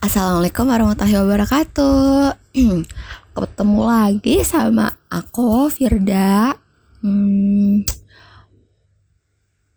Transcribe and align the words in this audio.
Assalamualaikum 0.00 0.64
warahmatullahi 0.64 1.20
wabarakatuh. 1.20 2.32
Ketemu 3.36 3.80
lagi 3.84 4.40
sama 4.48 4.88
aku 5.12 5.68
Firda. 5.68 6.56
Hmm, 7.04 7.84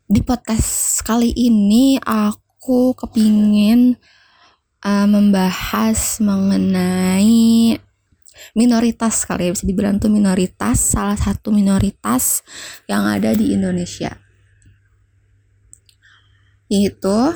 di 0.08 0.22
podcast 0.24 1.04
kali 1.04 1.28
ini 1.36 2.00
aku 2.00 2.96
kepingin 2.96 4.00
uh, 4.88 5.04
membahas 5.12 6.24
mengenai 6.24 7.76
minoritas 8.56 9.28
kali 9.28 9.52
ya 9.52 9.60
bisa 9.60 9.68
dibilang 9.68 10.00
tuh 10.00 10.08
minoritas 10.08 10.80
salah 10.80 11.20
satu 11.20 11.52
minoritas 11.52 12.48
yang 12.88 13.04
ada 13.12 13.36
di 13.36 13.52
Indonesia 13.52 14.16
yaitu 16.72 17.36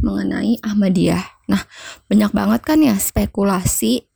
mengenai 0.00 0.56
Ahmadiyah. 0.64 1.31
Nah, 1.52 1.62
banyak 2.08 2.32
banget 2.32 2.60
kan 2.64 2.80
ya 2.80 2.96
spekulasi 2.96 4.08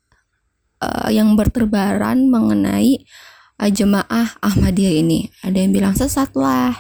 uh, 0.81 1.13
yang 1.13 1.37
berterbaran 1.37 2.33
mengenai 2.33 3.05
uh, 3.61 3.69
jemaah 3.69 4.41
Ahmadiyah 4.41 5.05
ini. 5.05 5.29
Ada 5.45 5.57
yang 5.61 5.73
bilang 5.77 5.93
sesat 5.93 6.33
lah, 6.33 6.73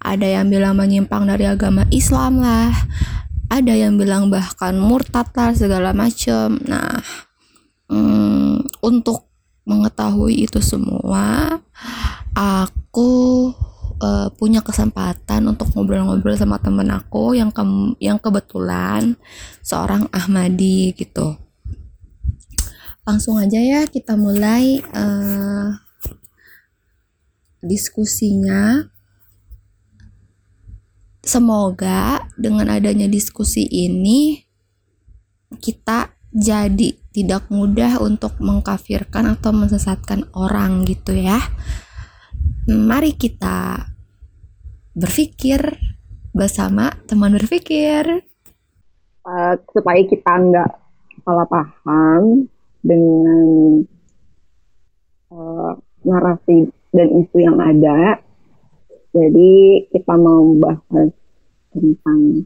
ada 0.00 0.24
yang 0.24 0.48
bilang 0.48 0.80
menyimpang 0.80 1.28
dari 1.28 1.44
agama 1.44 1.84
Islam 1.92 2.40
lah, 2.40 2.72
ada 3.52 3.72
yang 3.76 4.00
bilang 4.00 4.32
bahkan 4.32 4.80
murtad 4.80 5.28
lah 5.36 5.52
segala 5.52 5.92
macam. 5.92 6.56
Nah, 6.64 7.04
um, 7.92 8.60
untuk 8.80 9.28
mengetahui 9.68 10.48
itu 10.48 10.64
semua, 10.64 11.60
aku 12.32 13.52
uh, 14.02 14.28
punya 14.34 14.62
kesempatan 14.62 15.46
untuk 15.50 15.70
ngobrol-ngobrol 15.74 16.34
sama 16.38 16.58
temen 16.58 16.88
aku 16.90 17.34
yang 17.34 17.50
ke 17.50 17.62
yang 18.02 18.18
kebetulan 18.18 19.18
seorang 19.62 20.06
Ahmadi 20.14 20.94
gitu. 20.94 21.38
Langsung 23.06 23.40
aja 23.40 23.58
ya 23.58 23.80
kita 23.88 24.14
mulai 24.14 24.82
uh, 24.92 25.74
diskusinya. 27.64 28.86
Semoga 31.28 32.24
dengan 32.40 32.72
adanya 32.72 33.04
diskusi 33.04 33.68
ini 33.68 34.40
kita 35.60 36.16
jadi 36.32 36.96
tidak 37.12 37.52
mudah 37.52 38.00
untuk 38.00 38.40
mengkafirkan 38.40 39.36
atau 39.36 39.52
mensesatkan 39.52 40.24
orang 40.32 40.88
gitu 40.88 41.12
ya 41.12 41.36
mari 42.68 43.16
kita 43.16 43.80
berpikir 44.92 45.56
bersama 46.36 46.92
teman 47.08 47.32
berpikir 47.32 48.28
uh, 49.24 49.54
supaya 49.72 50.04
kita 50.04 50.28
nggak 50.28 50.72
salah 51.24 51.48
paham 51.48 52.44
dengan 52.84 53.48
uh, 55.32 55.72
narasi 56.04 56.68
dan 56.92 57.08
isu 57.24 57.36
yang 57.40 57.56
ada. 57.56 58.20
Jadi 59.16 59.88
kita 59.88 60.14
mau 60.20 60.52
bahas 60.60 61.08
tentang 61.72 62.44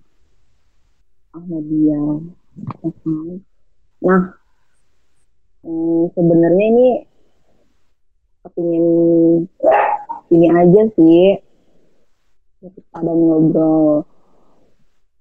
Ahmadiyah. 1.34 2.22
Nah, 4.06 4.22
hmm, 5.66 6.02
sebenarnya 6.14 6.64
ini 6.70 6.88
kepingin 8.46 8.86
ini 10.32 10.48
aja 10.48 10.82
sih. 10.96 11.36
Kita 12.62 12.80
ada 12.96 13.12
ngobrol 13.12 14.06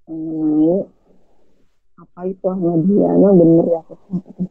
mengenai 0.08 0.88
apa 2.02 2.20
itu 2.26 2.44
Ahmadiyahnya 2.44 3.30
bener 3.38 3.66
ya 3.70 3.82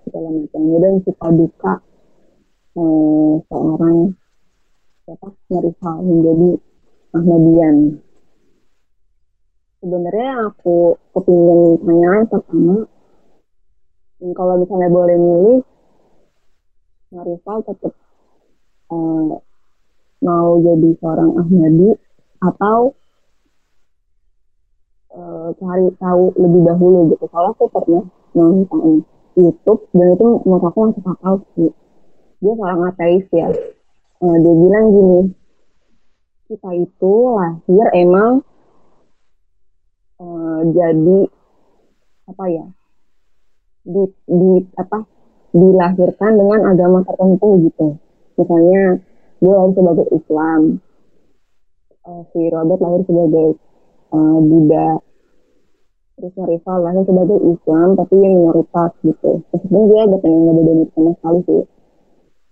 segala 0.08 0.30
macamnya 0.32 0.78
dan 0.80 0.94
suka 1.04 1.28
duka 1.36 1.74
eh, 2.80 3.34
seorang 3.52 3.98
siapa? 5.04 5.28
Hal 5.82 5.98
menjadi 6.06 6.50
Ahmadian. 7.12 7.76
Sebenarnya 9.82 10.32
aku 10.48 10.96
kepingin 11.12 11.82
tanya 11.84 12.12
pertama 12.30 12.78
kalau 14.22 14.54
misalnya 14.62 14.90
boleh 14.94 15.18
milih 15.18 15.60
Marifal 17.12 17.60
tetap 17.66 17.94
eh, 18.94 19.36
mau 20.22 20.62
jadi 20.62 20.90
seorang 21.02 21.32
Ahmadi 21.42 21.98
atau 22.42 22.94
uh, 25.18 25.50
cari 25.58 25.88
tahu 25.98 26.24
lebih 26.38 26.62
dahulu 26.66 27.00
gitu. 27.14 27.26
Kalau 27.30 27.54
aku 27.58 27.66
pernah 27.74 28.06
nonton 28.38 29.06
YouTube 29.34 29.90
dan 29.94 30.16
itu 30.16 30.28
menurut 30.46 30.66
aku 30.70 30.80
masuk 30.90 31.06
akal 31.10 31.34
sih. 31.58 31.74
Dia 32.42 32.54
seorang 32.58 32.82
ateis 32.90 33.26
ya. 33.34 33.50
Uh, 34.22 34.38
dia 34.38 34.54
bilang 34.54 34.86
gini, 34.94 35.20
kita 36.46 36.70
itu 36.78 37.14
lahir 37.34 37.86
emang 37.98 38.46
uh, 40.22 40.62
jadi 40.70 41.20
apa 42.30 42.46
ya 42.48 42.66
di, 43.82 44.04
di 44.30 44.52
apa 44.78 45.04
dilahirkan 45.52 46.32
dengan 46.38 46.70
agama 46.70 47.04
tertentu 47.04 47.50
gitu 47.68 47.88
misalnya 48.40 49.04
dia 49.42 49.52
lahir 49.52 49.74
sebagai 49.74 50.08
Islam. 50.14 50.62
Uh, 52.02 52.22
si 52.34 52.42
Robert 52.50 52.82
lahir 52.82 53.02
sebagai 53.10 53.48
uh, 54.14 54.38
Buddha. 54.38 54.90
Terus 56.22 56.34
Rival 56.38 56.80
lahir 56.86 57.04
sebagai 57.10 57.40
Islam 57.42 57.88
tapi 57.98 58.14
yang 58.22 58.34
minoritas 58.38 58.92
gitu. 59.02 59.42
Meskipun 59.50 59.82
dia 59.90 60.02
ada 60.06 60.18
pengen 60.22 60.42
ngebedain 60.46 60.88
sama 60.94 61.12
sekali 61.18 61.40
sih. 61.50 61.64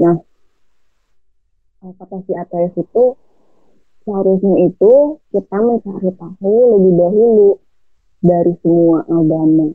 Nah 0.02 0.18
kata 1.80 2.18
si 2.28 2.34
ateis 2.36 2.76
itu 2.76 3.06
seharusnya 4.04 4.68
itu 4.68 4.94
kita 5.32 5.58
mencari 5.64 6.12
tahu 6.18 6.56
lebih 6.76 6.94
dahulu 7.00 7.50
dari 8.20 8.54
semua 8.60 9.08
agama 9.08 9.72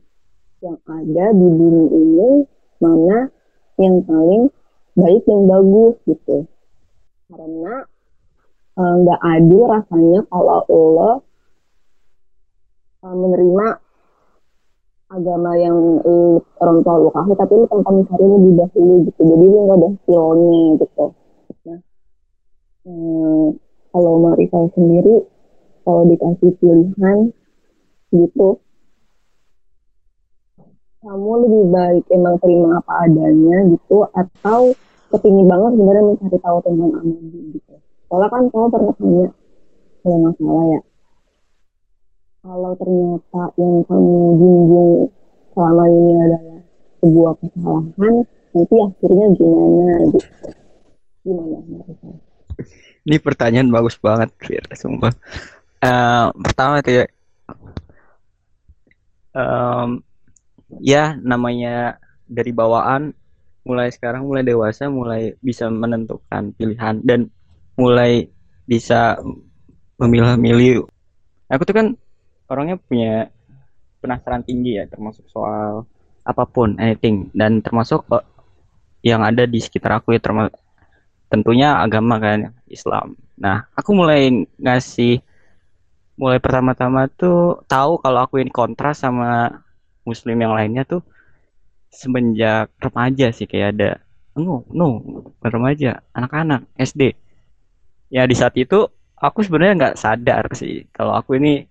yang 0.61 0.77
ada 0.85 1.25
di 1.33 1.47
bumi 1.49 1.85
ini 1.89 2.29
mana 2.77 3.33
yang 3.81 4.05
paling 4.05 4.53
baik 4.93 5.23
dan 5.25 5.41
bagus 5.49 5.95
gitu 6.05 6.45
karena 7.31 7.73
eh, 8.77 8.93
nggak 9.01 9.19
uh, 9.21 9.31
adil 9.37 9.63
rasanya 9.65 10.21
kalau 10.29 10.61
lo 10.69 11.11
uh, 13.01 13.15
menerima 13.15 13.67
agama 15.05 15.51
yang 15.57 15.77
uh, 16.01 16.37
orang 16.61 16.79
tua 16.81 16.95
lo 17.01 17.09
kasih 17.13 17.35
tapi 17.37 17.53
lo 17.55 17.65
tanpa 17.69 17.89
mencari 17.93 18.25
lebih 18.25 18.53
dahulu 18.57 18.93
gitu. 19.09 19.21
Jadi 19.21 19.45
lo 19.47 19.57
nggak 19.65 19.77
ada 19.79 19.89
skillnya 20.01 20.61
gitu. 20.81 21.05
Nah 21.65 21.79
um, 22.85 23.57
kalau 23.89 24.13
Marisa 24.21 24.59
sendiri 24.75 25.25
kalau 25.85 26.01
dikasih 26.09 26.51
pilihan 26.59 27.17
gitu 28.13 28.59
kamu 31.05 31.31
lebih 31.45 31.63
baik 31.69 32.03
emang 32.09 32.35
terima 32.41 32.81
apa 32.81 32.93
adanya 33.05 33.57
gitu 33.69 34.09
atau 34.09 34.73
kepingin 35.15 35.47
banget 35.47 35.71
sebenarnya 35.79 36.03
mencari 36.03 36.37
tahu 36.43 36.57
tentang 36.59 36.91
Amadi 36.99 37.39
gitu. 37.55 37.73
Soalnya 38.11 38.27
kan 38.29 38.43
kamu 38.51 38.67
pernah 38.67 38.93
tanya 38.99 39.27
kalau 40.03 40.17
nggak 40.19 40.33
salah 40.37 40.65
ya. 40.67 40.81
Kalau 42.45 42.71
ternyata 42.77 43.43
yang 43.57 43.75
kamu 43.89 44.15
junjung 44.37 44.91
selama 45.55 45.83
ini 45.89 46.13
adalah 46.19 46.59
sebuah 47.01 47.33
kesalahan, 47.41 48.13
nanti 48.53 48.75
akhirnya 48.77 49.25
gimana 49.33 49.93
gitu. 50.13 50.19
Gimana? 51.25 51.57
Ini 53.05 53.17
pertanyaan 53.21 53.69
bagus 53.73 53.97
banget, 53.97 54.29
Fir, 54.37 54.61
sumpah. 54.77 55.13
Uh, 55.81 56.29
pertama 56.41 56.81
itu 56.81 57.01
ya, 57.01 57.05
um, 59.33 60.01
ya 60.81 61.13
namanya 61.21 62.01
dari 62.25 62.49
bawaan 62.49 63.13
mulai 63.65 63.89
sekarang 63.89 64.29
mulai 64.29 64.45
dewasa 64.45 64.87
mulai 64.87 65.33
bisa 65.41 65.67
menentukan 65.67 66.53
pilihan 66.55 67.01
dan 67.01 67.27
mulai 67.75 68.29
bisa 68.69 69.17
memilah-milih 69.97 70.85
aku 71.49 71.61
tuh 71.65 71.75
kan 71.75 71.87
orangnya 72.49 72.77
punya 72.77 73.29
penasaran 74.01 74.45
tinggi 74.45 74.77
ya 74.77 74.85
termasuk 74.85 75.25
soal 75.29 75.85
apa 76.25 76.43
pun 76.49 76.77
anything. 76.81 77.29
Dan 77.31 77.61
termasuk 77.61 78.05
uh, 78.09 78.25
yang 79.05 79.21
ada 79.21 79.45
di 79.45 79.61
sekitar 79.61 80.01
aku 80.01 80.17
ya 80.17 80.21
termasuk 80.21 80.57
tentunya 81.29 81.77
agama 81.77 82.17
kan 82.17 82.53
Islam. 82.65 83.13
Nah 83.37 83.69
aku 83.77 83.93
mulai 83.93 84.45
ngasih 84.57 85.21
mulai 86.17 86.41
pertama-tama 86.41 87.05
tuh 87.11 87.61
tahu 87.69 88.01
kalau 88.01 88.25
aku 88.25 88.41
ini 88.41 88.49
kontras 88.49 89.03
sama 89.03 89.61
muslim 90.07 90.37
yang 90.39 90.55
lainnya 90.55 90.87
tuh 90.87 91.03
semenjak 91.95 92.75
remaja 92.83 93.31
sih 93.31 93.47
kayak 93.47 93.69
ada 93.79 93.89
no 94.35 94.67
no 94.69 94.87
remaja 95.39 96.03
anak-anak 96.11 96.67
SD 96.75 97.15
ya 98.11 98.27
di 98.27 98.35
saat 98.35 98.53
itu 98.59 98.83
aku 99.15 99.39
sebenarnya 99.41 99.73
nggak 99.79 99.97
sadar 99.97 100.45
sih 100.51 100.85
kalau 100.91 101.15
aku 101.15 101.39
ini 101.39 101.63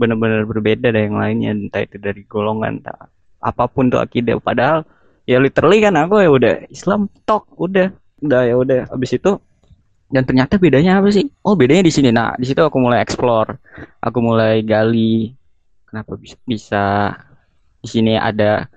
benar-benar 0.00 0.48
berbeda 0.48 0.88
dari 0.88 1.08
yang 1.12 1.20
lainnya 1.20 1.50
entah 1.52 1.84
itu 1.84 2.00
dari 2.00 2.24
golongan 2.24 2.80
entah 2.80 3.08
apa 3.40 3.64
pun 3.68 3.92
tuh 3.92 4.00
akidah. 4.00 4.40
Padahal 4.40 4.84
ya 5.28 5.36
literally 5.36 5.84
kan 5.84 5.96
aku 6.00 6.24
ya 6.24 6.30
udah 6.32 6.54
Islam 6.72 7.12
tok 7.28 7.44
udah. 7.60 7.92
Udah 8.24 8.40
ya 8.48 8.54
udah. 8.56 8.80
Habis 8.88 9.20
itu 9.20 9.36
dan 10.08 10.24
ternyata 10.24 10.56
bedanya 10.56 11.00
apa 11.00 11.12
sih? 11.12 11.28
Oh 11.44 11.52
bedanya 11.56 11.84
di 11.84 11.92
sini. 11.92 12.08
Nah 12.08 12.32
di 12.36 12.48
situ 12.48 12.60
aku 12.60 12.80
mulai 12.80 13.04
explore. 13.04 13.60
Aku 14.00 14.24
mulai 14.24 14.64
gali 14.64 15.36
kenapa 15.84 16.16
bisa, 16.16 16.36
bisa 16.48 16.84
di 17.80 17.88
sini 17.88 18.14
ada 18.16 18.68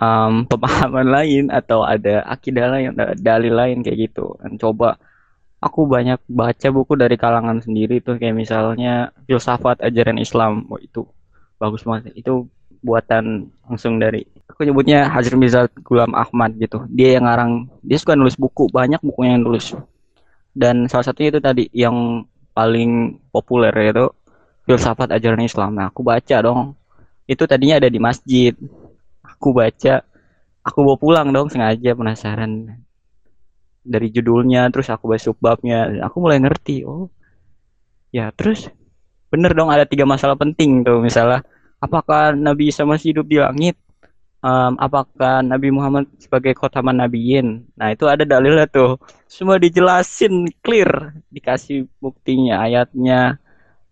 um, 0.00 0.32
pemahaman 0.50 1.06
lain 1.06 1.44
atau 1.52 1.84
ada 1.84 2.24
akidah 2.26 2.72
lain 2.72 2.96
ada 2.96 3.12
dalil 3.14 3.52
lain 3.54 3.84
kayak 3.84 4.10
gitu. 4.10 4.34
Dan 4.40 4.56
coba 4.56 4.96
aku 5.60 5.84
banyak 5.84 6.18
baca 6.26 6.68
buku 6.72 6.96
dari 6.96 7.20
kalangan 7.20 7.60
sendiri 7.60 8.00
tuh 8.00 8.16
kayak 8.16 8.34
misalnya 8.34 9.12
filsafat 9.28 9.84
ajaran 9.84 10.16
Islam. 10.16 10.66
Oh, 10.72 10.80
itu 10.80 11.04
bagus 11.60 11.84
banget. 11.84 12.16
Itu 12.16 12.48
buatan 12.80 13.52
langsung 13.68 14.00
dari 14.00 14.24
aku 14.48 14.64
nyebutnya 14.64 15.12
Hajar 15.12 15.36
Mirza 15.36 15.68
Gulam 15.84 16.16
Ahmad 16.16 16.56
gitu. 16.56 16.88
Dia 16.88 17.20
yang 17.20 17.28
ngarang 17.28 17.68
dia 17.84 18.00
suka 18.00 18.16
nulis 18.16 18.40
buku 18.40 18.72
banyak 18.72 18.98
bukunya 19.04 19.36
yang 19.36 19.44
nulis. 19.44 19.76
Dan 20.50 20.90
salah 20.90 21.06
satunya 21.06 21.30
itu 21.30 21.40
tadi 21.44 21.64
yang 21.70 22.26
paling 22.50 23.22
populer 23.30 23.70
yaitu 23.78 24.10
filsafat 24.66 25.12
ajaran 25.14 25.44
Islam. 25.44 25.76
Nah 25.76 25.92
aku 25.92 26.02
baca 26.02 26.36
dong. 26.42 26.74
Itu 27.30 27.46
tadinya 27.46 27.78
ada 27.78 27.86
di 27.86 28.02
masjid 28.02 28.56
aku 29.40 29.56
baca 29.56 30.04
aku 30.60 30.78
bawa 30.84 30.98
pulang 31.00 31.28
dong 31.32 31.48
sengaja 31.48 31.96
penasaran 31.96 32.76
dari 33.80 34.12
judulnya 34.12 34.68
terus 34.68 34.92
aku 34.92 35.08
baca 35.08 35.24
subbabnya 35.32 36.04
aku 36.04 36.20
mulai 36.20 36.36
ngerti 36.44 36.84
oh 36.84 37.08
ya 38.12 38.28
terus 38.36 38.68
bener 39.32 39.56
dong 39.56 39.72
ada 39.72 39.88
tiga 39.88 40.04
masalah 40.04 40.36
penting 40.36 40.84
tuh 40.84 41.00
misalnya 41.00 41.40
apakah 41.80 42.36
Nabi 42.36 42.68
Isa 42.70 42.84
masih 42.84 43.16
hidup 43.16 43.26
di 43.26 43.40
langit? 43.40 43.74
Um, 44.40 44.80
apakah 44.80 45.44
Nabi 45.44 45.68
Muhammad 45.68 46.08
sebagai 46.16 46.56
khotaman 46.56 46.96
nabiin 46.96 47.60
nah 47.76 47.92
itu 47.92 48.08
ada 48.08 48.24
dalilnya 48.24 48.64
tuh. 48.68 48.96
Semua 49.28 49.60
dijelasin 49.60 50.48
clear 50.64 51.16
dikasih 51.28 51.84
buktinya 52.00 52.64
ayatnya 52.64 53.36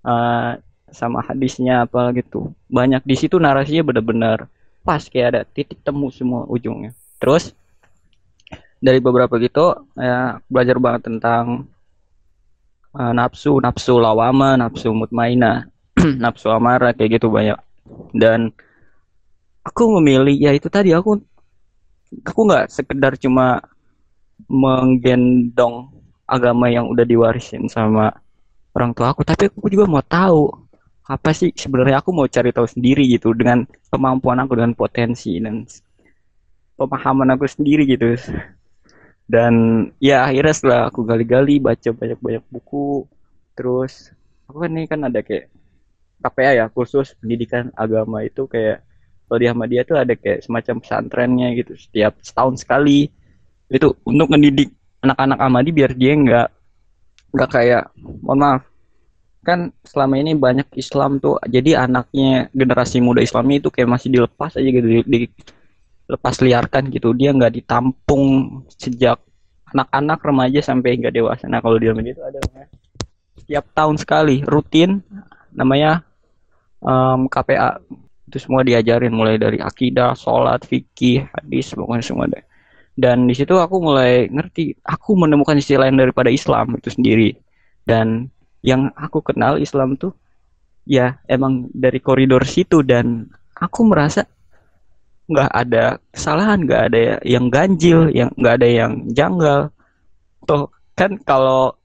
uh, 0.04 0.56
sama 0.88 1.20
hadisnya 1.20 1.84
apa 1.84 2.12
gitu. 2.16 2.52
Banyak 2.72 3.04
di 3.04 3.16
situ 3.16 3.36
narasinya 3.36 3.92
benar-benar 3.92 4.48
pas 4.88 5.04
kayak 5.04 5.28
ada 5.36 5.40
titik 5.44 5.84
temu 5.84 6.08
semua 6.08 6.48
ujungnya. 6.48 6.96
Terus 7.20 7.52
dari 8.80 9.04
beberapa 9.04 9.36
gitu 9.36 9.76
ya 9.92 10.40
belajar 10.48 10.80
banget 10.80 11.12
tentang 11.12 11.68
uh, 12.96 13.12
nafsu 13.12 13.60
nafsu 13.60 14.00
lawama 14.00 14.56
nafsu 14.56 14.96
mutmainah 14.96 15.68
nafsu 16.24 16.48
amarah 16.48 16.96
kayak 16.96 17.20
gitu 17.20 17.28
banyak. 17.28 17.60
Dan 18.16 18.48
aku 19.60 20.00
memilih 20.00 20.32
ya 20.40 20.56
itu 20.56 20.72
tadi 20.72 20.96
aku 20.96 21.20
aku 22.24 22.40
nggak 22.48 22.72
sekedar 22.72 23.12
cuma 23.20 23.60
menggendong 24.48 25.92
agama 26.24 26.72
yang 26.72 26.88
udah 26.88 27.04
diwarisin 27.04 27.68
sama 27.68 28.08
orang 28.72 28.96
tua 28.96 29.12
aku 29.12 29.26
tapi 29.26 29.52
aku 29.52 29.68
juga 29.68 29.84
mau 29.84 30.00
tahu 30.00 30.67
apa 31.08 31.32
sih 31.32 31.48
sebenarnya 31.56 32.04
aku 32.04 32.12
mau 32.12 32.28
cari 32.28 32.52
tahu 32.52 32.68
sendiri 32.68 33.08
gitu 33.08 33.32
dengan 33.32 33.64
kemampuan 33.88 34.44
aku 34.44 34.60
dengan 34.60 34.76
potensi 34.76 35.40
dan 35.40 35.64
pemahaman 36.76 37.32
aku 37.32 37.48
sendiri 37.48 37.88
gitu. 37.88 38.12
Dan 39.24 39.84
ya 40.00 40.28
akhirnya 40.28 40.52
setelah 40.52 40.80
aku 40.92 41.04
gali-gali 41.08 41.56
baca 41.60 41.92
banyak-banyak 41.92 42.44
buku 42.52 43.08
terus 43.56 44.12
aku 44.48 44.64
kan 44.64 44.70
ini 44.72 44.84
kan 44.88 45.00
ada 45.04 45.20
kayak 45.24 45.48
KPA 46.20 46.52
ya 46.60 46.64
kursus 46.68 47.16
pendidikan 47.16 47.72
agama 47.72 48.20
itu 48.24 48.44
kayak 48.44 48.84
kalau 49.28 49.38
di 49.40 49.46
Ahmadiyah 49.48 49.84
tuh 49.84 49.96
ada 50.00 50.12
kayak 50.16 50.44
semacam 50.44 50.74
pesantrennya 50.80 51.48
gitu 51.56 51.72
setiap 51.76 52.20
setahun 52.20 52.64
sekali. 52.64 53.08
Itu 53.68 53.96
untuk 54.04 54.28
mendidik 54.32 54.72
anak-anak 55.04 55.38
Ahmadi 55.40 55.70
biar 55.72 55.92
dia 55.96 56.12
nggak 56.16 56.48
nggak 57.32 57.50
kayak 57.52 57.92
mohon 58.24 58.40
maaf 58.40 58.62
kan 59.46 59.72
selama 59.86 60.18
ini 60.18 60.34
banyak 60.34 60.68
Islam 60.74 61.22
tuh 61.22 61.38
jadi 61.46 61.86
anaknya 61.88 62.52
generasi 62.52 62.98
muda 63.00 63.22
Islamnya 63.22 63.62
itu 63.64 63.68
kayak 63.72 63.88
masih 63.88 64.08
dilepas 64.12 64.58
aja 64.58 64.68
gitu 64.68 64.88
di, 64.88 65.00
di 65.06 65.20
lepas 66.08 66.40
liarkan 66.40 66.90
gitu 66.90 67.14
dia 67.14 67.32
nggak 67.32 67.54
ditampung 67.54 68.24
sejak 68.76 69.20
anak-anak 69.72 70.18
remaja 70.24 70.60
sampai 70.60 70.98
hingga 70.98 71.12
dewasa 71.12 71.46
nah 71.46 71.62
kalau 71.62 71.78
di 71.80 71.86
dalam 71.88 72.02
itu 72.02 72.20
ada 72.20 72.40
tiap 73.48 73.64
tahun 73.72 73.96
sekali 73.96 74.44
rutin 74.44 75.00
namanya 75.54 76.04
um, 76.82 77.26
KPA 77.30 77.80
itu 78.28 78.36
semua 78.44 78.60
diajarin 78.60 79.10
mulai 79.10 79.40
dari 79.40 79.56
akidah, 79.56 80.12
sholat, 80.12 80.60
fikih, 80.68 81.24
hadis, 81.32 81.72
pokoknya 81.72 82.04
semua 82.04 82.28
deh. 82.28 82.44
Dan 82.92 83.24
di 83.24 83.32
situ 83.32 83.56
aku 83.56 83.80
mulai 83.80 84.28
ngerti, 84.28 84.76
aku 84.84 85.16
menemukan 85.16 85.56
sisi 85.56 85.80
lain 85.80 85.96
daripada 85.96 86.28
Islam 86.28 86.76
itu 86.76 86.92
sendiri. 86.92 87.32
Dan 87.88 88.28
yang 88.62 88.90
aku 88.98 89.22
kenal 89.22 89.56
Islam 89.60 89.94
tuh 89.94 90.14
ya 90.88 91.20
emang 91.28 91.68
dari 91.70 92.00
koridor 92.00 92.42
situ 92.48 92.80
dan 92.82 93.28
aku 93.54 93.84
merasa 93.86 94.24
nggak 95.28 95.50
ada 95.52 96.00
kesalahan 96.08 96.64
nggak 96.64 96.82
ada 96.88 96.98
yang 97.20 97.52
ganjil 97.52 98.08
yang 98.10 98.32
nggak 98.34 98.54
ada 98.62 98.68
yang 98.68 98.92
janggal. 99.12 99.60
Toh 100.48 100.72
kan 100.96 101.20
kalau 101.22 101.76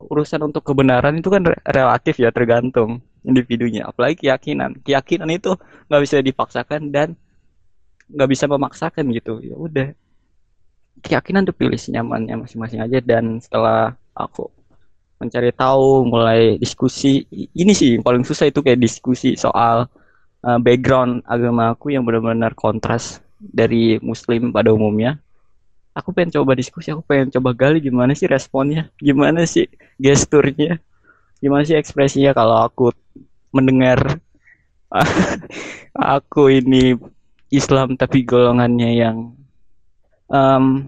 urusan 0.00 0.42
untuk 0.50 0.66
kebenaran 0.66 1.20
itu 1.22 1.30
kan 1.30 1.46
relatif 1.70 2.18
ya 2.18 2.34
tergantung 2.34 2.98
individunya. 3.22 3.86
Apalagi 3.86 4.26
keyakinan. 4.26 4.82
Keyakinan 4.82 5.30
itu 5.30 5.54
nggak 5.86 6.02
bisa 6.02 6.16
dipaksakan 6.18 6.90
dan 6.90 7.14
nggak 8.10 8.28
bisa 8.28 8.50
memaksakan 8.50 9.06
gitu. 9.14 9.38
Ya 9.38 9.54
udah. 9.54 9.88
Keyakinan 11.00 11.46
tuh 11.46 11.56
pilih 11.56 11.78
senyamannya 11.78 12.44
masing-masing 12.44 12.82
aja 12.82 12.98
dan 13.00 13.40
setelah 13.40 13.94
aku 14.12 14.50
mencari 15.20 15.52
tahu 15.52 16.08
mulai 16.08 16.56
diskusi. 16.56 17.28
Ini 17.30 17.72
sih 17.76 18.00
yang 18.00 18.04
paling 18.04 18.24
susah 18.24 18.48
itu 18.48 18.64
kayak 18.64 18.80
diskusi 18.80 19.36
soal 19.36 19.84
uh, 20.40 20.58
background 20.58 21.20
agama 21.28 21.76
aku 21.76 21.92
yang 21.92 22.02
benar-benar 22.08 22.56
kontras 22.56 23.20
dari 23.36 24.00
muslim 24.00 24.48
pada 24.50 24.72
umumnya. 24.72 25.20
Aku 25.92 26.16
pengen 26.16 26.32
coba 26.40 26.56
diskusi 26.56 26.88
aku 26.88 27.04
pengen 27.04 27.28
coba 27.28 27.52
gali 27.52 27.84
gimana 27.84 28.16
sih 28.16 28.30
responnya 28.30 28.88
gimana 28.96 29.42
sih 29.44 29.66
gesturnya 29.98 30.78
gimana 31.42 31.66
sih 31.66 31.74
ekspresinya 31.74 32.30
kalau 32.30 32.62
aku 32.62 32.94
mendengar 33.50 33.98
aku 36.14 36.42
ini 36.62 36.94
Islam 37.50 37.98
tapi 37.98 38.22
golongannya 38.22 38.90
yang 38.94 39.34
um, 40.30 40.86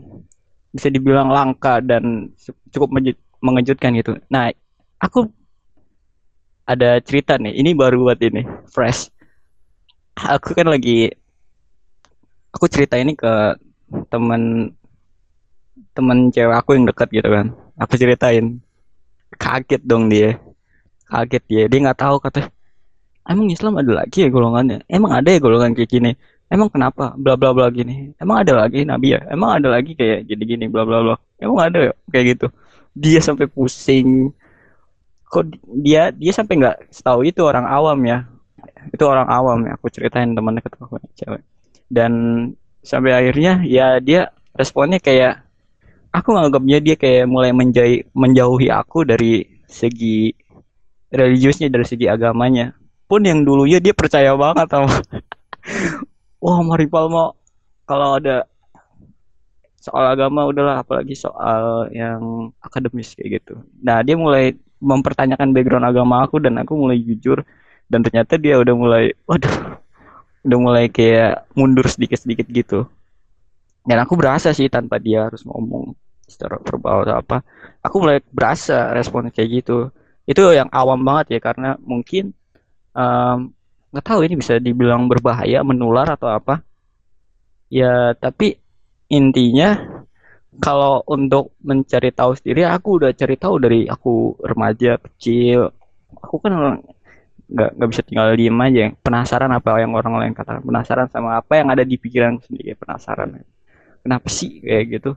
bisa 0.71 0.89
dibilang 0.89 1.29
langka 1.29 1.83
dan 1.83 2.31
cukup 2.71 2.95
mengejutkan 3.43 3.93
gitu. 3.99 4.17
Nah, 4.31 4.55
aku 5.03 5.29
ada 6.63 7.03
cerita 7.03 7.37
nih. 7.37 7.59
Ini 7.59 7.75
baru 7.75 8.07
buat 8.07 8.23
ini, 8.23 8.47
fresh. 8.71 9.11
Aku 10.15 10.55
kan 10.55 10.71
lagi 10.71 11.11
aku 12.55 12.71
cerita 12.71 12.95
ini 13.01 13.19
ke 13.19 13.59
temen 14.13 14.73
temen 15.93 16.31
cewek 16.31 16.57
aku 16.57 16.79
yang 16.79 16.87
dekat 16.87 17.09
gitu 17.11 17.29
kan. 17.29 17.51
Aku 17.77 17.99
ceritain. 17.99 18.63
Kaget 19.41 19.83
dong 19.83 20.07
dia. 20.13 20.39
Kaget 21.09 21.43
dia. 21.51 21.63
Dia 21.67 21.79
nggak 21.91 21.99
tahu 21.99 22.17
kata 22.23 22.47
emang 23.27 23.49
Islam 23.49 23.81
ada 23.81 24.05
lagi 24.05 24.23
ya 24.23 24.29
golongannya? 24.31 24.85
Emang 24.87 25.13
ada 25.17 25.29
ya 25.33 25.41
golongan 25.41 25.73
kayak 25.75 25.91
gini? 25.91 26.13
Emang 26.53 26.69
kenapa? 26.69 27.17
Bla 27.17 27.35
bla 27.35 27.57
bla 27.57 27.73
gini. 27.73 28.13
Emang 28.21 28.45
ada 28.45 28.53
lagi 28.65 28.85
nabi 28.85 29.17
ya? 29.17 29.21
Emang 29.33 29.57
ada 29.57 29.73
lagi 29.73 29.97
kayak 29.97 30.29
gini 30.29 30.43
gini 30.45 30.65
bla 30.69 30.85
bla 30.85 31.01
bla. 31.01 31.17
Emang 31.41 31.59
ada 31.59 31.91
ya? 31.91 31.93
Kayak 32.13 32.27
gitu 32.37 32.47
dia 32.93 33.21
sampai 33.25 33.49
pusing. 33.49 34.33
Kok 35.33 35.45
dia 35.81 36.13
dia 36.13 36.33
sampai 36.33 36.61
nggak 36.61 36.77
tahu 37.01 37.25
itu 37.25 37.41
orang 37.45 37.65
awam 37.65 37.99
ya. 38.05 38.29
Itu 38.93 39.09
orang 39.09 39.29
awam 39.29 39.65
ya 39.65 39.75
aku 39.77 39.89
ceritain 39.89 40.33
teman 40.37 40.57
dekat 40.57 40.77
aku 40.77 41.01
cewek. 41.17 41.43
Dan 41.89 42.13
sampai 42.85 43.13
akhirnya 43.17 43.65
ya 43.65 44.01
dia 44.01 44.33
responnya 44.53 45.01
kayak 45.01 45.41
aku 46.13 46.37
nganggapnya 46.37 46.79
dia 46.85 46.97
kayak 47.01 47.25
mulai 47.25 47.57
menjauhi 47.57 48.05
menjauhi 48.13 48.69
aku 48.69 49.09
dari 49.09 49.49
segi 49.65 50.33
religiusnya 51.09 51.73
dari 51.73 51.87
segi 51.89 52.07
agamanya. 52.09 52.77
Pun 53.09 53.25
yang 53.25 53.45
dulunya 53.45 53.81
dia 53.81 53.93
percaya 53.93 54.33
banget 54.37 54.69
sama 54.73 54.89
wah 56.43 56.59
Mari 56.65 56.89
Palmo 56.89 57.37
kalau 57.87 58.17
ada 58.17 58.49
soal 59.83 60.07
agama 60.07 60.47
udahlah 60.47 60.87
apalagi 60.87 61.19
soal 61.19 61.91
yang 61.91 62.55
akademis 62.62 63.19
kayak 63.19 63.43
gitu. 63.43 63.59
Nah 63.83 63.99
dia 64.07 64.15
mulai 64.15 64.55
mempertanyakan 64.79 65.51
background 65.51 65.87
agama 65.91 66.23
aku 66.23 66.39
dan 66.39 66.55
aku 66.62 66.79
mulai 66.79 67.03
jujur 67.03 67.43
dan 67.91 68.07
ternyata 68.07 68.39
dia 68.39 68.62
udah 68.62 68.75
mulai 68.79 69.05
waduh 69.29 69.83
udah 70.47 70.59
mulai 70.59 70.87
kayak 70.87 71.51
mundur 71.59 71.83
sedikit-sedikit 71.91 72.47
gitu. 72.47 72.87
Dan 73.83 73.99
aku 73.99 74.15
berasa 74.15 74.55
sih 74.55 74.71
tanpa 74.71 75.03
dia 75.03 75.27
harus 75.27 75.43
ngomong 75.43 75.99
secara 76.31 76.62
verbal 76.62 77.03
atau 77.03 77.19
apa 77.19 77.37
aku 77.83 77.97
mulai 77.99 78.23
berasa 78.31 78.95
respon 78.95 79.35
kayak 79.35 79.67
gitu. 79.67 79.91
Itu 80.23 80.47
yang 80.55 80.71
awam 80.71 81.03
banget 81.03 81.35
ya 81.35 81.41
karena 81.43 81.75
mungkin 81.83 82.31
um, 82.95 83.51
nggak 83.91 84.07
tahu 84.07 84.23
ini 84.23 84.39
bisa 84.39 84.62
dibilang 84.62 85.11
berbahaya 85.11 85.67
menular 85.67 86.07
atau 86.15 86.31
apa. 86.31 86.62
Ya 87.67 88.15
tapi 88.15 88.62
intinya 89.12 89.76
kalau 90.61 91.04
untuk 91.09 91.57
mencari 91.64 92.12
tahu 92.12 92.37
sendiri 92.37 92.64
aku 92.69 93.00
udah 93.00 93.11
cari 93.16 93.37
tahu 93.37 93.54
dari 93.61 93.81
aku 93.88 94.37
remaja 94.40 94.97
kecil. 95.00 95.73
Aku 96.21 96.37
kan 96.40 96.52
nggak 97.52 97.71
nggak 97.76 97.88
bisa 97.92 98.02
tinggal 98.04 98.33
diem 98.37 98.57
aja. 98.61 98.92
Penasaran 99.00 99.52
apa 99.52 99.81
yang 99.81 99.92
orang 99.97 100.16
lain 100.21 100.33
katakan 100.33 100.64
penasaran 100.64 101.09
sama 101.12 101.40
apa 101.40 101.61
yang 101.61 101.69
ada 101.73 101.85
di 101.85 101.97
pikiran 101.97 102.40
sendiri 102.40 102.76
penasaran. 102.76 103.45
Kenapa 104.02 104.28
sih 104.28 104.61
kayak 104.61 104.85
gitu? 104.99 105.11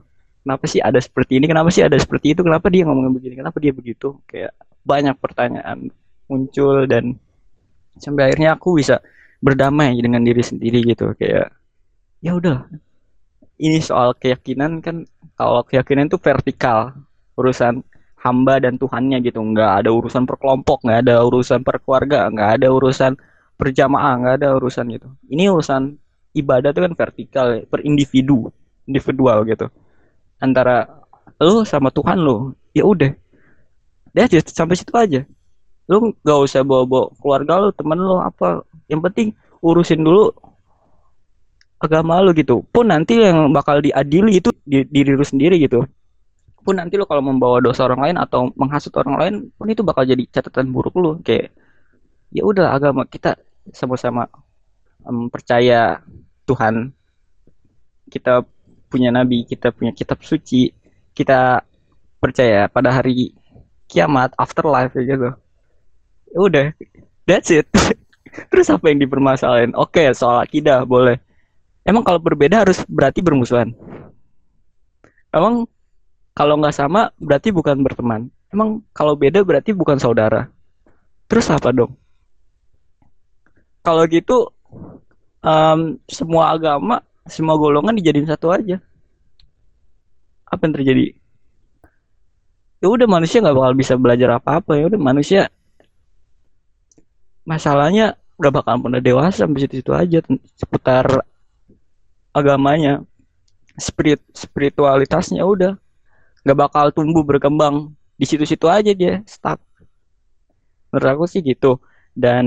Kenapa 0.46 0.64
sih 0.70 0.78
ada 0.78 1.00
seperti 1.02 1.42
ini? 1.42 1.50
Kenapa 1.50 1.68
sih 1.74 1.82
ada 1.82 1.98
seperti 1.98 2.38
itu? 2.38 2.40
Kenapa 2.46 2.70
dia 2.70 2.86
ngomong 2.86 3.12
begini? 3.18 3.34
Kenapa 3.34 3.58
dia 3.58 3.74
begitu? 3.74 4.16
Kayak 4.30 4.54
banyak 4.86 5.16
pertanyaan 5.18 5.90
muncul 6.30 6.86
dan 6.86 7.18
sampai 7.98 8.30
akhirnya 8.30 8.54
aku 8.54 8.78
bisa 8.78 9.02
berdamai 9.42 9.98
dengan 9.98 10.22
diri 10.22 10.40
sendiri 10.40 10.86
gitu. 10.86 11.12
Kayak 11.18 11.50
ya 12.22 12.38
udah 12.38 12.62
ini 13.56 13.80
soal 13.80 14.12
keyakinan 14.16 14.84
kan 14.84 15.08
kalau 15.36 15.64
keyakinan 15.64 16.08
itu 16.08 16.20
vertikal. 16.20 16.92
Urusan 17.36 17.84
hamba 18.20 18.56
dan 18.60 18.80
Tuhannya 18.80 19.20
gitu. 19.24 19.40
Nggak 19.40 19.84
ada 19.84 19.90
urusan 19.92 20.24
perkelompok 20.24 20.84
nggak 20.84 20.98
ada 21.04 21.14
urusan 21.24 21.60
perkeluarga 21.60 22.32
nggak 22.32 22.50
ada 22.60 22.68
urusan 22.72 23.12
berjamaah 23.60 24.12
nggak 24.20 24.34
ada 24.40 24.48
urusan 24.56 24.84
gitu. 24.92 25.08
Ini 25.28 25.52
urusan 25.52 25.96
ibadah 26.36 26.70
itu 26.72 26.80
kan 26.84 26.92
vertikal 26.92 27.46
per 27.68 27.80
individu 27.84 28.52
individual 28.88 29.44
gitu. 29.48 29.66
Antara 30.40 30.88
lu 31.40 31.64
sama 31.64 31.92
Tuhan 31.92 32.20
lu 32.20 32.56
ya 32.72 32.84
udah. 32.84 33.12
Deh 34.16 34.26
sampai 34.48 34.76
situ 34.76 34.92
aja. 34.96 35.20
Lu 35.88 36.12
nggak 36.24 36.38
usah 36.40 36.64
bawa-bawa 36.64 37.12
keluarga 37.20 37.52
lu 37.60 37.70
temen 37.72 38.00
lu 38.00 38.16
apa. 38.20 38.64
Yang 38.88 39.00
penting 39.10 39.28
urusin 39.60 40.00
dulu 40.00 40.32
agama 41.76 42.20
lu 42.24 42.32
gitu. 42.32 42.64
Pun 42.72 42.88
nanti 42.88 43.20
yang 43.20 43.52
bakal 43.52 43.84
diadili 43.84 44.40
itu 44.40 44.50
di, 44.64 44.84
diri 44.88 45.12
lu 45.12 45.24
sendiri 45.24 45.60
gitu. 45.60 45.84
Pun 46.64 46.80
nanti 46.80 46.98
lo 46.98 47.06
kalau 47.06 47.22
membawa 47.22 47.62
dosa 47.62 47.86
orang 47.86 48.10
lain 48.10 48.16
atau 48.18 48.50
menghasut 48.58 48.90
orang 48.98 49.16
lain 49.20 49.34
pun 49.54 49.70
itu 49.70 49.86
bakal 49.86 50.02
jadi 50.02 50.26
catatan 50.26 50.74
buruk 50.74 50.98
lo 50.98 51.10
kayak 51.22 51.54
ya 52.34 52.42
udah 52.42 52.74
agama 52.74 53.06
kita 53.06 53.38
sama-sama 53.70 54.26
um, 55.06 55.28
percaya 55.30 56.02
Tuhan. 56.48 56.90
Kita 58.10 58.42
punya 58.86 59.10
nabi 59.10 59.42
kita 59.46 59.74
punya 59.74 59.90
kitab 59.90 60.22
suci 60.22 60.70
kita 61.10 61.62
percaya 62.22 62.70
pada 62.70 62.90
hari 62.94 63.34
kiamat 63.86 64.34
afterlife 64.38 64.94
gitu. 64.96 65.34
Ya 66.34 66.38
udah 66.38 66.66
that's 67.28 67.52
it. 67.52 67.68
Terus 68.50 68.68
apa 68.68 68.90
yang 68.90 69.00
dipermasalahin? 69.00 69.72
Oke 69.78 70.02
okay, 70.02 70.12
soal 70.12 70.42
akidah 70.42 70.84
boleh 70.84 71.25
emang 71.86 72.02
kalau 72.02 72.18
berbeda 72.18 72.66
harus 72.66 72.82
berarti 72.90 73.22
bermusuhan 73.22 73.72
emang 75.32 75.64
kalau 76.36 76.60
nggak 76.60 76.76
sama 76.76 77.08
berarti 77.16 77.48
bukan 77.48 77.80
berteman. 77.80 78.28
Emang 78.52 78.84
kalau 78.92 79.16
beda 79.16 79.40
berarti 79.40 79.72
bukan 79.72 79.96
saudara. 79.96 80.52
Terus 81.32 81.48
apa 81.48 81.72
dong? 81.72 81.96
Kalau 83.80 84.04
gitu 84.04 84.52
um, 85.40 85.96
semua 86.04 86.52
agama, 86.52 87.00
semua 87.24 87.56
golongan 87.56 87.96
dijadiin 87.96 88.28
satu 88.28 88.52
aja. 88.52 88.76
Apa 90.44 90.68
yang 90.68 90.76
terjadi? 90.76 91.16
Ya 92.84 92.86
udah 92.92 93.08
manusia 93.08 93.40
nggak 93.40 93.56
bakal 93.56 93.72
bisa 93.72 93.96
belajar 93.96 94.36
apa-apa 94.36 94.76
ya 94.76 94.92
udah 94.92 95.00
manusia 95.00 95.48
masalahnya 97.48 98.20
udah 98.36 98.52
bakal 98.52 98.76
pernah 98.84 99.00
dewasa 99.00 99.48
sampai 99.48 99.64
situ-situ 99.64 99.96
aja 99.96 100.20
seputar 100.60 101.24
agamanya 102.36 103.00
spirit 103.80 104.20
spiritualitasnya 104.36 105.40
udah. 105.40 105.80
Nggak 106.44 106.58
bakal 106.58 106.86
tumbuh 106.92 107.24
berkembang. 107.24 107.96
Di 108.20 108.28
situ-situ 108.28 108.68
aja 108.68 108.92
dia 108.92 109.24
stuck. 109.24 109.60
Menurut 110.92 111.08
aku 111.16 111.24
sih 111.24 111.40
gitu. 111.40 111.80
Dan 112.12 112.46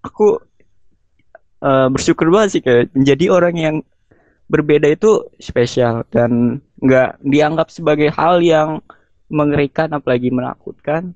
aku 0.00 0.40
uh, 1.64 1.88
bersyukur 1.92 2.28
banget 2.32 2.60
sih 2.60 2.62
kayak 2.64 2.92
menjadi 2.96 3.24
orang 3.32 3.54
yang 3.56 3.76
berbeda 4.48 4.88
itu 4.92 5.28
spesial. 5.40 6.04
Dan 6.08 6.60
nggak 6.80 7.20
dianggap 7.20 7.68
sebagai 7.68 8.08
hal 8.12 8.40
yang 8.40 8.80
mengerikan 9.28 9.92
apalagi 9.92 10.32
menakutkan. 10.32 11.12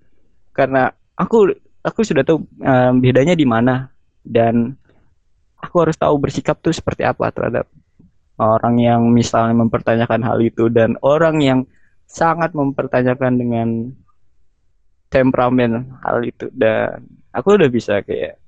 Karena 0.53 0.93
aku 1.17 1.53
aku 1.81 2.01
sudah 2.05 2.25
tahu 2.25 2.45
um, 2.61 2.93
bedanya 3.01 3.33
di 3.37 3.45
mana. 3.49 3.89
Dan 4.21 4.77
aku 5.61 5.77
harus 5.87 5.97
tahu 5.97 6.17
bersikap 6.17 6.57
tuh 6.59 6.73
seperti 6.73 7.05
apa 7.05 7.29
terhadap 7.31 7.69
orang 8.41 8.81
yang 8.81 9.01
misalnya 9.13 9.53
mempertanyakan 9.53 10.25
hal 10.25 10.39
itu 10.41 10.73
dan 10.73 10.97
orang 11.05 11.45
yang 11.45 11.61
sangat 12.09 12.57
mempertanyakan 12.57 13.33
dengan 13.37 13.69
temperamen 15.13 16.01
hal 16.01 16.25
itu. 16.25 16.49
Dan 16.51 17.05
aku 17.31 17.61
udah 17.61 17.69
bisa 17.69 18.01
kayak 18.01 18.41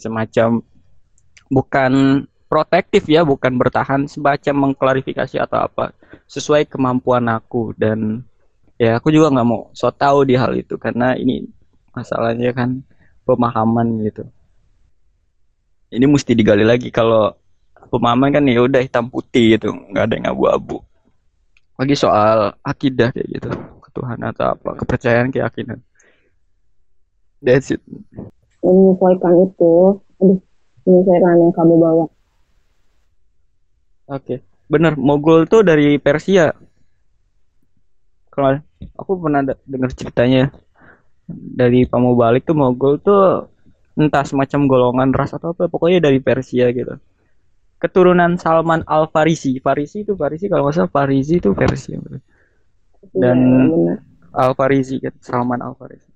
semacam 0.00 0.64
bukan 1.52 2.24
protektif 2.48 3.04
ya 3.06 3.20
bukan 3.22 3.60
bertahan 3.60 4.08
semacam 4.08 4.70
mengklarifikasi 4.70 5.36
atau 5.36 5.68
apa 5.68 5.92
sesuai 6.26 6.64
kemampuan 6.66 7.28
aku. 7.28 7.76
Dan 7.76 8.24
ya 8.80 8.98
aku 8.98 9.12
juga 9.12 9.30
nggak 9.30 9.46
mau 9.46 9.70
so 9.76 9.92
tahu 9.92 10.26
di 10.26 10.34
hal 10.34 10.56
itu 10.56 10.74
karena 10.80 11.14
ini 11.14 11.46
masalahnya 11.94 12.50
kan 12.50 12.82
pemahaman 13.22 14.02
gitu 14.02 14.26
ini 15.94 16.06
mesti 16.10 16.34
digali 16.34 16.66
lagi. 16.66 16.90
Kalau 16.90 17.30
pemahaman 17.88 18.34
kan 18.34 18.42
ya 18.50 18.66
udah 18.66 18.82
hitam 18.82 19.06
putih 19.06 19.54
gitu. 19.54 19.70
Nggak 19.70 20.04
ada 20.10 20.14
yang 20.18 20.26
abu-abu. 20.34 20.82
Lagi 21.78 21.94
soal 21.94 22.58
akidah 22.66 23.14
kayak 23.14 23.28
gitu. 23.30 23.50
Ketuhanan 23.78 24.34
atau 24.34 24.58
apa. 24.58 24.74
Kepercayaan 24.82 25.30
keyakinan 25.30 25.78
that's 27.44 27.68
it. 27.68 27.80
Menyesuaikan 28.64 29.32
itu. 29.44 30.00
Aduh 30.24 30.40
menyesuaikan 30.88 31.36
yang 31.36 31.52
kamu 31.52 31.74
bawa. 31.76 32.06
Oke. 34.08 34.24
Okay. 34.24 34.38
bener 34.64 34.96
mogul 34.96 35.44
tuh 35.44 35.60
dari 35.60 36.00
Persia. 36.00 36.56
Kalau 38.32 38.58
aku 38.96 39.20
pernah 39.20 39.44
dengar 39.68 39.92
ceritanya. 39.92 40.48
Dari 41.28 41.88
balik 41.88 42.44
tuh 42.44 42.56
mogul 42.56 43.00
tuh 43.00 43.48
entah 43.94 44.26
semacam 44.26 44.60
golongan 44.66 45.10
ras 45.14 45.32
atau 45.34 45.54
apa 45.54 45.70
pokoknya 45.70 46.10
dari 46.10 46.18
Persia 46.18 46.70
gitu 46.74 46.98
keturunan 47.84 48.40
Salman 48.40 48.80
Al 48.88 49.12
Farisi. 49.12 49.60
Farisi 49.60 50.08
itu 50.08 50.16
Farisi 50.16 50.48
kalau 50.48 50.64
nggak 50.64 50.74
salah 50.80 50.88
Farisi 50.88 51.36
itu 51.36 51.52
versi 51.52 51.92
dan 53.12 53.38
ya, 53.68 53.94
Al 54.32 54.56
Farisi 54.56 54.96
kan 55.04 55.12
Salman 55.20 55.60
Al 55.60 55.76
Farisi. 55.76 56.08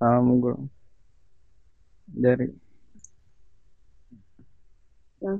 Um, 0.00 0.68
dari 2.10 2.48
nah, 5.24 5.36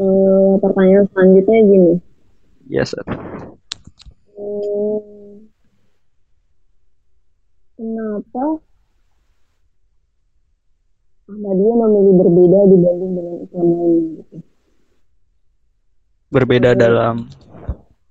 eh, 0.00 0.52
pertanyaan 0.60 1.04
selanjutnya 1.12 1.60
gini. 1.68 1.94
Yes, 2.64 2.96
sir. 2.96 3.04
Hmm, 4.32 5.52
kenapa 7.76 8.64
Ahmadiyah 11.34 11.76
memilih 11.82 12.14
berbeda 12.22 12.58
dibanding 12.70 13.12
dengan 13.18 13.36
Islam 13.42 13.66
lainnya 13.74 14.10
gitu? 14.22 14.36
berbeda 16.30 16.70
dalam 16.74 17.30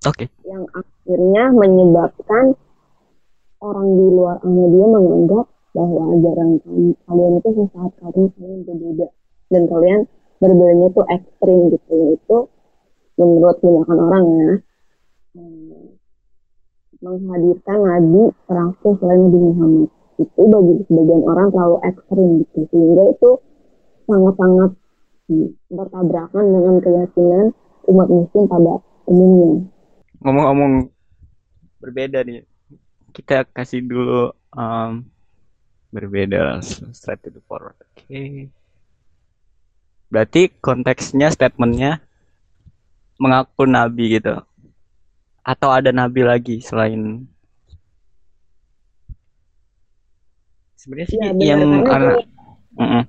oke. 0.04 0.16
okay. 0.16 0.28
yang 0.48 0.64
akhirnya 0.76 1.44
menyebabkan 1.56 2.56
orang 3.64 3.88
di 3.96 4.06
luar 4.12 4.38
Ahmadiyah 4.44 4.90
menganggap 4.92 5.46
bahwa 5.74 6.02
ajaran 6.14 6.50
kalian 7.10 7.34
itu 7.42 7.50
sesaat 7.58 7.92
kalian 7.98 8.28
kalian 8.38 8.60
berbeda. 8.68 9.08
Dan 9.50 9.64
kalian 9.70 10.00
berbedanya 10.38 10.88
itu 10.90 11.02
ekstrim 11.10 11.60
gitu. 11.74 11.96
Itu 12.14 12.38
menurut 13.18 13.58
kebanyakan 13.60 13.98
orang 13.98 14.26
ya. 14.38 14.52
Hmm, 15.34 15.98
menghadirkan 17.02 17.80
nabi 17.82 18.24
terakhir 18.46 18.94
selain 19.02 19.20
Nabi 19.28 19.40
Muhammad 19.42 19.90
itu 20.20 20.42
bagi 20.46 20.74
sebagian 20.90 21.22
orang 21.26 21.48
terlalu 21.50 21.78
ekstrim 21.88 22.28
gitu 22.44 22.60
sehingga 22.70 23.04
itu 23.10 23.30
sangat-sangat 24.06 24.72
bertabrakan 25.72 26.46
dengan 26.52 26.76
keyakinan 26.84 27.46
umat 27.90 28.08
muslim 28.12 28.44
pada 28.46 28.74
umumnya. 29.08 29.52
Ngomong-ngomong 30.24 30.74
berbeda 31.84 32.24
nih, 32.24 32.46
kita 33.12 33.48
kasih 33.52 33.84
dulu 33.84 34.32
um, 34.56 35.04
berbeda 35.92 36.62
straight 36.96 37.22
to 37.24 37.42
forward. 37.46 37.76
Oke. 37.82 38.08
Okay. 38.08 38.32
Berarti 40.14 40.54
konteksnya 40.62 41.34
statementnya 41.34 42.06
mengaku 43.18 43.66
nabi 43.66 44.20
gitu. 44.20 44.38
Atau 45.44 45.74
ada 45.74 45.90
nabi 45.90 46.22
lagi 46.24 46.62
selain 46.62 47.28
sebenarnya 50.84 51.08
sih 51.08 51.18
ya, 51.24 51.32
yang 51.32 51.64
karena 51.88 52.20
mm 52.76 52.84
-mm. 52.84 53.04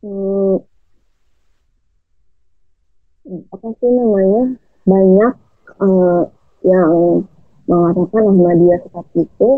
hmm, 0.00 0.56
apa 3.52 3.68
sih 3.76 3.90
namanya? 3.92 4.42
Banyak 4.88 5.32
uh, 5.84 6.22
yang 6.64 6.92
mengatakan 7.68 8.22
Ahmadiyah 8.32 8.80
seperti 8.88 9.28
itu 9.28 9.50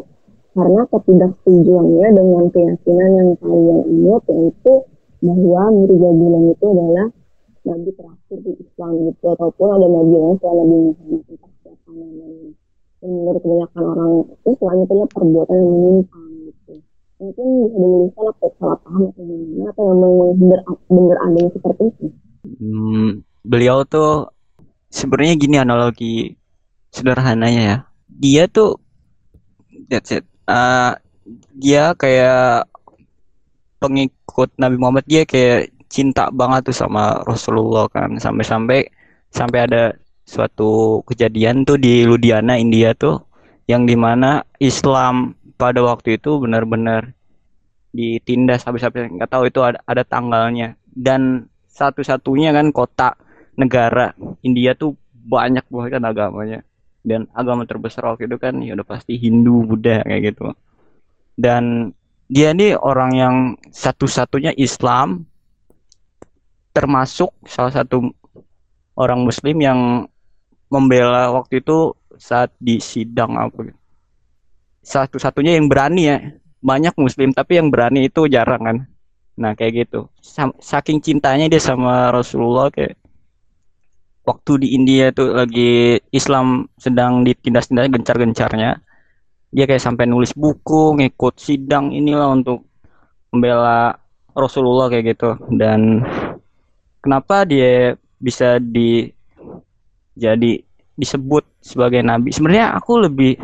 karena 0.58 0.82
ketidaksetujuannya 0.90 2.08
dengan 2.18 2.44
keyakinan 2.50 3.10
yang 3.14 3.30
kalian 3.38 3.80
ingat 3.86 4.22
yaitu 4.34 4.74
bahwa 5.22 5.62
Mirza 5.70 6.10
Gulam 6.10 6.44
itu 6.50 6.66
adalah 6.66 7.06
nabi 7.68 7.90
terakhir 7.94 8.38
di 8.42 8.52
Islam 8.58 8.92
gitu. 9.06 9.24
Ataupun 9.38 9.68
ada 9.70 9.86
nabi 9.86 10.14
lain 10.18 10.36
selain 10.42 10.66
Nabi 10.66 10.76
Muhammad 10.90 11.22
entah 11.30 11.52
siapa 11.62 11.90
namanya. 11.94 12.50
Dan 12.98 13.08
menurut 13.14 13.40
kebanyakan 13.46 13.82
orang 13.86 14.12
Islam 14.42 14.76
itu 14.82 14.90
adalah 14.90 15.08
perbuatan 15.14 15.54
yang 15.54 15.70
menyimpang. 15.70 16.26
gitu 16.26 16.27
mungkin 17.18 17.46
bisa 17.66 17.76
diluruskan 17.78 18.24
atau 18.30 18.50
salah 18.58 18.78
paham 18.86 19.02
atau 19.10 19.22
gimana 19.26 19.70
atau 19.74 19.84
memang 19.90 20.30
benar 20.38 20.60
benar 20.86 21.16
adanya 21.26 21.50
seperti 21.50 21.82
itu. 21.90 22.06
Hmm, 22.62 23.10
beliau 23.42 23.78
tuh 23.84 24.30
sebenarnya 24.88 25.34
gini 25.34 25.56
analogi 25.58 26.14
sederhananya 26.94 27.62
ya. 27.62 27.78
Dia 28.08 28.44
tuh 28.46 28.78
that's 29.90 30.14
it. 30.14 30.24
Uh, 30.48 30.96
dia 31.58 31.92
kayak 31.98 32.64
pengikut 33.82 34.48
Nabi 34.56 34.76
Muhammad 34.80 35.04
dia 35.04 35.28
kayak 35.28 35.74
cinta 35.92 36.30
banget 36.32 36.70
tuh 36.70 36.76
sama 36.76 37.20
Rasulullah 37.26 37.90
kan. 37.90 38.16
Sampai-sampai 38.16 38.86
sampai 39.34 39.58
ada 39.66 39.82
suatu 40.28 41.02
kejadian 41.08 41.64
tuh 41.64 41.80
di 41.80 42.04
Ludiana 42.04 42.56
India 42.56 42.92
tuh 42.94 43.28
yang 43.68 43.84
di 43.84 43.96
mana 43.96 44.44
Islam 44.60 45.36
pada 45.58 45.82
waktu 45.82 46.16
itu 46.16 46.38
benar-benar 46.38 47.12
ditindas 47.90 48.62
habis-habis. 48.62 49.10
Nggak 49.10 49.30
tahu 49.30 49.50
itu 49.50 49.60
ada, 49.60 49.82
ada 49.84 50.06
tanggalnya. 50.06 50.78
Dan 50.86 51.50
satu-satunya 51.66 52.54
kan 52.54 52.70
kota 52.70 53.18
negara 53.58 54.14
India 54.46 54.78
tuh 54.78 54.94
banyak 55.12 55.66
banget 55.66 55.90
kan 55.98 56.04
agamanya. 56.06 56.60
Dan 57.02 57.26
agama 57.34 57.66
terbesar 57.66 58.06
waktu 58.06 58.30
itu 58.30 58.38
kan 58.38 58.54
ya 58.62 58.78
udah 58.78 58.86
pasti 58.86 59.18
Hindu 59.18 59.66
Buddha 59.66 60.06
kayak 60.06 60.22
gitu. 60.32 60.54
Dan 61.34 61.90
dia 62.30 62.54
ini 62.54 62.78
orang 62.78 63.10
yang 63.14 63.36
satu-satunya 63.72 64.54
Islam 64.54 65.26
termasuk 66.76 67.34
salah 67.48 67.72
satu 67.74 68.14
orang 68.94 69.24
Muslim 69.24 69.56
yang 69.58 69.80
membela 70.68 71.32
waktu 71.32 71.64
itu 71.64 71.96
saat 72.20 72.52
di 72.60 72.82
sidang 72.82 73.38
apa 73.38 73.72
gitu. 73.72 73.77
Satu-satunya 74.88 75.60
yang 75.60 75.68
berani 75.68 76.02
ya. 76.08 76.18
Banyak 76.64 76.96
Muslim 76.96 77.36
tapi 77.36 77.60
yang 77.60 77.68
berani 77.68 78.08
itu 78.08 78.24
jarang 78.26 78.64
kan. 78.64 78.76
Nah 79.36 79.52
kayak 79.52 79.86
gitu. 79.86 80.08
Saking 80.64 81.04
cintanya 81.04 81.46
dia 81.46 81.60
sama 81.60 82.08
Rasulullah 82.08 82.72
kayak 82.72 82.96
waktu 84.28 84.52
di 84.60 84.68
India 84.76 85.08
tuh 85.12 85.32
lagi 85.32 85.96
Islam 86.12 86.68
sedang 86.76 87.24
ditindas-tindas 87.24 87.88
gencar-gencarnya 87.88 88.76
dia 89.48 89.64
kayak 89.64 89.80
sampai 89.80 90.04
nulis 90.04 90.36
buku 90.36 91.00
ngikut 91.00 91.40
sidang 91.40 91.88
inilah 91.96 92.36
untuk 92.36 92.68
membela 93.32 93.96
Rasulullah 94.36 94.92
kayak 94.92 95.16
gitu 95.16 95.30
dan 95.56 96.04
kenapa 97.00 97.48
dia 97.48 97.96
bisa 98.20 98.60
di 98.60 99.08
jadi 100.12 100.60
disebut 100.98 101.48
sebagai 101.64 102.04
nabi 102.04 102.28
sebenarnya 102.28 102.76
aku 102.76 103.08
lebih 103.08 103.40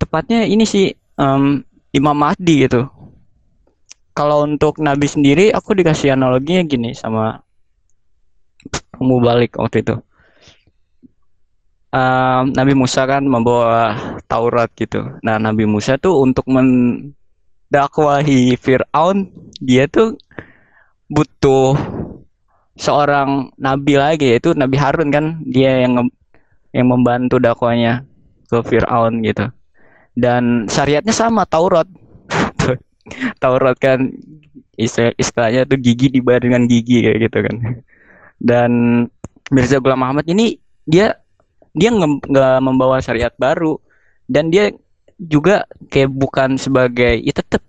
tepatnya 0.00 0.48
ini 0.48 0.64
sih 0.64 0.96
um, 1.20 1.60
Imam 1.92 2.16
Mahdi 2.16 2.64
gitu. 2.64 2.88
Kalau 4.16 4.48
untuk 4.48 4.80
nabi 4.80 5.06
sendiri 5.06 5.52
aku 5.52 5.76
dikasih 5.76 6.16
analoginya 6.16 6.64
gini 6.64 6.96
sama 6.96 7.44
balik 8.98 9.60
waktu 9.60 9.84
itu. 9.84 9.96
Uh, 11.90 12.46
Nabi 12.54 12.78
Musa 12.78 13.02
kan 13.02 13.26
membawa 13.26 13.98
Taurat 14.30 14.70
gitu. 14.78 15.02
Nah 15.26 15.42
Nabi 15.42 15.66
Musa 15.66 15.98
tuh 15.98 16.22
untuk 16.22 16.46
mendakwahi 16.46 17.10
Fir'aun 18.54 19.26
dia 19.58 19.90
tuh 19.90 20.14
butuh 21.10 21.74
seorang 22.78 23.50
nabi 23.58 23.98
lagi 23.98 24.30
yaitu 24.30 24.54
Nabi 24.54 24.78
Harun 24.78 25.10
kan. 25.10 25.42
Dia 25.42 25.82
yang 25.82 26.06
yang 26.70 26.86
membantu 26.86 27.42
dakwanya 27.42 28.06
ke 28.46 28.62
Fir'aun 28.62 29.26
gitu 29.26 29.50
dan 30.20 30.68
syariatnya 30.68 31.16
sama 31.16 31.48
Taurat. 31.48 31.88
Taurat 33.42 33.76
kan 33.80 34.12
istilah 34.76 35.16
istilahnya 35.16 35.64
tuh 35.64 35.80
gigi 35.80 36.12
dibayar 36.12 36.44
dengan 36.44 36.68
gigi 36.68 37.00
kayak 37.00 37.18
gitu 37.24 37.38
kan. 37.40 37.56
Dan 38.36 38.70
Mirza 39.48 39.80
Ghulam 39.80 40.04
Muhammad 40.04 40.28
ini 40.28 40.60
dia 40.84 41.16
dia 41.72 41.88
nggak 41.88 42.60
membawa 42.60 43.00
syariat 43.00 43.32
baru. 43.40 43.80
Dan 44.28 44.52
dia 44.52 44.70
juga 45.16 45.64
kayak 45.90 46.12
bukan 46.12 46.60
sebagai 46.60 47.18
ya 47.24 47.32
tetap 47.34 47.64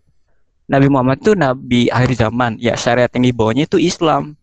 Nabi 0.71 0.87
Muhammad 0.87 1.19
itu 1.23 1.33
nabi 1.33 1.87
akhir 1.87 2.19
zaman. 2.19 2.59
Ya 2.59 2.75
syariat 2.75 3.09
yang 3.15 3.31
dibawanya 3.31 3.63
itu 3.63 3.79
Islam. 3.79 4.35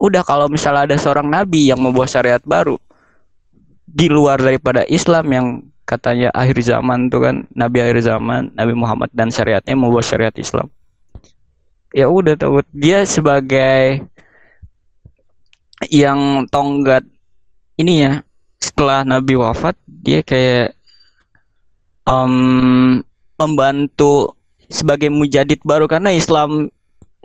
Udah 0.00 0.24
kalau 0.24 0.48
misalnya 0.48 0.88
ada 0.88 0.96
seorang 0.96 1.28
nabi 1.28 1.68
yang 1.68 1.82
membawa 1.82 2.08
syariat 2.08 2.40
baru 2.40 2.80
di 3.90 4.06
luar 4.06 4.40
daripada 4.40 4.86
Islam 4.88 5.26
yang 5.28 5.46
katanya 5.90 6.30
akhir 6.30 6.62
zaman 6.62 7.10
tuh 7.10 7.26
kan 7.26 7.36
nabi 7.50 7.82
akhir 7.82 8.06
zaman 8.06 8.54
Nabi 8.54 8.78
Muhammad 8.78 9.10
dan 9.10 9.34
syariatnya 9.34 9.74
membawa 9.74 10.06
syariat 10.06 10.34
Islam. 10.38 10.70
Ya 11.90 12.06
udah 12.06 12.38
tahu 12.38 12.62
dia 12.70 13.02
sebagai 13.02 14.06
yang 15.90 16.46
tonggak 16.46 17.02
ini 17.74 18.06
ya 18.06 18.12
setelah 18.62 19.02
Nabi 19.02 19.34
wafat 19.34 19.74
dia 19.88 20.22
kayak 20.22 20.78
um, 22.06 23.02
membantu 23.34 24.38
sebagai 24.70 25.10
mujadid 25.10 25.58
baru. 25.66 25.90
Karena 25.90 26.14
Islam 26.14 26.70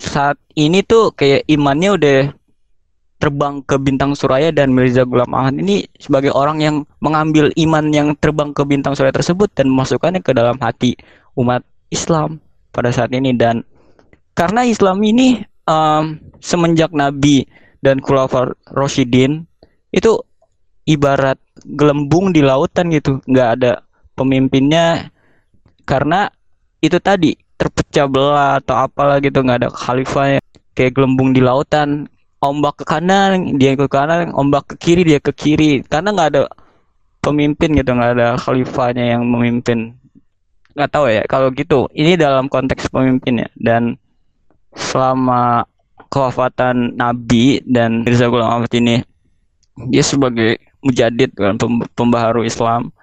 saat 0.02 0.42
ini 0.58 0.82
tuh 0.82 1.14
kayak 1.14 1.46
imannya 1.46 1.90
udah 1.94 2.20
terbang 3.16 3.64
ke 3.64 3.80
bintang 3.80 4.12
suraya 4.12 4.52
dan 4.52 4.76
Mirza 4.76 5.08
Ghulam 5.08 5.32
Ahmad 5.32 5.56
ini 5.64 5.88
sebagai 5.98 6.36
orang 6.36 6.60
yang 6.60 6.76
mengambil 7.00 7.48
iman 7.56 7.86
yang 7.90 8.12
terbang 8.20 8.52
ke 8.52 8.62
bintang 8.68 8.94
suraya 8.94 9.16
tersebut 9.16 9.50
dan 9.56 9.72
memasukkannya 9.72 10.20
ke 10.20 10.36
dalam 10.36 10.60
hati 10.60 11.00
umat 11.40 11.64
Islam 11.92 12.44
pada 12.76 12.92
saat 12.92 13.16
ini. 13.16 13.32
Dan 13.32 13.64
karena 14.36 14.68
Islam 14.68 15.00
ini 15.00 15.40
um, 15.64 16.20
semenjak 16.44 16.92
Nabi 16.92 17.48
dan 17.80 18.04
Khulafaur 18.04 18.60
Roshidin 18.76 19.48
itu 19.96 20.20
ibarat 20.84 21.40
gelembung 21.64 22.36
di 22.36 22.44
lautan 22.44 22.92
gitu. 22.92 23.24
Nggak 23.24 23.50
ada 23.60 23.72
pemimpinnya. 24.20 25.08
Karena 25.88 26.28
itu 26.84 27.00
tadi 27.00 27.32
terpecah 27.56 28.06
belah 28.12 28.60
atau 28.60 28.76
apalah 28.76 29.24
gitu 29.24 29.40
nggak 29.40 29.60
ada 29.64 29.70
khalifah 29.72 30.44
kayak 30.76 30.92
gelembung 30.92 31.32
di 31.32 31.40
lautan 31.40 32.12
ombak 32.46 32.82
ke 32.82 32.86
kanan 32.86 33.58
dia 33.58 33.74
ke 33.74 33.90
kanan 33.90 34.32
ombak 34.34 34.74
ke 34.74 34.76
kiri 34.78 35.02
dia 35.06 35.20
ke 35.22 35.32
kiri. 35.34 35.82
Karena 35.86 36.14
nggak 36.14 36.30
ada 36.34 36.42
pemimpin 37.22 37.74
gitu 37.74 37.92
nggak 37.92 38.12
ada 38.18 38.28
khalifahnya 38.38 39.18
yang 39.18 39.24
memimpin. 39.26 39.98
Nggak 40.76 40.90
tahu 40.92 41.06
ya 41.10 41.24
kalau 41.26 41.50
gitu 41.52 41.90
ini 41.96 42.16
dalam 42.16 42.48
konteks 42.48 42.90
pemimpin 42.94 43.46
ya. 43.46 43.50
Dan 43.58 43.98
selama 44.76 45.66
kewafatan 46.12 46.96
Nabi 46.96 47.64
dan 47.66 48.06
Mirza 48.06 48.30
Ghulam 48.30 48.62
Ahmad 48.62 48.72
ini 48.76 49.02
dia 49.92 50.04
sebagai 50.06 50.62
mujadid 50.86 51.34
kan 51.36 51.58
pembaharu 51.98 52.46
Islam. 52.46 52.94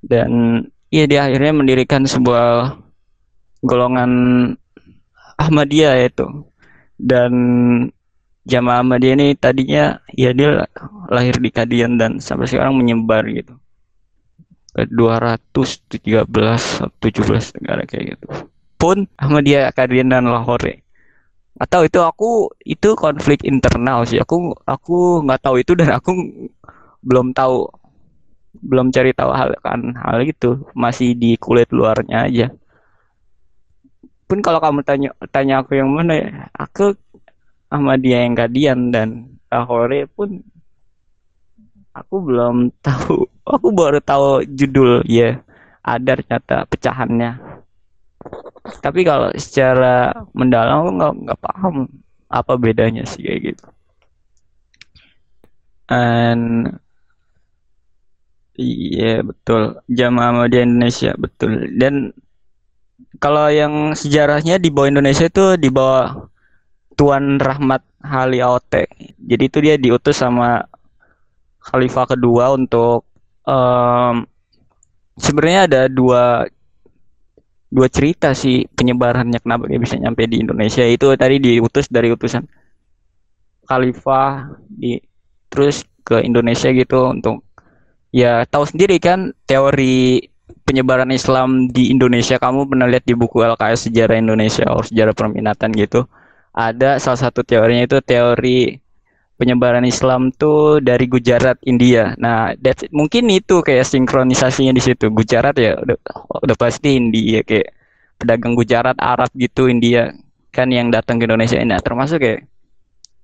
Dan 0.00 0.64
ya 0.88 1.04
dia 1.04 1.28
akhirnya 1.28 1.52
mendirikan 1.52 2.08
sebuah 2.08 2.78
golongan 3.60 4.10
Ahmadiyah 5.40 6.04
itu 6.04 6.48
dan 7.00 7.32
jamaah 8.50 8.82
Ahmadiyah 8.82 9.14
ini 9.14 9.26
tadinya 9.38 10.02
ya 10.10 10.34
dia 10.34 10.66
lahir 11.06 11.38
di 11.38 11.54
Kadian 11.54 11.94
dan 11.94 12.18
sampai 12.18 12.50
sekarang 12.50 12.74
menyebar 12.74 13.22
gitu. 13.30 13.54
Ke 14.74 14.86
213 14.90 16.26
17 16.26 17.56
negara 17.62 17.82
kayak 17.86 18.04
gitu. 18.18 18.26
Pun 18.74 19.06
Ahmadiyah 19.14 19.70
Kadian 19.70 20.10
dan 20.10 20.26
Lahore. 20.26 20.82
Atau 21.62 21.86
itu 21.86 22.02
aku 22.02 22.50
itu 22.66 22.98
konflik 22.98 23.46
internal 23.46 24.02
sih. 24.02 24.18
Aku 24.18 24.50
aku 24.66 25.22
nggak 25.22 25.40
tahu 25.46 25.62
itu 25.62 25.78
dan 25.78 25.94
aku 25.94 26.10
belum 27.06 27.30
tahu 27.30 27.70
belum 28.50 28.90
cari 28.90 29.14
tahu 29.14 29.30
hal 29.30 29.54
kan 29.62 29.94
hal 29.94 30.26
itu 30.26 30.66
masih 30.74 31.14
di 31.14 31.38
kulit 31.38 31.70
luarnya 31.70 32.26
aja. 32.26 32.46
Pun 34.26 34.42
kalau 34.42 34.58
kamu 34.62 34.82
tanya 34.86 35.10
tanya 35.34 35.62
aku 35.62 35.78
yang 35.78 35.90
mana 35.90 36.12
ya 36.18 36.30
aku 36.54 36.94
dia 37.96 38.26
yang 38.26 38.34
Kadian 38.34 38.90
dan 38.90 39.38
Lahore 39.46 40.10
pun 40.10 40.42
aku 41.94 42.16
belum 42.22 42.70
tahu. 42.86 43.26
Aku 43.46 43.68
baru 43.74 43.98
tahu 44.02 44.46
judul 44.46 45.02
ya 45.06 45.42
ada 45.82 46.18
ternyata 46.18 46.66
pecahannya. 46.68 47.40
Tapi 48.84 49.00
kalau 49.02 49.32
secara 49.34 50.12
mendalam 50.36 50.84
aku 50.84 50.90
nggak 50.98 51.12
nggak 51.24 51.40
paham 51.40 51.74
apa 52.30 52.52
bedanya 52.60 53.02
sih 53.08 53.24
kayak 53.24 53.54
gitu. 53.54 53.66
And 55.90 56.78
iya 58.54 59.26
betul. 59.26 59.82
Jamaah 59.90 60.30
Ahmadiyah 60.36 60.62
Indonesia 60.68 61.10
betul. 61.18 61.74
Dan 61.74 62.14
kalau 63.18 63.50
yang 63.50 63.96
sejarahnya 63.98 64.62
di 64.62 64.70
bawah 64.70 64.88
Indonesia 64.94 65.26
itu 65.26 65.58
di 65.58 65.66
bawah 65.72 66.29
Tuan 67.00 67.40
Rahmat 67.40 67.80
Hali 68.04 68.44
Aote 68.44 68.84
jadi 69.16 69.42
itu 69.48 69.58
dia 69.64 69.80
diutus 69.80 70.20
sama 70.20 70.68
Khalifah 71.60 72.16
kedua 72.16 72.56
untuk 72.56 73.04
um, 73.44 74.24
sebenarnya 75.20 75.60
ada 75.68 75.82
dua 75.92 76.48
dua 77.70 77.86
cerita 77.86 78.34
sih 78.34 78.66
penyebarannya 78.74 79.38
kenapa 79.38 79.70
dia 79.70 79.78
bisa 79.78 79.94
nyampe 79.94 80.26
di 80.26 80.42
Indonesia. 80.42 80.82
Itu 80.82 81.14
tadi 81.14 81.38
diutus 81.38 81.86
dari 81.86 82.10
utusan 82.10 82.42
khalifah 83.68 84.58
di 84.66 84.98
terus 85.46 85.86
ke 86.02 86.18
Indonesia 86.26 86.74
gitu 86.74 87.14
untuk 87.14 87.46
ya 88.10 88.42
tahu 88.50 88.66
sendiri 88.66 88.98
kan 88.98 89.30
teori 89.46 90.26
penyebaran 90.66 91.14
Islam 91.14 91.70
di 91.70 91.94
Indonesia. 91.94 92.40
Kamu 92.42 92.66
pernah 92.66 92.90
lihat 92.90 93.06
di 93.06 93.14
buku 93.14 93.46
LKS 93.46 93.86
Sejarah 93.86 94.18
Indonesia 94.18 94.66
atau 94.66 94.82
Sejarah 94.82 95.14
Perminatan 95.14 95.70
gitu 95.78 96.08
ada 96.50 96.98
salah 96.98 97.20
satu 97.30 97.46
teorinya 97.46 97.86
itu 97.86 97.98
teori 98.02 98.78
penyebaran 99.40 99.86
Islam 99.88 100.28
tuh 100.36 100.84
dari 100.84 101.08
Gujarat 101.08 101.56
India. 101.64 102.12
Nah, 102.20 102.52
that's, 102.60 102.84
mungkin 102.92 103.32
itu 103.32 103.64
kayak 103.64 103.88
sinkronisasinya 103.88 104.76
di 104.76 104.82
situ. 104.84 105.08
Gujarat 105.08 105.56
ya 105.56 105.80
udah, 105.80 105.96
udah 106.44 106.56
pasti 106.60 107.00
India 107.00 107.40
kayak 107.40 107.72
pedagang 108.20 108.52
Gujarat 108.52 109.00
Arab 109.00 109.32
gitu 109.32 109.72
India 109.72 110.12
kan 110.52 110.68
yang 110.68 110.92
datang 110.92 111.16
ke 111.16 111.24
Indonesia. 111.24 111.56
Nah, 111.64 111.80
termasuk 111.80 112.20
kayak 112.20 112.44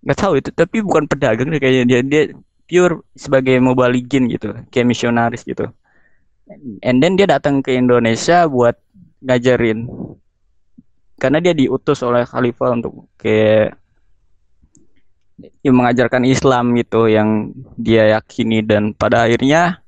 nggak 0.07 0.19
tahu 0.23 0.39
itu 0.39 0.49
tapi 0.55 0.81
bukan 0.81 1.05
pedagang 1.05 1.53
deh 1.53 1.61
kayaknya. 1.61 1.85
Dia 1.85 2.01
dia 2.01 2.23
pure 2.65 3.05
sebagai 3.13 3.61
mobaligin 3.61 4.33
gitu 4.33 4.57
kayak 4.73 4.89
misionaris 4.89 5.45
gitu. 5.45 5.69
And 6.81 7.03
then 7.03 7.19
dia 7.19 7.27
datang 7.29 7.61
ke 7.61 7.75
Indonesia 7.75 8.47
buat 8.49 8.79
ngajarin 9.21 9.91
karena 11.17 11.41
dia 11.41 11.57
diutus 11.57 12.05
oleh 12.05 12.29
khalifah 12.29 12.77
untuk 12.77 13.09
kayak 13.17 13.81
yang 15.65 15.77
mengajarkan 15.77 16.25
Islam 16.29 16.77
gitu 16.77 17.09
yang 17.09 17.53
dia 17.77 18.17
yakini. 18.17 18.61
Dan 18.61 18.93
pada 18.93 19.25
akhirnya 19.25 19.81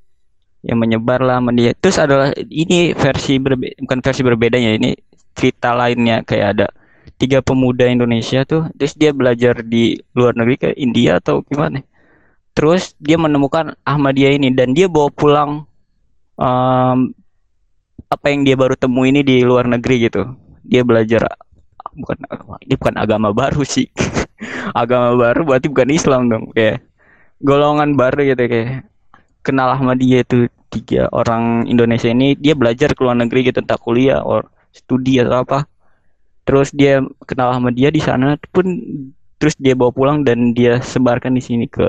yang 0.65 0.81
menyebarlah 0.81 1.39
media 1.45 1.73
terus 1.77 2.01
adalah 2.01 2.35
ini 2.37 2.93
versi 2.97 3.39
berbeda 3.39 3.79
bukan 3.79 3.99
versi 4.03 4.23
berbedanya 4.25 4.71
ini 4.77 4.97
cerita 5.37 5.77
lainnya. 5.77 6.25
Kayak 6.25 6.47
ada 6.57 6.67
tiga 7.21 7.45
pemuda 7.45 7.85
Indonesia 7.89 8.49
tuh. 8.49 8.73
Terus 8.73 8.97
dia 8.97 9.13
belajar 9.13 9.61
di 9.61 10.01
luar 10.17 10.33
negeri 10.33 10.57
ke 10.57 10.69
India 10.81 11.21
atau 11.21 11.45
gimana. 11.45 11.85
Terus 12.57 12.97
dia 12.99 13.21
menemukan 13.21 13.77
Ahmadiyah 13.85 14.35
ini 14.35 14.51
dan 14.51 14.75
dia 14.75 14.91
bawa 14.91 15.13
pulang 15.13 15.69
um, 16.41 16.99
apa 18.09 18.27
yang 18.33 18.43
dia 18.43 18.57
baru 18.57 18.75
temui 18.75 19.13
ini 19.13 19.21
di 19.21 19.45
luar 19.45 19.69
negeri 19.69 20.09
gitu 20.09 20.48
dia 20.69 20.85
belajar 20.85 21.25
bukan 21.97 22.17
ini 22.63 22.75
bukan 22.77 22.95
agama 23.01 23.33
baru 23.33 23.65
sih. 23.65 23.89
Agama 24.77 25.17
baru 25.19 25.43
berarti 25.49 25.67
bukan 25.67 25.91
Islam 25.91 26.21
dong 26.31 26.45
kayak 26.55 26.85
golongan 27.43 27.99
baru 27.99 28.23
gitu 28.23 28.45
kayak 28.47 28.87
kenal 29.43 29.73
Ahmadiyah 29.75 30.23
itu 30.23 30.47
tiga 30.69 31.09
orang 31.11 31.65
Indonesia 31.67 32.13
ini 32.13 32.37
dia 32.37 32.53
belajar 32.53 32.93
ke 32.93 33.01
luar 33.01 33.17
negeri 33.17 33.49
gitu 33.49 33.65
entah 33.65 33.81
kuliah 33.81 34.21
or 34.21 34.47
studi 34.71 35.19
atau 35.19 35.43
apa. 35.43 35.65
Terus 36.45 36.71
dia 36.73 37.01
kenal 37.25 37.57
Ahmadiyah 37.57 37.93
di 37.93 38.03
sana 38.05 38.37
pun 38.53 38.67
terus 39.41 39.57
dia 39.57 39.73
bawa 39.73 39.91
pulang 39.91 40.19
dan 40.23 40.53
dia 40.53 40.79
sebarkan 40.83 41.35
di 41.35 41.43
sini 41.43 41.67
ke 41.67 41.87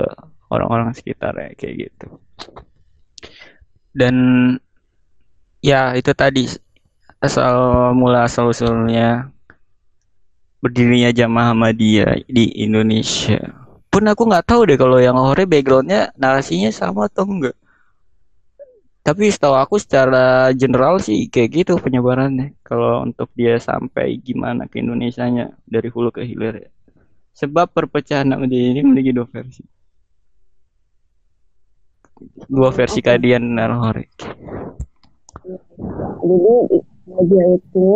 orang-orang 0.50 0.96
sekitar 0.96 1.36
ya 1.36 1.50
kayak 1.54 1.74
gitu. 1.86 2.06
Dan 3.94 4.14
ya 5.60 5.92
itu 5.98 6.10
tadi 6.16 6.48
asal 7.20 7.92
mula 7.92 8.24
asal 8.24 8.48
usulnya 8.48 9.28
berdirinya 10.60 11.12
jamaah 11.12 11.52
Ahmadiyah 11.52 12.24
di 12.28 12.52
Indonesia. 12.64 13.40
Pun 13.92 14.06
aku 14.08 14.28
nggak 14.28 14.46
tahu 14.48 14.68
deh 14.68 14.78
kalau 14.80 14.96
yang 15.00 15.16
Hore 15.20 15.44
backgroundnya 15.44 16.16
narasinya 16.16 16.72
sama 16.72 17.08
atau 17.12 17.28
enggak. 17.28 17.56
Tapi 19.00 19.32
setahu 19.32 19.56
aku 19.56 19.80
secara 19.80 20.52
general 20.52 21.00
sih 21.00 21.26
kayak 21.32 21.64
gitu 21.64 21.72
penyebarannya. 21.80 22.54
Kalau 22.60 23.08
untuk 23.08 23.32
dia 23.32 23.56
sampai 23.56 24.20
gimana 24.20 24.68
ke 24.68 24.84
Indonesia-nya 24.84 25.56
dari 25.64 25.88
hulu 25.88 26.12
ke 26.12 26.22
hilir 26.22 26.68
ya. 26.68 26.70
Sebab 27.40 27.72
perpecahan 27.72 28.28
Ahmadiyah 28.28 28.76
ini 28.76 28.80
memiliki 28.84 29.16
dua 29.16 29.24
versi. 29.24 29.64
Dua 32.46 32.68
versi 32.68 33.00
okay. 33.00 33.16
kadian 33.16 33.56
dan 33.56 33.72
Hore. 33.80 34.04
Jadi 36.20 36.36
Ahmadiyah 37.10 37.58
itu 37.58 37.90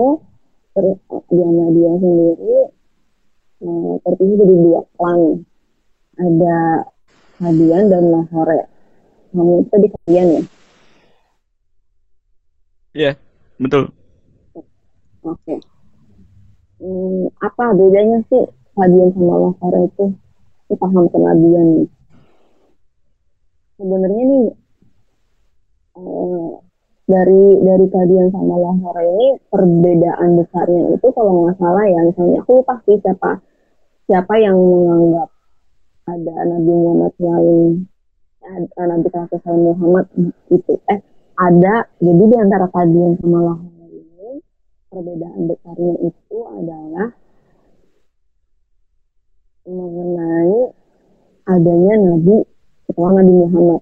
di 1.30 1.38
Ahmadiyah 1.38 1.96
sendiri 2.02 2.56
eh, 3.62 3.94
terpisah 4.02 4.36
jadi 4.42 4.54
dua 4.58 4.80
klan. 4.98 5.20
Ada 6.14 6.58
Kadian 7.38 7.90
dan 7.90 8.04
Lahore. 8.10 8.66
Kamu 9.30 9.66
itu 9.66 9.74
di 9.78 9.88
Kadian 9.90 10.26
ya? 10.26 10.30
Iya 10.34 10.42
yeah, 12.94 13.14
betul. 13.58 13.90
Oke. 15.22 15.38
Okay. 15.42 15.58
hmm, 16.82 17.30
apa 17.38 17.64
bedanya 17.74 18.18
sih 18.30 18.42
Kadian 18.74 19.14
sama 19.14 19.34
Lahore 19.46 19.90
itu? 19.90 20.06
Ini 20.70 20.74
paham 20.74 21.06
kenabian 21.10 21.66
nih. 21.78 21.88
Sebenarnya 23.78 24.22
nih 24.26 24.46
eh, 25.98 26.50
dari 27.04 27.60
dari 27.60 27.86
kadian 27.92 28.32
sama 28.32 28.56
Lahore 28.56 29.04
ini 29.04 29.28
perbedaan 29.52 30.40
besarnya 30.40 30.82
itu 30.96 31.06
kalau 31.12 31.44
nggak 31.44 31.56
salah 31.60 31.84
ya 31.84 32.00
misalnya 32.08 32.40
aku 32.40 32.64
lupa 32.64 32.80
sih 32.88 32.96
siapa 33.04 33.30
siapa 34.08 34.34
yang 34.40 34.56
menganggap 34.56 35.28
ada 36.08 36.36
Nabi 36.48 36.72
Muhammad 36.72 37.14
lain 37.20 37.88
ada 38.44 38.82
Nabi 38.88 39.08
Kasih 39.08 39.40
Muhammad 39.56 40.06
itu. 40.52 40.72
Eh 40.92 41.00
ada 41.34 41.74
jadi 41.98 42.24
di 42.30 42.36
antara 42.38 42.68
kadian 42.70 43.18
sama 43.18 43.38
Lahore 43.42 43.88
ini 43.90 44.38
perbedaan 44.92 45.42
besarnya 45.50 45.94
itu 46.06 46.38
adalah 46.46 47.08
mengenai 49.64 50.60
adanya 51.48 51.94
Nabi 52.00 52.36
setelah 52.86 53.12
Nabi 53.20 53.32
Muhammad 53.32 53.80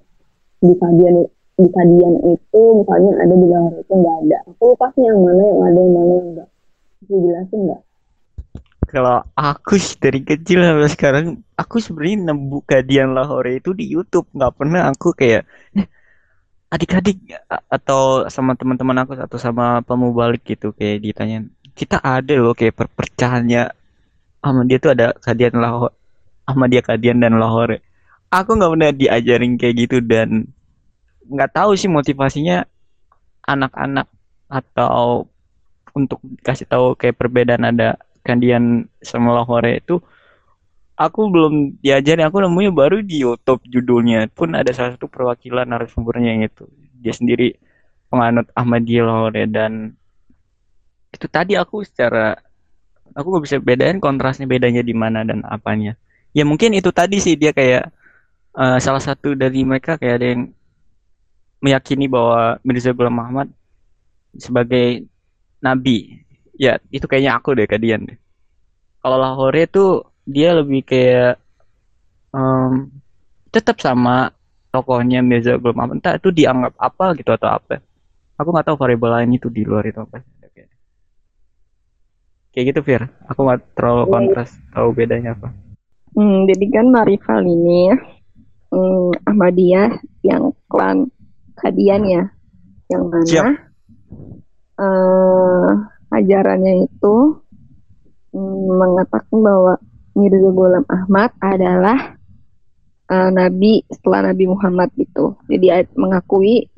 di 0.62 0.74
kadian 0.78 1.16
di 1.62 1.70
kadian 1.70 2.14
itu 2.26 2.62
misalnya 2.82 3.12
ada 3.22 3.34
lahar 3.34 3.74
itu 3.78 3.92
nggak 3.94 4.16
ada. 4.26 4.38
Aku 4.50 4.62
lupa 4.74 4.86
sih 4.94 5.02
yang 5.06 5.18
mana 5.22 5.42
yang 5.42 5.60
ada 5.62 5.78
yang 5.78 5.92
mana 5.94 6.12
yang 6.12 6.26
enggak. 6.34 6.48
Bisa 7.00 7.14
jelasin 7.18 7.60
nggak? 7.70 7.80
Kalau 8.92 9.18
aku 9.38 9.74
dari 10.02 10.20
kecil 10.20 10.58
sampai 10.60 10.90
sekarang 10.90 11.26
aku 11.56 11.80
sebenarnya 11.80 12.34
nemu 12.34 12.58
kadian 12.66 13.14
Lahore 13.14 13.62
itu 13.62 13.70
di 13.72 13.86
YouTube. 13.88 14.26
Nggak 14.34 14.52
pernah 14.58 14.90
aku 14.90 15.14
kayak 15.16 15.48
eh, 15.78 15.86
adik-adik 16.74 17.18
atau 17.70 18.26
sama 18.28 18.58
teman-teman 18.58 19.06
aku 19.06 19.16
atau 19.16 19.38
sama 19.38 19.80
pemubalik 19.86 20.44
gitu 20.44 20.74
kayak 20.76 21.00
ditanya 21.00 21.46
kita 21.72 21.96
ada 22.04 22.36
loh 22.36 22.52
kayak 22.52 22.76
perpecahannya 22.76 23.72
dia 24.68 24.78
tuh 24.82 24.92
ada 24.92 25.16
kadian 25.22 25.56
Lahore 25.56 25.94
dia 26.68 26.82
kadian 26.82 27.22
dan 27.22 27.38
Lahore. 27.38 27.80
Aku 28.32 28.56
nggak 28.56 28.72
pernah 28.72 28.90
diajarin 28.92 29.54
kayak 29.60 29.74
gitu 29.86 29.96
dan 30.02 30.48
nggak 31.32 31.52
tahu 31.56 31.72
sih 31.74 31.88
motivasinya 31.88 32.68
anak-anak 33.48 34.06
atau 34.46 35.26
untuk 35.96 36.20
kasih 36.44 36.68
tahu 36.68 36.94
kayak 36.96 37.16
perbedaan 37.16 37.64
ada 37.68 37.96
kandian 38.22 38.86
sama 39.02 39.34
Lahore 39.34 39.80
itu 39.82 39.98
aku 40.96 41.20
belum 41.28 41.82
diajarin. 41.82 42.26
Aku 42.28 42.38
nemunya 42.38 42.72
baru 42.72 43.00
di 43.02 43.22
YouTube 43.22 43.62
judulnya 43.66 44.30
pun 44.30 44.54
ada 44.54 44.70
salah 44.70 44.94
satu 44.94 45.10
perwakilan 45.10 45.66
narasumbernya 45.66 46.38
yang 46.38 46.42
itu. 46.46 46.64
Dia 47.02 47.14
sendiri 47.14 47.58
penganut 48.06 48.46
Ahmadiyah 48.54 49.04
Lahore. 49.04 49.44
Dan 49.50 49.96
itu 51.12 51.26
tadi 51.26 51.58
aku 51.58 51.82
secara 51.82 52.38
aku 53.12 53.26
gak 53.38 53.44
bisa 53.44 53.56
bedain 53.60 53.98
kontrasnya 54.00 54.46
bedanya 54.48 54.80
di 54.80 54.94
mana 54.94 55.26
dan 55.26 55.42
apanya. 55.44 55.98
Ya 56.32 56.46
mungkin 56.48 56.72
itu 56.72 56.88
tadi 56.94 57.20
sih 57.20 57.36
dia 57.36 57.52
kayak 57.52 57.92
uh, 58.56 58.78
salah 58.80 59.02
satu 59.02 59.36
dari 59.36 59.60
mereka 59.66 60.00
kayak 60.00 60.14
ada 60.16 60.26
yang 60.32 60.42
meyakini 61.62 62.10
bahwa 62.10 62.58
Mirza 62.66 62.90
Ghulam 62.92 63.14
Muhammad 63.16 63.48
sebagai 64.36 65.06
nabi. 65.62 66.20
Ya, 66.58 66.76
itu 66.92 67.06
kayaknya 67.08 67.38
aku 67.38 67.54
deh 67.56 67.66
kalian 67.66 68.10
deh. 68.10 68.18
Kalau 69.02 69.16
Lahore 69.18 69.66
itu 69.66 70.02
dia 70.26 70.54
lebih 70.54 70.82
kayak 70.84 71.38
um, 72.30 72.90
tetap 73.50 73.78
sama 73.78 74.30
tokohnya 74.68 75.22
Mirza 75.22 75.56
Ghulam 75.56 75.76
Muhammad. 75.78 75.96
Entah 76.02 76.14
itu 76.18 76.28
dianggap 76.28 76.74
apa 76.76 77.14
gitu 77.16 77.30
atau 77.30 77.48
apa. 77.48 77.78
Aku 78.36 78.50
nggak 78.50 78.66
tahu 78.68 78.76
variabel 78.76 79.10
lain 79.22 79.30
itu 79.38 79.46
di 79.48 79.62
luar 79.62 79.86
itu 79.86 80.02
apa. 80.02 80.20
kayak 82.52 82.66
gitu 82.68 82.80
Fir 82.84 83.02
aku 83.26 83.48
nggak 83.48 83.60
terlalu 83.74 84.04
Iya. 84.04 84.12
kontras 84.12 84.50
tahu 84.70 84.88
bedanya 84.92 85.32
apa 85.34 85.48
Hmm, 86.12 86.44
jadi 86.44 86.64
kan 86.76 86.86
Marifal 86.92 87.40
ini 87.40 87.88
hmm, 88.68 89.16
Ahmadiyah 89.24 89.96
yang 90.20 90.52
klan 90.68 91.08
Kadian 91.58 92.02
ya, 92.08 92.22
yang 92.90 93.02
mana 93.12 93.26
Siap. 93.28 93.44
eh, 94.80 95.68
ajarannya 96.12 96.88
itu 96.88 97.14
hmm, 98.32 98.64
mengatakan 98.76 99.38
bahwa 99.40 99.74
Mirza 100.12 100.50
Ghulam 100.52 100.84
Ahmad 100.88 101.30
adalah 101.40 102.16
eh, 103.08 103.30
nabi 103.32 103.84
setelah 103.92 104.32
Nabi 104.32 104.44
Muhammad 104.48 104.88
gitu. 104.96 105.36
Jadi 105.48 105.66
a- 105.72 105.94
mengakui 105.96 106.68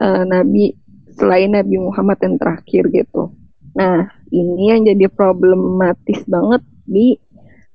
eh, 0.00 0.22
nabi 0.26 0.74
selain 1.14 1.52
Nabi 1.52 1.76
Muhammad 1.76 2.18
yang 2.22 2.38
terakhir 2.40 2.88
gitu. 2.94 3.34
Nah, 3.76 4.08
ini 4.32 4.72
yang 4.72 4.82
jadi 4.86 5.06
problematis 5.10 6.24
banget 6.26 6.62
di 6.86 7.18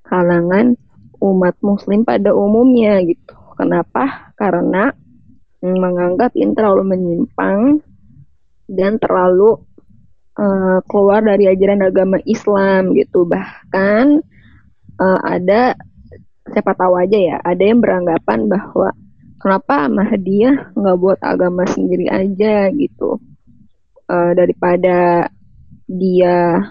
kalangan 0.08 0.76
umat 1.22 1.56
muslim 1.64 2.04
pada 2.04 2.36
umumnya 2.36 3.00
gitu. 3.06 3.36
Kenapa? 3.56 4.34
Karena 4.36 4.92
menganggap 5.74 6.32
ini 6.38 6.54
terlalu 6.54 6.84
menyimpang 6.94 7.82
dan 8.70 9.02
terlalu 9.02 9.58
eh, 10.38 10.80
keluar 10.86 11.26
dari 11.26 11.50
ajaran 11.50 11.82
agama 11.82 12.22
Islam 12.26 12.94
gitu. 12.94 13.26
Bahkan 13.26 14.06
eh, 15.02 15.20
ada 15.26 15.74
siapa 16.46 16.78
tahu 16.78 16.94
aja 17.02 17.18
ya, 17.18 17.38
ada 17.42 17.64
yang 17.66 17.82
beranggapan 17.82 18.46
bahwa 18.46 18.94
kenapa 19.42 19.90
Ahmadiyah 19.90 20.78
nggak 20.78 20.98
buat 21.02 21.20
agama 21.26 21.66
sendiri 21.66 22.06
aja 22.10 22.70
gitu. 22.74 23.18
Eh, 24.06 24.32
daripada 24.38 25.30
dia 25.90 26.62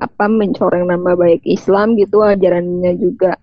apa 0.00 0.24
mencoreng 0.26 0.86
nama 0.90 1.14
baik 1.14 1.46
Islam 1.46 1.94
gitu 1.94 2.22
ajarannya 2.22 2.98
juga 2.98 3.38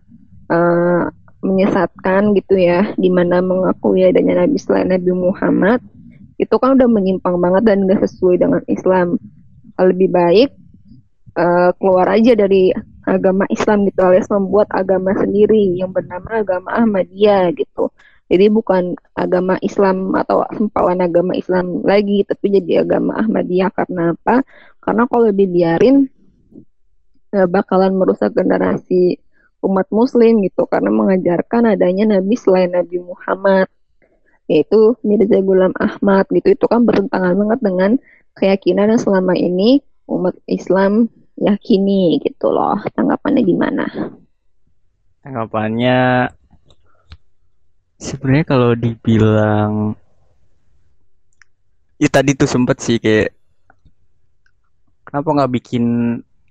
eh, 0.52 1.04
menyesatkan 1.42 2.34
gitu 2.34 2.58
ya 2.58 2.94
di 2.98 3.14
mana 3.14 3.40
mengakui 3.46 4.02
adanya 4.02 4.46
Nabi 4.46 4.58
selain 4.58 4.90
Nabi 4.90 5.12
Muhammad 5.14 5.80
itu 6.38 6.56
kan 6.58 6.78
udah 6.78 6.90
menyimpang 6.90 7.38
banget 7.42 7.64
dan 7.66 7.90
gak 7.90 8.06
sesuai 8.06 8.38
dengan 8.38 8.62
Islam. 8.70 9.18
Lebih 9.78 10.10
baik 10.10 10.50
eh, 11.38 11.70
keluar 11.78 12.08
aja 12.14 12.34
dari 12.38 12.74
agama 13.08 13.46
Islam 13.50 13.88
gitu 13.88 14.04
alias 14.04 14.30
membuat 14.30 14.68
agama 14.74 15.16
sendiri 15.18 15.78
yang 15.78 15.94
bernama 15.94 16.42
agama 16.42 16.70
Ahmadiyah 16.78 17.54
gitu. 17.58 17.90
Jadi 18.28 18.52
bukan 18.52 19.00
agama 19.16 19.56
Islam 19.64 20.12
atau 20.12 20.44
sempalan 20.52 21.00
agama 21.00 21.32
Islam 21.32 21.82
lagi 21.88 22.28
tapi 22.28 22.54
jadi 22.54 22.86
agama 22.86 23.18
Ahmadiyah. 23.18 23.74
Karena 23.74 24.14
apa? 24.14 24.46
Karena 24.82 25.04
kalau 25.10 25.30
dibiarin 25.34 26.06
eh, 27.34 27.48
bakalan 27.50 27.98
merusak 27.98 28.34
generasi 28.38 29.18
umat 29.68 29.88
muslim 29.92 30.40
gitu 30.42 30.64
karena 30.66 30.90
mengajarkan 30.90 31.76
adanya 31.76 32.18
nabi 32.18 32.40
selain 32.40 32.72
Nabi 32.72 33.04
Muhammad 33.04 33.68
yaitu 34.48 34.96
Mirza 35.04 35.44
Ghulam 35.44 35.76
Ahmad 35.76 36.24
gitu. 36.32 36.56
Itu 36.56 36.72
kan 36.72 36.88
bertentangan 36.88 37.36
banget 37.36 37.60
dengan 37.60 37.92
keyakinan 38.40 38.96
yang 38.96 39.02
selama 39.04 39.36
ini 39.36 39.84
umat 40.08 40.40
Islam 40.48 41.12
yakini 41.36 42.24
gitu 42.24 42.56
loh. 42.56 42.80
Tanggapannya 42.96 43.44
gimana? 43.44 43.86
tanggapannya 45.28 46.32
sebenarnya 48.00 48.46
kalau 48.48 48.72
dibilang 48.80 49.92
ya 52.00 52.08
tadi 52.08 52.32
tuh 52.32 52.48
sempet 52.48 52.80
sih 52.80 52.96
kayak 52.96 53.36
kenapa 55.04 55.28
nggak 55.28 55.54
bikin 55.60 55.84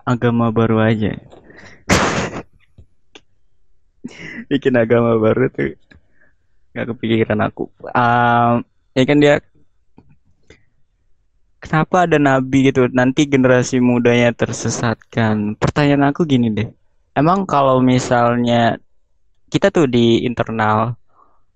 agama 0.05 0.52
baru 0.52 0.85
aja 0.85 1.16
bikin 4.51 4.75
agama 4.77 5.19
baru 5.19 5.49
tuh 5.51 5.75
nggak 6.77 6.87
kepikiran 6.92 7.40
aku. 7.49 7.73
Um, 7.97 8.64
ya 8.92 9.03
kan 9.09 9.19
dia 9.19 9.35
kenapa 11.62 12.05
ada 12.05 12.21
nabi 12.21 12.69
gitu? 12.69 12.87
Nanti 12.92 13.25
generasi 13.25 13.81
mudanya 13.81 14.31
tersesatkan. 14.37 15.57
Pertanyaan 15.57 16.12
aku 16.12 16.29
gini 16.29 16.53
deh. 16.53 16.69
Emang 17.16 17.49
kalau 17.49 17.81
misalnya 17.81 18.77
kita 19.49 19.73
tuh 19.73 19.88
di 19.88 20.27
internal 20.29 21.01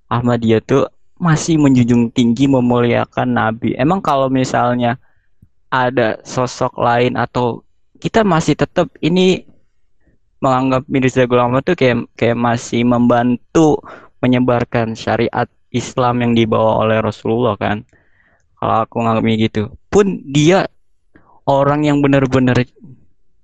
Ahmadiyah 0.09 0.65
tuh 0.65 0.89
masih 1.21 1.61
menjunjung 1.61 2.09
tinggi 2.17 2.49
memuliakan 2.49 3.29
nabi. 3.29 3.77
Emang 3.77 4.01
kalau 4.01 4.33
misalnya 4.33 4.97
ada 5.69 6.19
sosok 6.25 6.81
lain 6.81 7.15
atau 7.15 7.61
kita 8.01 8.25
masih 8.25 8.57
tetap 8.57 8.89
ini 9.05 9.45
menganggap 10.41 10.89
Mirza 10.89 11.29
Ghulam 11.29 11.53
Ahmad 11.53 11.69
tuh 11.69 11.77
kayak 11.77 12.09
kayak 12.17 12.37
masih 12.37 12.83
membantu 12.85 13.81
menyebarkan 14.25 14.97
syariat 14.97 15.49
Islam 15.71 16.25
yang 16.25 16.33
dibawa 16.37 16.85
oleh 16.85 16.99
Rasulullah 17.01 17.55
kan? 17.57 17.85
Kalau 18.61 18.85
aku 18.85 18.97
nganggapnya 19.01 19.37
gitu. 19.49 19.63
Pun 19.89 20.21
dia 20.29 20.69
orang 21.49 21.89
yang 21.89 22.05
benar-benar 22.05 22.61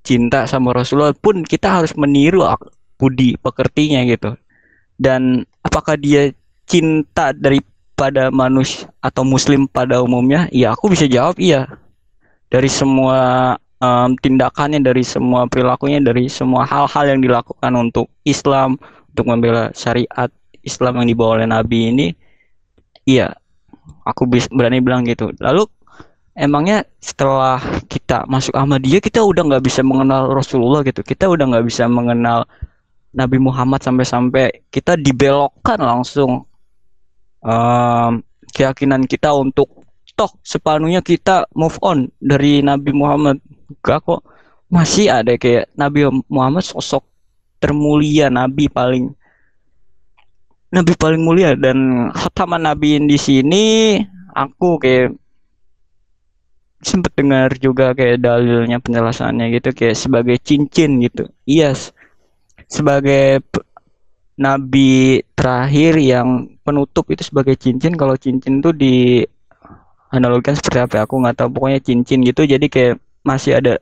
cinta 0.04 0.44
sama 0.46 0.76
Rasulullah 0.76 1.16
pun 1.16 1.42
kita 1.42 1.80
harus 1.80 1.96
meniru 1.96 2.44
budi 3.00 3.36
pekertinya 3.40 4.04
gitu. 4.04 4.36
Dan 4.96 5.44
apakah 5.60 5.96
dia 6.00 6.32
cinta 6.64 7.32
daripada 7.36 8.32
manusia 8.32 8.88
atau 9.00 9.24
muslim 9.24 9.68
pada 9.68 10.00
umumnya? 10.00 10.48
Ya 10.52 10.72
aku 10.72 10.92
bisa 10.92 11.04
jawab 11.08 11.36
iya. 11.36 11.68
Dari 12.46 12.70
semua 12.70 13.54
em, 13.80 14.10
tindakannya 14.20 14.80
dari 14.80 15.04
semua 15.04 15.44
perilakunya 15.48 16.00
dari 16.00 16.28
semua 16.30 16.64
hal-hal 16.64 17.16
yang 17.16 17.20
dilakukan 17.20 17.72
untuk 17.76 18.08
Islam 18.24 18.80
untuk 19.12 19.24
membela 19.28 19.72
syariat 19.72 20.28
Islam 20.66 21.02
yang 21.02 21.06
dibawa 21.12 21.40
oleh 21.40 21.48
Nabi 21.48 21.78
ini 21.92 22.06
iya 23.06 23.30
aku 24.02 24.26
berani 24.50 24.82
bilang 24.82 25.06
gitu. 25.06 25.30
Lalu 25.38 25.66
emangnya 26.36 26.84
setelah 26.98 27.58
kita 27.86 28.26
masuk 28.26 28.54
Ahmadiyah 28.54 29.02
kita 29.02 29.22
udah 29.22 29.42
nggak 29.46 29.64
bisa 29.64 29.80
mengenal 29.86 30.30
Rasulullah 30.30 30.82
gitu? 30.82 31.02
Kita 31.02 31.30
udah 31.30 31.44
nggak 31.54 31.66
bisa 31.66 31.86
mengenal 31.86 32.44
Nabi 33.16 33.40
Muhammad 33.40 33.80
sampai-sampai 33.80 34.68
kita 34.68 34.98
dibelokkan 35.00 35.80
langsung 35.80 36.44
em, 37.40 38.20
keyakinan 38.52 39.08
kita 39.08 39.32
untuk 39.32 39.86
toh 40.16 40.32
sepenuhnya 40.40 41.04
kita 41.04 41.44
move 41.52 41.76
on 41.84 42.08
dari 42.16 42.64
Nabi 42.64 42.92
Muhammad 42.96 43.36
gak 43.84 43.98
kok. 44.06 44.20
Masih 44.66 45.06
ada 45.10 45.32
kayak 45.38 45.70
Nabi 45.78 46.10
Muhammad 46.26 46.64
sosok 46.66 47.06
termulia 47.62 48.26
Nabi 48.32 48.66
paling 48.70 49.14
Nabi 50.74 50.92
paling 51.02 51.22
mulia. 51.26 51.50
Dan 51.58 52.10
khataman 52.14 52.62
Nabiin 52.66 53.04
di 53.10 53.18
sini 53.18 53.64
aku 54.34 54.68
kayak 54.82 55.14
sempet 56.84 57.12
dengar 57.18 57.50
juga 57.56 57.96
kayak 57.96 58.20
dalilnya 58.22 58.78
penjelasannya 58.78 59.46
gitu 59.58 59.68
kayak 59.72 59.96
sebagai 59.96 60.36
cincin 60.44 61.00
gitu. 61.02 61.24
Iya 61.48 61.72
s- 61.74 61.90
sebagai 62.68 63.42
nabi 64.36 65.20
terakhir 65.36 65.96
yang 66.00 66.28
penutup 66.64 67.08
itu 67.12 67.22
sebagai 67.24 67.56
cincin. 67.56 67.96
Kalau 67.96 68.16
cincin 68.20 68.60
tuh 68.64 68.72
di 68.76 69.24
analogikan 70.12 70.54
seperti 70.56 70.78
apa 70.82 70.94
ya, 70.98 71.02
aku 71.06 71.14
nggak 71.22 71.36
tahu. 71.38 71.48
Pokoknya 71.54 71.80
cincin 71.82 72.20
gitu. 72.24 72.42
Jadi 72.46 72.66
kayak 72.70 72.94
masih 73.26 73.58
ada 73.58 73.74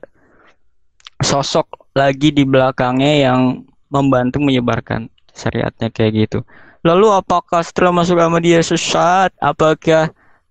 sosok 1.21 1.69
lagi 1.93 2.33
di 2.33 2.43
belakangnya 2.43 3.29
yang 3.29 3.63
membantu 3.93 4.41
menyebarkan 4.41 5.07
syariatnya 5.31 5.93
kayak 5.93 6.27
gitu. 6.27 6.39
Lalu 6.81 7.13
apakah 7.13 7.61
setelah 7.61 7.93
masuk 7.93 8.17
Ahmadiyah 8.17 8.65
sesat 8.65 9.31
apakah 9.41 10.09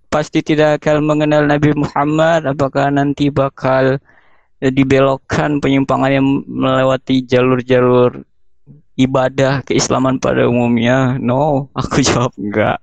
pasti 0.08 0.40
tidak 0.42 0.82
akan 0.82 1.02
mengenal 1.02 1.46
Nabi 1.46 1.74
Muhammad? 1.74 2.46
Apakah 2.46 2.90
nanti 2.94 3.28
bakal 3.30 3.98
eh, 4.62 4.72
dibelokkan 4.72 5.58
penyimpangan 5.58 6.10
yang 6.10 6.26
melewati 6.46 7.22
jalur-jalur 7.26 8.22
ibadah 8.94 9.62
keislaman 9.66 10.22
pada 10.22 10.46
umumnya? 10.46 11.18
No 11.18 11.70
aku 11.74 12.02
jawab 12.06 12.34
enggak 12.38 12.78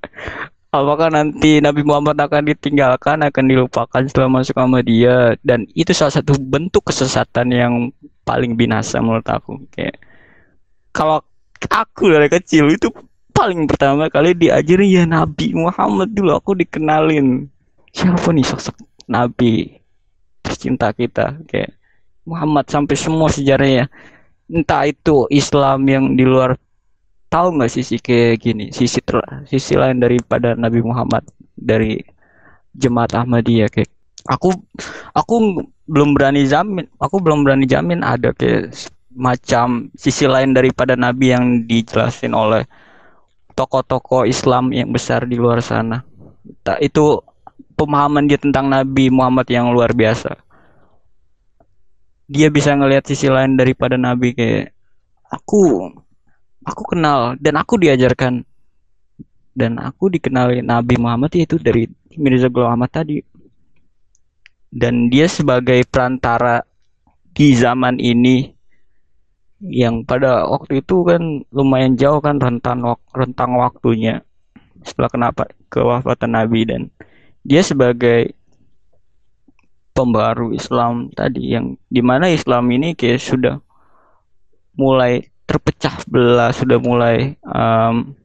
apakah 0.71 1.11
nanti 1.11 1.59
Nabi 1.59 1.83
Muhammad 1.83 2.15
akan 2.15 2.47
ditinggalkan 2.55 3.19
akan 3.27 3.45
dilupakan 3.45 4.01
setelah 4.07 4.31
masuk 4.31 4.55
Ahmadiyah 4.55 5.35
dan 5.43 5.67
itu 5.75 5.91
salah 5.91 6.15
satu 6.15 6.39
bentuk 6.39 6.87
kesesatan 6.87 7.51
yang 7.51 7.73
paling 8.23 8.55
binasa 8.55 9.03
menurut 9.03 9.27
aku. 9.27 9.59
Kayak 9.75 9.99
kalau 10.95 11.19
aku 11.67 12.15
dari 12.15 12.31
kecil 12.31 12.71
itu 12.71 12.87
paling 13.35 13.67
pertama 13.67 14.07
kali 14.07 14.31
diajarin 14.31 14.89
ya 14.89 15.03
Nabi 15.03 15.51
Muhammad 15.51 16.15
dulu 16.15 16.39
aku 16.39 16.55
dikenalin. 16.55 17.51
Siapa 17.91 18.31
nih 18.31 18.47
sosok 18.47 18.79
Nabi 19.11 19.67
tercinta 20.39 20.95
kita? 20.95 21.35
Kayak 21.51 21.75
Muhammad 22.23 22.71
sampai 22.71 22.95
semua 22.95 23.27
sejarahnya. 23.27 23.91
Entah 24.47 24.87
itu 24.87 25.27
Islam 25.27 25.83
yang 25.87 26.05
di 26.15 26.23
luar 26.23 26.55
tahu 27.31 27.55
nggak 27.55 27.71
sisi 27.71 27.95
kayak 27.97 28.43
gini? 28.43 28.65
Sisi 28.75 28.99
ter- 28.99 29.47
sisi 29.47 29.79
lain 29.79 30.03
daripada 30.03 30.53
Nabi 30.53 30.83
Muhammad 30.83 31.23
dari 31.55 32.03
jemaat 32.75 33.15
Ahmadiyah 33.15 33.71
kayak 33.71 33.91
aku 34.27 34.51
aku 35.15 35.65
belum 35.89 36.13
berani 36.15 36.45
jamin 36.45 36.87
aku 37.01 37.19
belum 37.19 37.43
berani 37.43 37.65
jamin 37.67 37.99
ada 38.05 38.31
kayak 38.31 38.71
macam 39.11 39.91
sisi 39.99 40.23
lain 40.23 40.55
daripada 40.55 40.95
nabi 40.95 41.35
yang 41.35 41.67
dijelasin 41.67 42.31
oleh 42.31 42.63
tokoh-tokoh 43.51 44.23
Islam 44.23 44.71
yang 44.71 44.89
besar 44.91 45.27
di 45.27 45.35
luar 45.35 45.59
sana. 45.59 46.03
Tak 46.63 46.79
itu 46.79 47.19
pemahaman 47.75 48.25
dia 48.25 48.39
tentang 48.39 48.71
Nabi 48.71 49.11
Muhammad 49.11 49.47
yang 49.51 49.69
luar 49.75 49.91
biasa. 49.91 50.39
Dia 52.31 52.47
bisa 52.47 52.71
ngelihat 52.71 53.03
sisi 53.03 53.27
lain 53.27 53.59
daripada 53.59 53.99
Nabi 53.99 54.31
kayak 54.31 54.71
aku 55.27 55.91
aku 56.65 56.95
kenal 56.95 57.35
dan 57.37 57.57
aku 57.57 57.77
diajarkan. 57.81 58.45
Dan 59.51 59.75
aku 59.83 60.07
dikenali 60.07 60.63
Nabi 60.63 60.95
Muhammad 60.95 61.35
itu 61.35 61.59
dari 61.59 61.83
Mirza 62.15 62.47
Ghulam 62.47 62.79
Ahmad 62.79 62.91
tadi. 62.91 63.19
Dan 64.71 65.11
dia 65.11 65.27
sebagai 65.27 65.83
perantara 65.83 66.63
di 67.35 67.51
zaman 67.59 67.99
ini 67.99 68.47
yang 69.59 70.07
pada 70.07 70.47
waktu 70.47 70.79
itu 70.79 71.03
kan 71.03 71.43
lumayan 71.51 71.99
jauh 71.99 72.23
kan 72.23 72.39
rentan 72.39 72.79
wak 72.81 73.03
rentang 73.11 73.59
waktunya 73.59 74.23
setelah 74.87 75.11
kenapa 75.11 75.43
kewafatan 75.67 76.31
Nabi. 76.31 76.63
Dan 76.63 76.81
dia 77.43 77.59
sebagai 77.59 78.31
pembaru 79.91 80.55
Islam 80.55 81.11
tadi 81.11 81.51
yang 81.51 81.75
di 81.91 81.99
mana 81.99 82.31
Islam 82.31 82.71
ini 82.71 82.95
kayak 82.95 83.19
sudah 83.19 83.59
mulai 84.79 85.30
terpecah 85.51 85.99
belah 86.07 86.55
sudah 86.55 86.79
mulai 86.79 87.35
um, 87.43 88.15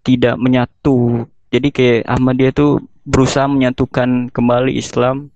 tidak 0.00 0.40
menyatu. 0.40 1.28
Jadi 1.52 1.68
kayak 1.68 2.08
Ahmadiyah 2.08 2.56
itu 2.56 2.80
berusaha 3.04 3.44
menyatukan 3.44 4.32
kembali 4.32 4.72
Islam 4.80 5.28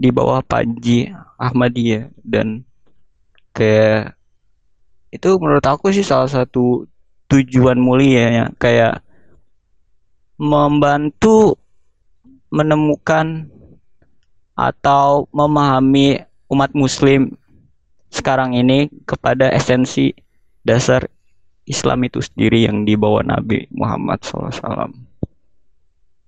di 0.00 0.08
bawah 0.08 0.40
Panji 0.40 1.12
Ahmadiyah. 1.36 2.08
Dan 2.24 2.64
kayak 3.52 4.16
itu 5.12 5.28
menurut 5.36 5.68
aku 5.68 5.92
sih 5.92 6.00
salah 6.00 6.32
satu 6.32 6.88
tujuan 7.28 7.76
mulia 7.76 8.24
ya. 8.32 8.44
Kayak 8.56 9.04
membantu 10.40 11.60
menemukan 12.48 13.52
atau 14.56 15.28
memahami 15.28 16.24
umat 16.48 16.72
muslim 16.72 17.36
sekarang 18.12 18.52
ini 18.52 18.92
kepada 19.08 19.48
esensi 19.48 20.12
dasar 20.60 21.08
Islam 21.64 22.04
itu 22.04 22.20
sendiri 22.20 22.68
yang 22.68 22.84
dibawa 22.84 23.24
Nabi 23.24 23.64
Muhammad 23.72 24.20
SAW. 24.20 24.92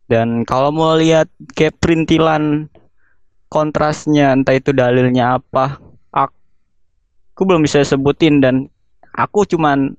Dan 0.09 0.49
kalau 0.49 0.73
mau 0.73 0.97
lihat 0.97 1.29
kayak 1.53 1.77
perintilan 1.81 2.73
kontrasnya, 3.53 4.33
entah 4.33 4.57
itu 4.57 4.73
dalilnya 4.73 5.41
apa, 5.41 5.77
aku 7.35 7.41
belum 7.45 7.67
bisa 7.67 7.85
sebutin 7.85 8.41
dan 8.41 8.71
aku 9.13 9.45
cuman 9.45 9.93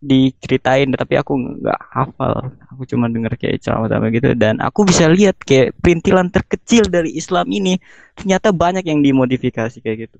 diceritain 0.00 0.88
tapi 0.96 1.16
aku 1.18 1.36
nggak 1.60 1.80
hafal. 1.92 2.52
Aku 2.72 2.84
cuma 2.88 3.08
denger 3.08 3.36
kayak 3.36 3.60
ceramah 3.64 3.88
sama 3.88 4.08
gitu 4.12 4.32
dan 4.36 4.60
aku 4.60 4.88
bisa 4.88 5.08
lihat 5.08 5.36
kayak 5.42 5.76
perintilan 5.80 6.32
terkecil 6.32 6.88
dari 6.88 7.16
Islam 7.16 7.48
ini 7.52 7.76
ternyata 8.16 8.52
banyak 8.52 8.84
yang 8.84 9.04
dimodifikasi 9.04 9.80
kayak 9.80 10.08
gitu 10.08 10.18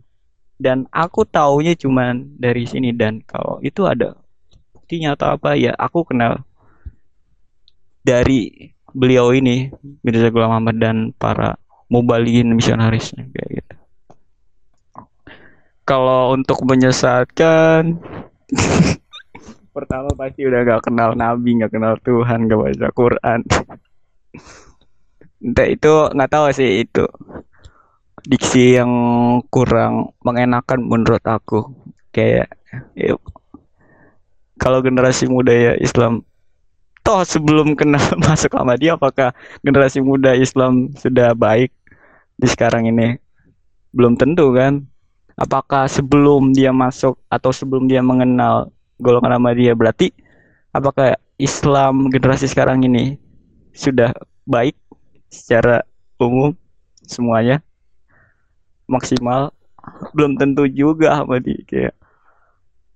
dan 0.60 0.84
aku 0.92 1.24
taunya 1.24 1.72
cuman 1.72 2.36
dari 2.36 2.68
sini. 2.68 2.92
Dan 2.92 3.24
kalau 3.24 3.56
itu 3.64 3.88
ada 3.88 4.12
buktinya 4.76 5.16
atau 5.16 5.40
apa 5.40 5.56
ya 5.56 5.72
aku 5.72 6.04
kenal 6.04 6.44
dari 8.04 8.70
beliau 8.92 9.32
ini 9.32 9.72
Mirza 10.04 10.28
Ghulam 10.28 10.52
Ahmad 10.52 10.76
dan 10.76 11.16
para 11.16 11.56
mubalikin 11.88 12.52
misionarisnya 12.52 13.24
kayak 13.32 13.50
gitu. 13.64 13.74
Kalau 15.88 16.36
untuk 16.36 16.62
menyesatkan 16.62 17.98
pertama 19.74 20.12
pasti 20.14 20.46
udah 20.46 20.60
gak 20.62 20.86
kenal 20.86 21.16
Nabi 21.18 21.64
gak 21.64 21.72
kenal 21.74 21.96
Tuhan 22.04 22.46
gak 22.46 22.60
baca 22.60 22.88
Quran. 22.94 23.40
Entah 25.40 25.66
itu 25.72 25.92
nggak 26.12 26.30
tahu 26.30 26.52
sih 26.52 26.84
itu 26.84 27.08
diksi 28.26 28.80
yang 28.80 28.92
kurang 29.48 30.12
mengenakan 30.24 30.84
menurut 30.84 31.22
aku. 31.24 31.70
Kayak 32.10 32.52
ya, 32.98 33.14
kalau 34.60 34.84
generasi 34.84 35.30
muda 35.30 35.52
ya 35.52 35.72
Islam. 35.78 36.26
Toh 37.00 37.24
sebelum 37.24 37.72
kenal 37.78 38.02
masuk 38.28 38.52
sama 38.52 38.76
dia 38.76 38.94
apakah 38.94 39.32
generasi 39.64 40.04
muda 40.04 40.36
Islam 40.36 40.92
sudah 41.00 41.32
baik 41.32 41.72
di 42.36 42.46
sekarang 42.48 42.88
ini? 42.88 43.16
Belum 43.94 44.14
tentu 44.20 44.52
kan? 44.52 44.84
Apakah 45.40 45.88
sebelum 45.88 46.52
dia 46.52 46.68
masuk 46.68 47.16
atau 47.32 47.48
sebelum 47.48 47.88
dia 47.88 48.04
mengenal 48.04 48.68
golongan 49.00 49.40
sama 49.40 49.56
dia 49.56 49.72
berarti 49.72 50.12
apakah 50.76 51.16
Islam 51.40 52.12
generasi 52.12 52.46
sekarang 52.46 52.84
ini 52.84 53.16
sudah 53.72 54.12
baik 54.44 54.76
secara 55.32 55.80
umum 56.20 56.52
semuanya 57.08 57.64
maksimal. 58.90 59.54
Belum 60.12 60.34
tentu 60.36 60.66
juga 60.66 61.22
sama 61.22 61.38
dia 61.38 61.56
kayak 61.64 61.94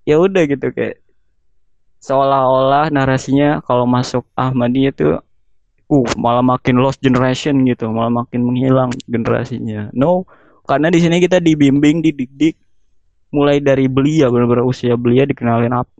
ya 0.04 0.20
udah 0.20 0.42
gitu 0.44 0.68
kayak 0.74 1.00
seolah-olah 2.04 2.92
narasinya 2.92 3.64
kalau 3.64 3.88
masuk 3.88 4.28
Ahmadiyah 4.36 4.92
itu 4.92 5.16
uh 5.88 6.08
malah 6.20 6.44
makin 6.44 6.76
lost 6.76 7.00
generation 7.00 7.64
gitu 7.64 7.88
malah 7.88 8.12
makin 8.12 8.44
menghilang 8.44 8.92
generasinya. 9.08 9.88
No 9.96 10.28
karena 10.68 10.92
di 10.92 11.00
sini 11.00 11.20
kita 11.22 11.40
dibimbing 11.40 12.04
dididik 12.04 12.60
mulai 13.32 13.58
dari 13.58 13.88
belia 13.88 14.28
benar-benar 14.28 14.64
usia 14.68 14.94
belia 14.94 15.24
dikenalin 15.24 15.74
apa 15.74 15.94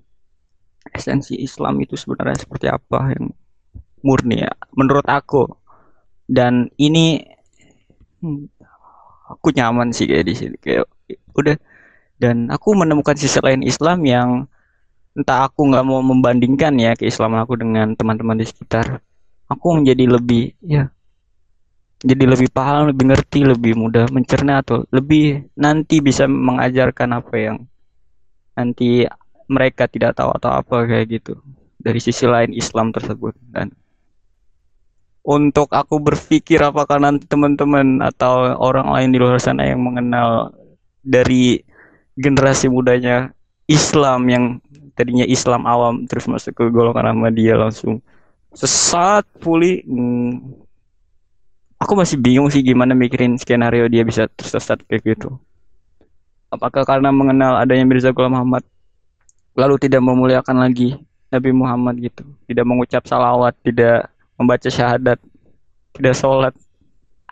esensi 0.93 1.41
Islam 1.41 1.81
itu 1.81 1.97
sebenarnya 1.97 2.45
seperti 2.45 2.69
apa 2.69 3.17
yang 3.17 3.33
murni 4.05 4.45
ya 4.45 4.53
menurut 4.77 5.09
aku. 5.09 5.49
Dan 6.25 6.69
ini 6.81 7.21
hmm, 8.21 8.54
aku 9.29 9.53
nyaman 9.55 9.91
sih 9.91 10.05
kayak 10.09 10.25
di 10.29 10.35
sini 10.37 10.57
kayak 10.61 10.89
udah. 11.37 11.57
Dan 12.15 12.49
aku 12.49 12.79
menemukan 12.79 13.19
sisi 13.19 13.43
lain 13.43 13.67
Islam 13.67 14.07
yang 14.07 14.29
entah 15.19 15.47
aku 15.51 15.67
nggak 15.67 15.85
mau 15.87 16.01
membandingkan 16.03 16.75
ya 16.79 16.95
keislaman 16.95 17.43
aku 17.43 17.59
dengan 17.59 17.93
teman-teman 17.99 18.39
di 18.39 18.47
sekitar. 18.47 19.03
Aku 19.51 19.77
menjadi 19.77 20.09
lebih 20.09 20.57
ya 20.65 20.89
jadi 22.05 22.25
lebih 22.29 22.53
paham 22.53 22.93
lebih 22.93 23.17
ngerti 23.17 23.41
lebih 23.49 23.73
mudah 23.81 24.13
mencerna 24.13 24.61
atau 24.61 24.85
lebih 24.93 25.49
nanti 25.57 26.05
bisa 26.05 26.29
mengajarkan 26.29 27.17
apa 27.17 27.35
yang 27.41 27.57
nanti 28.53 29.09
mereka 29.49 29.89
tidak 29.89 30.13
tahu 30.21 30.29
atau 30.37 30.53
apa 30.61 30.85
kayak 30.85 31.07
gitu 31.21 31.41
dari 31.81 32.01
sisi 32.05 32.29
lain 32.29 32.53
Islam 32.53 32.93
tersebut. 32.93 33.33
Dan 33.49 33.73
untuk 35.25 35.73
aku 35.73 35.97
berpikir 36.05 36.61
apakah 36.61 37.01
nanti 37.01 37.25
teman-teman 37.25 38.05
atau 38.05 38.53
orang 38.61 38.93
lain 38.93 39.09
di 39.09 39.19
luar 39.19 39.41
sana 39.41 39.65
yang 39.65 39.81
mengenal 39.81 40.53
dari 41.01 41.65
generasi 42.13 42.69
mudanya 42.69 43.33
Islam 43.65 44.29
yang 44.29 44.45
tadinya 44.93 45.25
Islam 45.25 45.65
awam 45.65 46.05
terus 46.05 46.29
masuk 46.29 46.53
ke 46.53 46.65
golongan 46.69 47.25
dia 47.33 47.57
langsung 47.57 48.05
sesat 48.53 49.25
pulih 49.41 49.81
hmm, 49.83 50.63
aku 51.81 51.93
masih 51.97 52.21
bingung 52.21 52.53
sih 52.53 52.61
gimana 52.63 52.93
mikirin 52.93 53.41
skenario 53.41 53.89
dia 53.91 54.07
bisa 54.07 54.31
tersesat 54.31 54.79
kayak 54.87 55.03
gitu. 55.17 55.35
Apakah 56.53 56.87
karena 56.87 57.11
mengenal 57.11 57.59
adanya 57.59 57.83
Mirza 57.83 58.15
Ghulam 58.15 58.39
Muhammad 58.39 58.63
lalu 59.59 59.75
tidak 59.83 60.03
memuliakan 60.07 60.63
lagi 60.63 60.95
Nabi 61.35 61.51
Muhammad 61.51 61.99
gitu 61.99 62.23
tidak 62.47 62.63
mengucap 62.63 63.03
salawat 63.07 63.55
tidak 63.67 64.07
membaca 64.39 64.69
syahadat 64.69 65.19
tidak 65.95 66.15
sholat. 66.19 66.55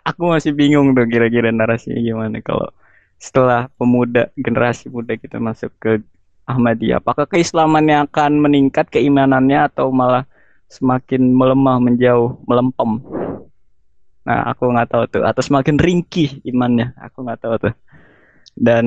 Aku 0.03 0.31
masih 0.31 0.51
bingung 0.51 0.91
tuh 0.91 1.07
kira-kira 1.07 1.47
narasinya 1.51 1.99
gimana 1.99 2.43
kalau 2.43 2.67
setelah 3.15 3.71
pemuda 3.79 4.27
generasi 4.35 4.91
muda 4.91 5.15
kita 5.15 5.39
masuk 5.39 5.71
ke 5.79 6.03
Ahmadiyah. 6.43 6.99
Apakah 6.99 7.23
keislamannya 7.23 8.03
akan 8.11 8.43
meningkat 8.43 8.91
keimanannya 8.91 9.71
atau 9.71 9.95
malah 9.95 10.27
semakin 10.67 11.31
melemah 11.31 11.79
menjauh 11.79 12.35
melempem? 12.43 12.99
Nah 14.27 14.51
aku 14.51 14.71
nggak 14.75 14.89
tahu 14.91 15.03
tuh. 15.07 15.23
Atau 15.23 15.39
semakin 15.39 15.79
ringkih 15.79 16.43
imannya 16.43 16.91
aku 16.99 17.23
nggak 17.23 17.39
tahu 17.39 17.55
tuh. 17.63 17.73
Dan 18.59 18.85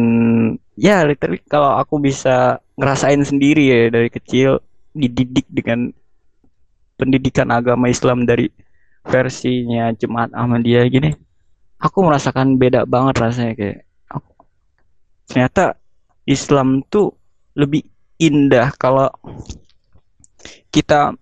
ya 0.77 1.01
literally 1.09 1.41
kalau 1.49 1.81
aku 1.81 1.97
bisa 1.97 2.61
ngerasain 2.77 3.25
sendiri 3.25 3.65
ya 3.73 3.79
dari 3.89 4.13
kecil 4.13 4.61
dididik 4.93 5.49
dengan 5.49 5.97
pendidikan 6.97 7.53
agama 7.53 7.89
Islam 7.93 8.25
dari 8.25 8.49
versinya 9.07 9.93
Jemaat 9.95 10.35
Ahmadiyah 10.35 10.89
gini 10.91 11.15
aku 11.81 12.03
merasakan 12.03 12.57
beda 12.57 12.89
banget 12.89 13.15
rasanya 13.21 13.55
kayak 13.55 13.79
aku, 14.09 14.33
ternyata 15.29 15.77
Islam 16.27 16.83
tuh 16.89 17.15
lebih 17.55 17.85
indah 18.17 18.73
kalau 18.81 19.13
kita 20.73 21.13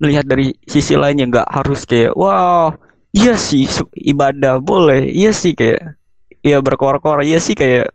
melihat 0.00 0.24
dari 0.24 0.56
sisi 0.64 0.96
lainnya 0.96 1.28
nggak 1.28 1.48
harus 1.52 1.84
kayak 1.84 2.16
wow 2.16 2.72
iya 3.12 3.34
sih 3.36 3.68
ibadah 3.94 4.62
boleh 4.62 5.08
iya 5.10 5.34
sih 5.34 5.52
kayak 5.52 5.98
ya 6.40 6.62
berkor-kor 6.62 7.20
iya 7.20 7.42
sih 7.42 7.58
kayak 7.58 7.92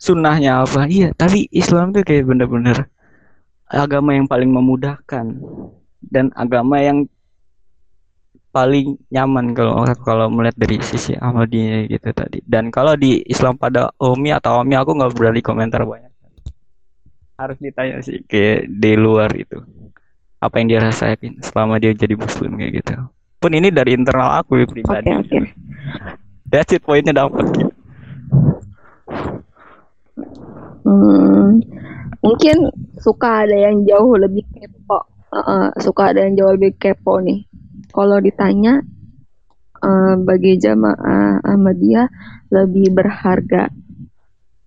sunnahnya 0.00 0.64
apa 0.64 0.88
iya 0.90 1.14
tapi 1.14 1.46
Islam 1.52 1.94
tuh 1.94 2.02
kayak 2.02 2.26
bener-bener 2.26 2.88
agama 3.68 4.16
yang 4.16 4.26
paling 4.26 4.50
memudahkan 4.50 5.38
dan 6.10 6.32
agama 6.34 6.80
yang 6.82 7.06
paling 8.52 9.00
nyaman 9.08 9.56
kalau 9.56 9.86
kalau 10.04 10.28
melihat 10.28 10.56
dari 10.60 10.76
sisi 10.84 11.16
Ahmadiyah 11.16 11.88
gitu 11.88 12.12
tadi 12.12 12.44
dan 12.44 12.68
kalau 12.68 12.92
di 12.98 13.24
Islam 13.24 13.56
pada 13.56 13.88
Umi 13.96 14.28
atau 14.28 14.60
Umi 14.60 14.76
aku 14.76 14.92
nggak 14.92 15.12
berani 15.16 15.40
komentar 15.40 15.88
banyak 15.88 16.12
harus 17.40 17.56
ditanya 17.58 18.04
sih 18.04 18.20
kayak 18.28 18.68
di 18.68 18.92
luar 18.92 19.32
itu 19.32 19.56
apa 20.42 20.54
yang 20.60 20.66
dia 20.68 20.80
rasain 20.84 21.32
selama 21.40 21.80
dia 21.80 21.96
jadi 21.96 22.12
muslim 22.12 22.60
kayak 22.60 22.84
gitu 22.84 22.92
pun 23.40 23.50
ini 23.56 23.72
dari 23.72 23.96
internal 23.96 24.38
aku 24.38 24.62
ya, 24.62 24.66
pribadi 24.68 25.10
Oke, 25.10 25.32
oke. 25.32 25.38
that's 26.52 26.70
it 26.76 26.84
poinnya 26.84 27.16
dapat 27.16 27.48
gitu. 27.56 27.72
Hmm, 30.82 31.62
mungkin 32.22 32.56
suka 32.98 33.46
ada 33.46 33.54
yang 33.54 33.86
jauh 33.86 34.18
lebih 34.18 34.42
kepo. 34.54 35.11
Heeh, 35.32 35.64
suka 35.80 36.12
ada 36.12 36.20
yang 36.22 36.36
jauh 36.36 36.52
lebih 36.52 36.76
kepo 36.76 37.16
nih. 37.18 37.48
Kalau 37.88 38.20
ditanya 38.20 38.84
eh, 39.80 40.14
bagi 40.20 40.60
jamaah 40.60 41.40
Ahmadiyah 41.40 42.08
lebih 42.52 42.92
berharga 42.92 43.72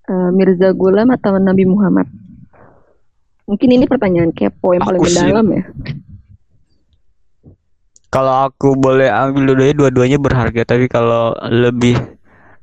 eh, 0.06 0.30
Mirza 0.34 0.74
Ghulam 0.74 1.14
atau 1.14 1.38
Nabi 1.38 1.70
Muhammad? 1.70 2.10
Mungkin 3.46 3.70
ini 3.72 3.86
pertanyaan 3.86 4.34
kepo 4.34 4.74
yang 4.74 4.82
paling 4.82 5.02
Aku 5.02 5.06
sih- 5.06 5.22
mendalam 5.22 5.48
ya. 5.54 5.64
kalau 8.08 8.48
aku 8.48 8.80
boleh 8.80 9.12
ambil 9.12 9.52
dua-duanya 9.52 9.76
dua-duanya 9.76 10.18
berharga 10.18 10.62
tapi 10.64 10.88
kalau 10.88 11.36
lebih 11.52 12.00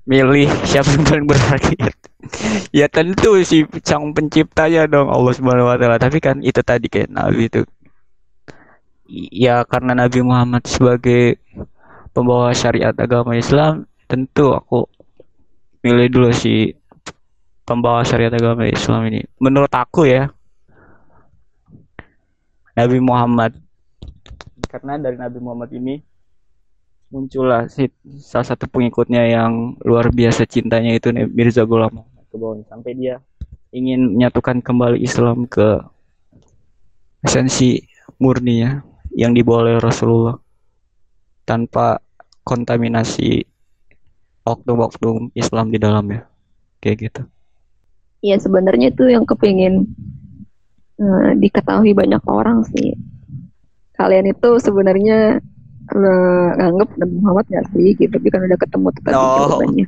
milih 0.09 0.49
siapa 0.65 0.97
yang 0.97 1.05
paling 1.05 1.27
berharga 1.29 1.93
ya 2.79 2.89
tentu 2.89 3.37
si 3.45 3.61
sang 3.85 4.17
penciptanya 4.17 4.89
dong 4.89 5.13
Allah 5.13 5.33
Subhanahu 5.37 5.69
wa 5.69 5.77
taala 5.77 6.01
tapi 6.01 6.25
kan 6.25 6.41
itu 6.41 6.57
tadi 6.65 6.89
kayak 6.89 7.13
nabi 7.13 7.53
itu 7.53 7.69
ya 9.13 9.61
karena 9.69 9.93
Nabi 9.93 10.25
Muhammad 10.25 10.65
sebagai 10.65 11.37
pembawa 12.17 12.57
syariat 12.57 12.97
agama 12.97 13.37
Islam 13.37 13.85
tentu 14.09 14.57
aku 14.57 14.89
milih 15.85 16.09
dulu 16.09 16.31
si 16.33 16.73
pembawa 17.69 18.01
syariat 18.09 18.33
agama 18.33 18.65
Islam 18.65 19.05
ini. 19.13 19.21
Menurut 19.37 19.69
aku 19.69 20.09
ya 20.09 20.33
Nabi 22.73 22.99
Muhammad 23.05 23.53
karena 24.73 24.97
dari 24.97 25.21
Nabi 25.21 25.39
Muhammad 25.45 25.69
ini 25.77 26.01
muncullah 27.13 27.69
si 27.69 27.93
salah 28.25 28.57
satu 28.57 28.65
pengikutnya 28.73 29.29
yang 29.29 29.77
luar 29.85 30.09
biasa 30.09 30.49
cintanya 30.49 30.97
itu 30.97 31.13
Mirza 31.13 31.69
Ghulam 31.69 32.01
sampai 32.65 32.97
dia 32.97 33.21
ingin 33.77 34.17
menyatukan 34.17 34.65
kembali 34.65 35.05
Islam 35.05 35.45
ke 35.45 35.85
esensi 37.21 37.85
murninya 38.17 38.81
yang 39.13 39.33
dibawa 39.33 39.69
oleh 39.69 39.77
Rasulullah 39.79 40.37
tanpa 41.45 42.01
kontaminasi 42.43 43.45
oknum-oknum 44.43 45.31
Islam 45.33 45.71
di 45.71 45.79
dalamnya 45.79 46.27
kayak 46.79 46.97
gitu. 46.99 47.23
Iya 48.23 48.39
sebenarnya 48.39 48.91
itu 48.91 49.11
yang 49.11 49.27
kepingin 49.27 49.87
eh, 50.99 51.31
diketahui 51.39 51.95
banyak 51.95 52.23
orang 52.27 52.63
sih. 52.71 52.95
Kalian 53.95 54.31
itu 54.31 54.51
sebenarnya 54.59 55.39
eh, 55.91 56.49
nganggep 56.59 56.89
Nabi 56.99 57.15
Muhammad 57.23 57.47
nggak 57.51 57.67
sih 57.75 57.95
gitu, 57.99 58.11
tapi 58.11 58.27
kan 58.31 58.43
udah 58.43 58.59
ketemu 58.59 58.87
tuh 58.95 59.03
tadi 59.03 59.15
Oh. 59.19 59.35
jawabannya. 59.47 59.87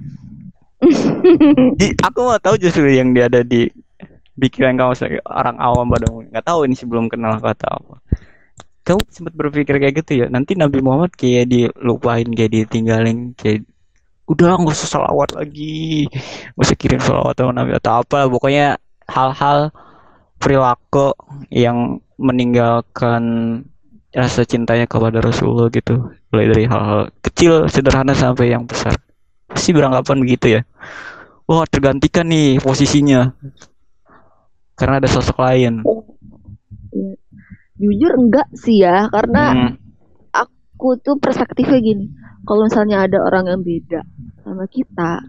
Di, 1.80 1.86
aku 2.02 2.18
mau 2.20 2.36
tahu 2.36 2.60
justru 2.60 2.92
yang 2.92 3.16
dia 3.16 3.24
ada 3.24 3.40
di 3.40 3.64
pikiran 4.36 4.76
kamu 4.76 4.92
sebagai 4.92 5.22
orang 5.24 5.56
awam 5.56 5.88
pada 5.88 6.06
nggak 6.10 6.44
tahu 6.44 6.66
ini 6.68 6.74
sebelum 6.76 7.08
kenal 7.08 7.38
kata 7.38 7.70
apa. 7.70 7.96
Kamu 8.84 9.00
sempat 9.08 9.32
berpikir 9.32 9.80
kayak 9.80 10.04
gitu 10.04 10.24
ya? 10.24 10.26
Nanti 10.28 10.52
Nabi 10.60 10.84
Muhammad 10.84 11.16
kayak 11.16 11.48
dilupain, 11.48 12.28
kayak 12.28 12.52
ditinggalin, 12.52 13.32
kayak 13.32 13.64
udah 14.28 14.60
nggak 14.60 14.76
usah 14.76 15.00
salawat 15.00 15.32
lagi, 15.36 16.04
nggak 16.52 16.64
usah 16.68 16.76
kirim 16.76 17.00
salawat 17.00 17.32
sama 17.36 17.52
Nabi 17.56 17.72
atau 17.80 18.04
apa. 18.04 18.28
Pokoknya 18.28 18.76
hal-hal 19.08 19.72
perilaku 20.36 21.16
yang 21.48 21.96
meninggalkan 22.20 23.22
rasa 24.12 24.44
cintanya 24.44 24.84
kepada 24.84 25.24
Rasulullah 25.24 25.72
gitu. 25.72 26.12
Mulai 26.28 26.46
dari 26.52 26.64
hal-hal 26.68 27.08
kecil, 27.24 27.66
sederhana 27.72 28.12
sampai 28.12 28.52
yang 28.52 28.68
besar. 28.68 28.94
Pasti 29.48 29.72
beranggapan 29.72 30.20
begitu 30.20 30.60
ya. 30.60 30.62
Wah, 31.48 31.64
tergantikan 31.64 32.28
nih 32.28 32.60
posisinya. 32.60 33.32
Karena 34.76 35.00
ada 35.00 35.08
sosok 35.08 35.40
lain. 35.40 35.80
Jujur 37.74 38.12
enggak 38.14 38.48
sih 38.54 38.86
ya, 38.86 39.10
karena 39.10 39.44
Hmm. 39.50 39.72
aku 40.30 40.94
tuh 41.02 41.18
perspektifnya 41.18 41.82
gini. 41.82 42.06
Kalau 42.44 42.68
misalnya 42.68 43.02
ada 43.08 43.18
orang 43.24 43.50
yang 43.50 43.60
beda 43.64 44.00
sama 44.44 44.68
kita, 44.68 45.24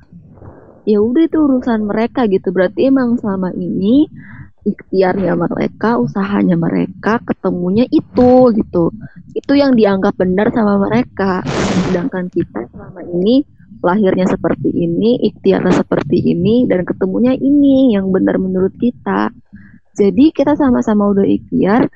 ya 0.86 1.02
udah 1.02 1.24
itu 1.26 1.38
urusan 1.42 1.88
mereka 1.90 2.30
gitu. 2.30 2.52
Berarti 2.54 2.92
emang 2.92 3.18
selama 3.18 3.50
ini 3.56 4.06
ikhtiarnya 4.66 5.38
mereka, 5.38 6.02
usahanya 6.02 6.58
mereka, 6.58 7.22
ketemunya 7.22 7.86
itu 7.90 8.52
gitu. 8.54 8.92
Itu 9.34 9.54
yang 9.54 9.78
dianggap 9.78 10.18
benar 10.18 10.50
sama 10.52 10.82
mereka. 10.82 11.46
Sedangkan 11.90 12.30
kita 12.34 12.66
selama 12.74 13.02
ini 13.06 13.46
lahirnya 13.86 14.26
seperti 14.26 14.74
ini, 14.74 15.22
ikhtiarnya 15.30 15.86
seperti 15.86 16.18
ini, 16.18 16.66
dan 16.66 16.82
ketemunya 16.82 17.38
ini 17.38 17.94
yang 17.94 18.10
benar 18.10 18.42
menurut 18.42 18.74
kita. 18.82 19.30
Jadi 19.96 20.36
kita 20.36 20.60
sama-sama 20.60 21.08
udah 21.08 21.24
ikhtiar, 21.24 21.88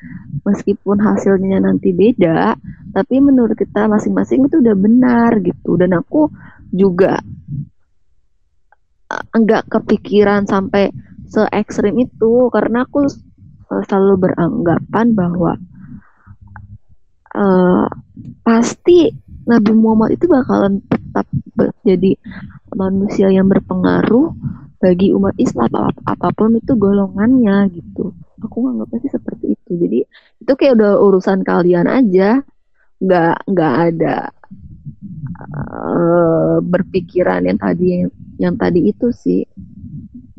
meskipun 0.48 1.04
hasilnya 1.04 1.60
nanti 1.60 1.92
beda, 1.92 2.56
tapi 2.96 3.20
menurut 3.20 3.60
kita 3.60 3.92
masing-masing 3.92 4.48
itu 4.48 4.64
udah 4.64 4.76
benar 4.80 5.36
gitu. 5.44 5.76
Dan 5.76 6.00
aku 6.00 6.32
juga 6.72 7.20
eh, 9.12 9.26
enggak 9.36 9.68
kepikiran 9.68 10.48
sampai 10.48 10.96
se 11.28 11.44
ekstrim 11.52 12.00
itu 12.00 12.48
karena 12.56 12.88
aku 12.88 13.04
eh, 13.68 13.84
selalu 13.84 14.16
beranggapan 14.32 15.08
bahwa 15.12 15.52
eh, 17.36 17.88
pasti 18.48 19.12
Nabi 19.44 19.72
Muhammad 19.76 20.16
itu 20.16 20.26
bakalan 20.30 20.80
tetap 20.88 21.26
jadi 21.82 22.16
manusia 22.78 23.28
yang 23.34 23.50
berpengaruh 23.50 24.32
bagi 24.84 25.08
umat 25.18 25.36
Islam 25.46 25.72
ap- 25.76 26.04
apa 26.14 26.28
pun 26.38 26.50
itu 26.60 26.72
golongannya 26.80 27.56
gitu. 27.78 28.16
Aku 28.44 28.56
nganggapnya 28.64 29.00
sih 29.04 29.12
seperti 29.18 29.46
itu. 29.56 29.72
Jadi 29.84 30.00
itu 30.42 30.52
kayak 30.60 30.74
udah 30.80 30.92
urusan 31.06 31.40
kalian 31.50 31.88
aja, 31.92 32.40
nggak 33.04 33.34
nggak 33.52 33.74
ada 33.88 34.16
eh, 35.40 36.58
berpikiran 36.72 37.42
yang 37.48 37.60
tadi 37.60 37.86
yang 38.44 38.56
tadi 38.62 38.80
itu 38.92 39.08
sih 39.12 39.40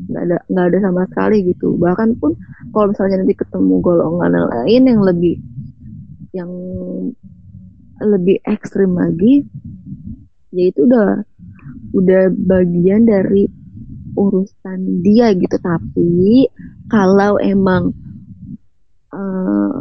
nggak 0.09 0.23
ada 0.27 0.37
nggak 0.51 0.65
ada 0.69 0.77
sama 0.85 1.01
sekali 1.09 1.35
gitu. 1.49 1.67
Bahkan 1.83 2.09
pun 2.19 2.31
kalau 2.71 2.85
misalnya 2.91 3.15
nanti 3.21 3.35
ketemu 3.41 3.73
golongan 3.85 4.31
yang 4.37 4.47
lain 4.55 4.81
yang 4.91 5.01
lebih 5.09 5.33
yang 6.37 6.51
lebih 8.01 8.37
ekstrim 8.53 8.91
lagi, 9.01 9.33
ya 10.55 10.63
itu 10.69 10.79
udah 10.87 11.07
udah 11.99 12.23
bagian 12.51 13.01
dari 13.07 13.47
urusan 14.15 15.03
dia 15.03 15.31
gitu. 15.35 15.57
Tapi 15.59 16.47
kalau 16.87 17.39
emang 17.39 17.95
eh, 19.11 19.79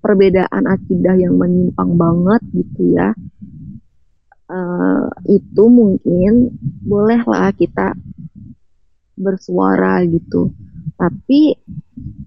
perbedaan 0.00 0.64
akidah 0.64 1.16
yang 1.16 1.36
menyimpang 1.36 1.96
banget 1.96 2.42
gitu 2.56 2.82
ya, 2.96 3.10
eh, 4.50 5.06
itu 5.28 5.64
mungkin 5.68 6.54
bolehlah 6.84 7.52
kita 7.56 7.96
bersuara 9.20 10.00
gitu. 10.08 10.52
Tapi 10.96 11.56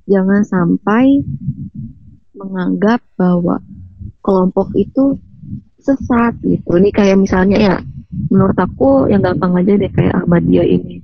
jangan 0.06 0.46
sampai 0.46 1.22
menganggap 2.34 3.02
bahwa 3.18 3.62
kelompok 4.22 4.74
itu 4.78 5.18
sesat 5.84 6.38
gitu. 6.42 6.80
Ini 6.80 6.90
kayak 6.96 7.18
misalnya 7.20 7.58
ya, 7.60 7.76
menurut 8.34 8.58
aku 8.58 9.10
yang 9.10 9.22
gampang 9.22 9.54
aja 9.58 9.74
deh 9.78 9.92
kayak 9.92 10.14
Ahmadiyah 10.24 10.68
ini. 10.68 11.02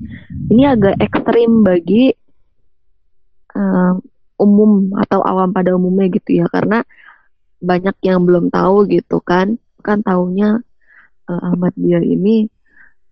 Ini 0.49 0.63
agak 0.73 0.95
ekstrim 0.97 1.61
bagi 1.61 2.13
eh, 3.53 3.93
umum 4.39 4.95
atau 4.97 5.19
awam 5.21 5.53
pada 5.53 5.75
umumnya 5.75 6.09
gitu 6.09 6.41
ya, 6.41 6.45
karena 6.49 6.81
banyak 7.59 7.95
yang 8.01 8.23
belum 8.25 8.49
tahu 8.49 8.89
gitu 8.89 9.21
kan. 9.21 9.61
Kan 9.85 10.01
taunya 10.01 10.61
eh, 11.29 11.41
Ahmadiyah 11.53 12.01
ini 12.01 12.49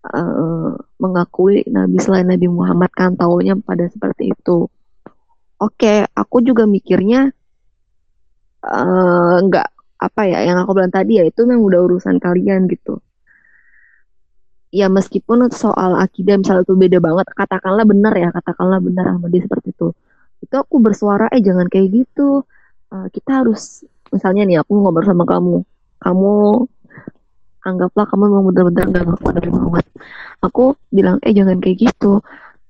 eh, 0.08 0.72
mengakui 0.98 1.62
Nabi 1.70 1.98
selain 2.02 2.28
Nabi 2.30 2.48
Muhammad 2.50 2.90
kan 2.94 3.14
taunya 3.14 3.54
pada 3.60 3.86
seperti 3.86 4.34
itu. 4.34 4.66
Oke, 5.58 6.06
aku 6.14 6.46
juga 6.46 6.70
mikirnya 6.70 7.34
nggak, 8.68 9.40
enggak, 9.42 9.70
apa 9.98 10.22
ya, 10.30 10.44
yang 10.46 10.62
aku 10.62 10.78
bilang 10.78 10.94
tadi 10.94 11.18
ya, 11.18 11.26
itu 11.26 11.48
memang 11.48 11.66
udah 11.66 11.80
urusan 11.88 12.22
kalian 12.22 12.70
gitu. 12.70 13.02
Ya 14.74 14.88
meskipun 14.92 15.48
soal 15.54 15.96
akidah 15.98 16.36
misalnya 16.40 16.68
itu 16.68 16.76
beda 16.76 17.00
banget 17.00 17.28
katakanlah 17.34 17.86
benar 17.88 18.14
ya 18.16 18.30
katakanlah 18.36 18.80
benar 18.84 19.16
Ahmadi 19.16 19.44
seperti 19.44 19.72
itu. 19.74 19.96
Itu 20.44 20.56
aku 20.60 20.78
bersuara 20.84 21.32
eh 21.32 21.42
jangan 21.42 21.68
kayak 21.72 21.88
gitu. 22.04 22.44
Uh, 22.88 23.08
kita 23.12 23.44
harus 23.44 23.84
misalnya 24.12 24.44
nih 24.48 24.58
aku 24.64 24.72
ngobrol 24.76 25.08
sama 25.08 25.26
kamu. 25.28 25.64
Kamu 25.98 26.34
anggaplah 27.68 28.06
kamu 28.08 28.24
memang 28.32 28.44
benar-benar 28.48 28.86
nggak 28.88 29.04
ngaku 29.12 29.28
dari 29.36 29.50
Muhammad 29.52 29.86
aku 30.42 30.78
bilang 30.94 31.18
eh 31.26 31.34
jangan 31.34 31.58
kayak 31.60 31.78
gitu. 31.92 32.22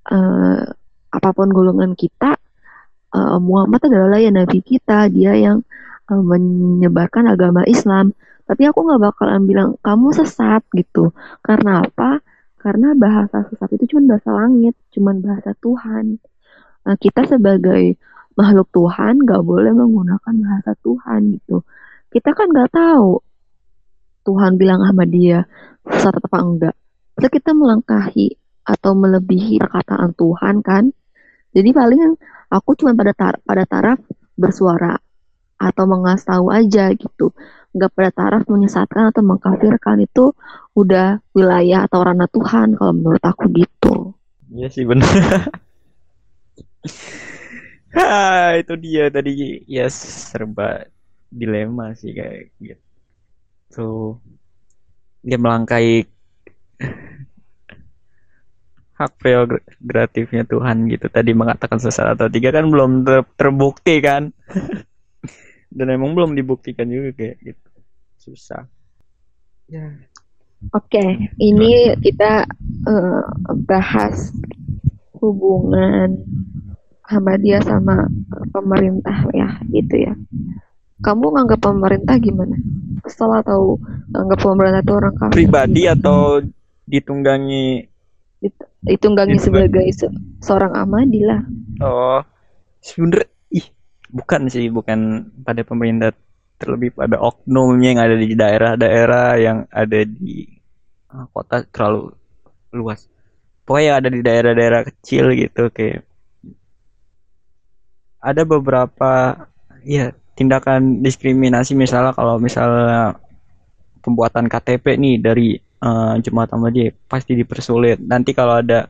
Uh, 0.08 0.64
apa 1.12 1.30
pun 1.36 1.52
golongan 1.52 1.92
kita 2.00 2.40
uh, 3.12 3.40
Muhammad 3.40 3.82
adalah 3.88 4.20
ya 4.20 4.32
nabi 4.32 4.60
kita. 4.64 5.12
Dia 5.12 5.36
yang 5.36 5.64
uh, 6.12 6.24
menyebarkan 6.24 7.28
agama 7.32 7.64
Islam 7.68 8.16
tapi 8.48 8.64
aku 8.64 8.80
nggak 8.88 9.02
bakalan 9.12 9.44
bilang 9.44 9.70
kamu 9.84 10.16
sesat 10.16 10.64
gitu. 10.72 11.12
Karena 11.44 11.84
apa? 11.84 12.24
Karena 12.56 12.96
bahasa 12.96 13.44
sesat 13.52 13.76
itu 13.76 13.96
cuma 13.96 14.16
bahasa 14.16 14.30
langit 14.32 14.76
cuma 14.96 15.12
bahasa 15.20 15.52
Tuhan. 15.60 16.18
Nah, 16.88 16.96
kita 16.96 17.28
sebagai 17.28 18.00
makhluk 18.40 18.72
Tuhan 18.72 19.20
nggak 19.20 19.44
boleh 19.44 19.72
menggunakan 19.76 20.34
bahasa 20.40 20.72
Tuhan 20.80 21.36
gitu. 21.36 21.68
Kita 22.08 22.32
kan 22.32 22.48
nggak 22.48 22.72
tahu 22.72 23.20
Tuhan 24.24 24.56
bilang 24.56 24.80
sama 24.88 25.04
dia 25.04 25.44
sesat 25.88 26.20
apa 26.20 26.40
enggak 26.44 26.76
terus 27.18 27.34
kita 27.34 27.52
melangkahi 27.58 28.38
atau 28.62 28.94
melebihi 28.94 29.58
perkataan 29.58 30.14
Tuhan 30.14 30.62
kan? 30.62 30.94
Jadi 31.52 31.70
paling 31.74 32.14
aku 32.54 32.78
cuma 32.78 32.94
pada 32.94 33.12
tar 33.12 33.34
pada 33.42 33.66
taraf 33.66 34.00
bersuara 34.38 34.94
atau 35.58 35.84
mengasih 35.90 36.30
tahu 36.30 36.54
aja 36.54 36.94
gitu 36.94 37.34
nggak 37.78 37.94
pada 37.94 38.12
taraf 38.12 38.44
menyesatkan 38.50 39.14
atau 39.14 39.22
mengkafirkan 39.22 40.02
itu 40.02 40.34
udah 40.74 41.22
wilayah 41.38 41.86
atau 41.86 42.02
ranah 42.02 42.30
Tuhan 42.30 42.74
kalau 42.76 42.94
menurut 42.98 43.22
aku 43.22 43.46
gitu. 43.54 44.18
Iya 44.50 44.68
sih 44.74 44.84
benar. 44.84 45.08
itu 48.62 48.74
dia 48.78 49.10
tadi 49.10 49.62
ya 49.66 49.90
serba 49.90 50.86
dilema 51.30 51.94
sih 51.94 52.14
kayak 52.14 52.54
gitu. 52.58 54.18
Dia 55.22 55.38
melangkai 55.38 56.06
hak 58.98 59.12
prerogatifnya 59.22 60.44
Tuhan 60.48 60.90
gitu. 60.90 61.06
Tadi 61.10 61.32
mengatakan 61.38 61.78
sesat 61.78 62.18
atau 62.18 62.30
tiga 62.32 62.50
kan 62.50 62.66
belum 62.70 63.06
ter 63.06 63.22
terbukti 63.38 64.02
kan. 64.02 64.34
Dan 65.78 65.92
emang 65.92 66.16
belum 66.16 66.32
dibuktikan 66.34 66.88
juga 66.88 67.12
kayak 67.14 67.38
gitu 67.44 67.67
susah. 68.28 68.68
Ya. 69.72 69.96
Oke 70.74 70.98
okay, 70.98 71.10
ini 71.38 71.94
kita 72.02 72.50
uh, 72.90 73.26
bahas 73.70 74.34
hubungan 75.22 76.18
Ahmadiyah 77.08 77.62
sama 77.64 78.10
pemerintah 78.52 79.16
ya 79.32 79.62
gitu 79.72 79.96
ya. 80.12 80.14
Kamu 81.00 81.30
nganggap 81.38 81.62
pemerintah 81.62 82.18
gimana? 82.18 82.58
Kesel 83.06 83.32
atau 83.38 83.78
nganggap 84.12 84.40
pemerintah 84.42 84.82
itu 84.82 84.94
orang 84.98 85.14
kafir? 85.16 85.36
Pribadi 85.46 85.84
atau 85.86 86.42
ditunggangi? 86.90 87.86
Ditunggangi 88.82 89.38
sebagai 89.38 89.86
se 89.94 90.10
seorang 90.42 90.74
Ahmadi 90.74 91.22
lah. 91.22 91.42
Oh 91.86 92.26
sebenernya 92.88 93.28
ih 93.52 93.68
bukan 94.08 94.42
sih 94.48 94.72
bukan 94.72 95.32
pada 95.44 95.62
pemerintah 95.68 96.16
terlebih 96.58 96.94
pada 96.98 97.22
oknumnya 97.22 97.90
yang 97.94 98.02
ada 98.02 98.16
di 98.18 98.34
daerah-daerah 98.34 99.30
yang 99.38 99.58
ada 99.70 100.00
di 100.04 100.50
ah, 101.14 101.26
kota 101.30 101.64
terlalu 101.70 102.14
luas. 102.74 103.06
Pokoknya 103.64 104.02
ada 104.02 104.10
di 104.10 104.22
daerah-daerah 104.26 104.82
kecil 104.90 105.38
gitu 105.38 105.70
kayak 105.70 106.08
ada 108.24 108.42
beberapa 108.44 109.12
ya 109.86 110.12
tindakan 110.34 111.06
diskriminasi. 111.06 111.78
Misalnya 111.78 112.12
kalau 112.18 112.42
misalnya 112.42 113.22
pembuatan 114.02 114.50
KTP 114.50 114.98
nih 114.98 115.16
dari 115.22 115.50
uh, 115.84 116.16
jemaat 116.22 116.54
Ahmadiyah 116.54 116.96
pasti 117.12 117.34
dipersulit. 117.38 118.02
Nanti 118.02 118.32
kalau 118.34 118.62
ada 118.62 118.90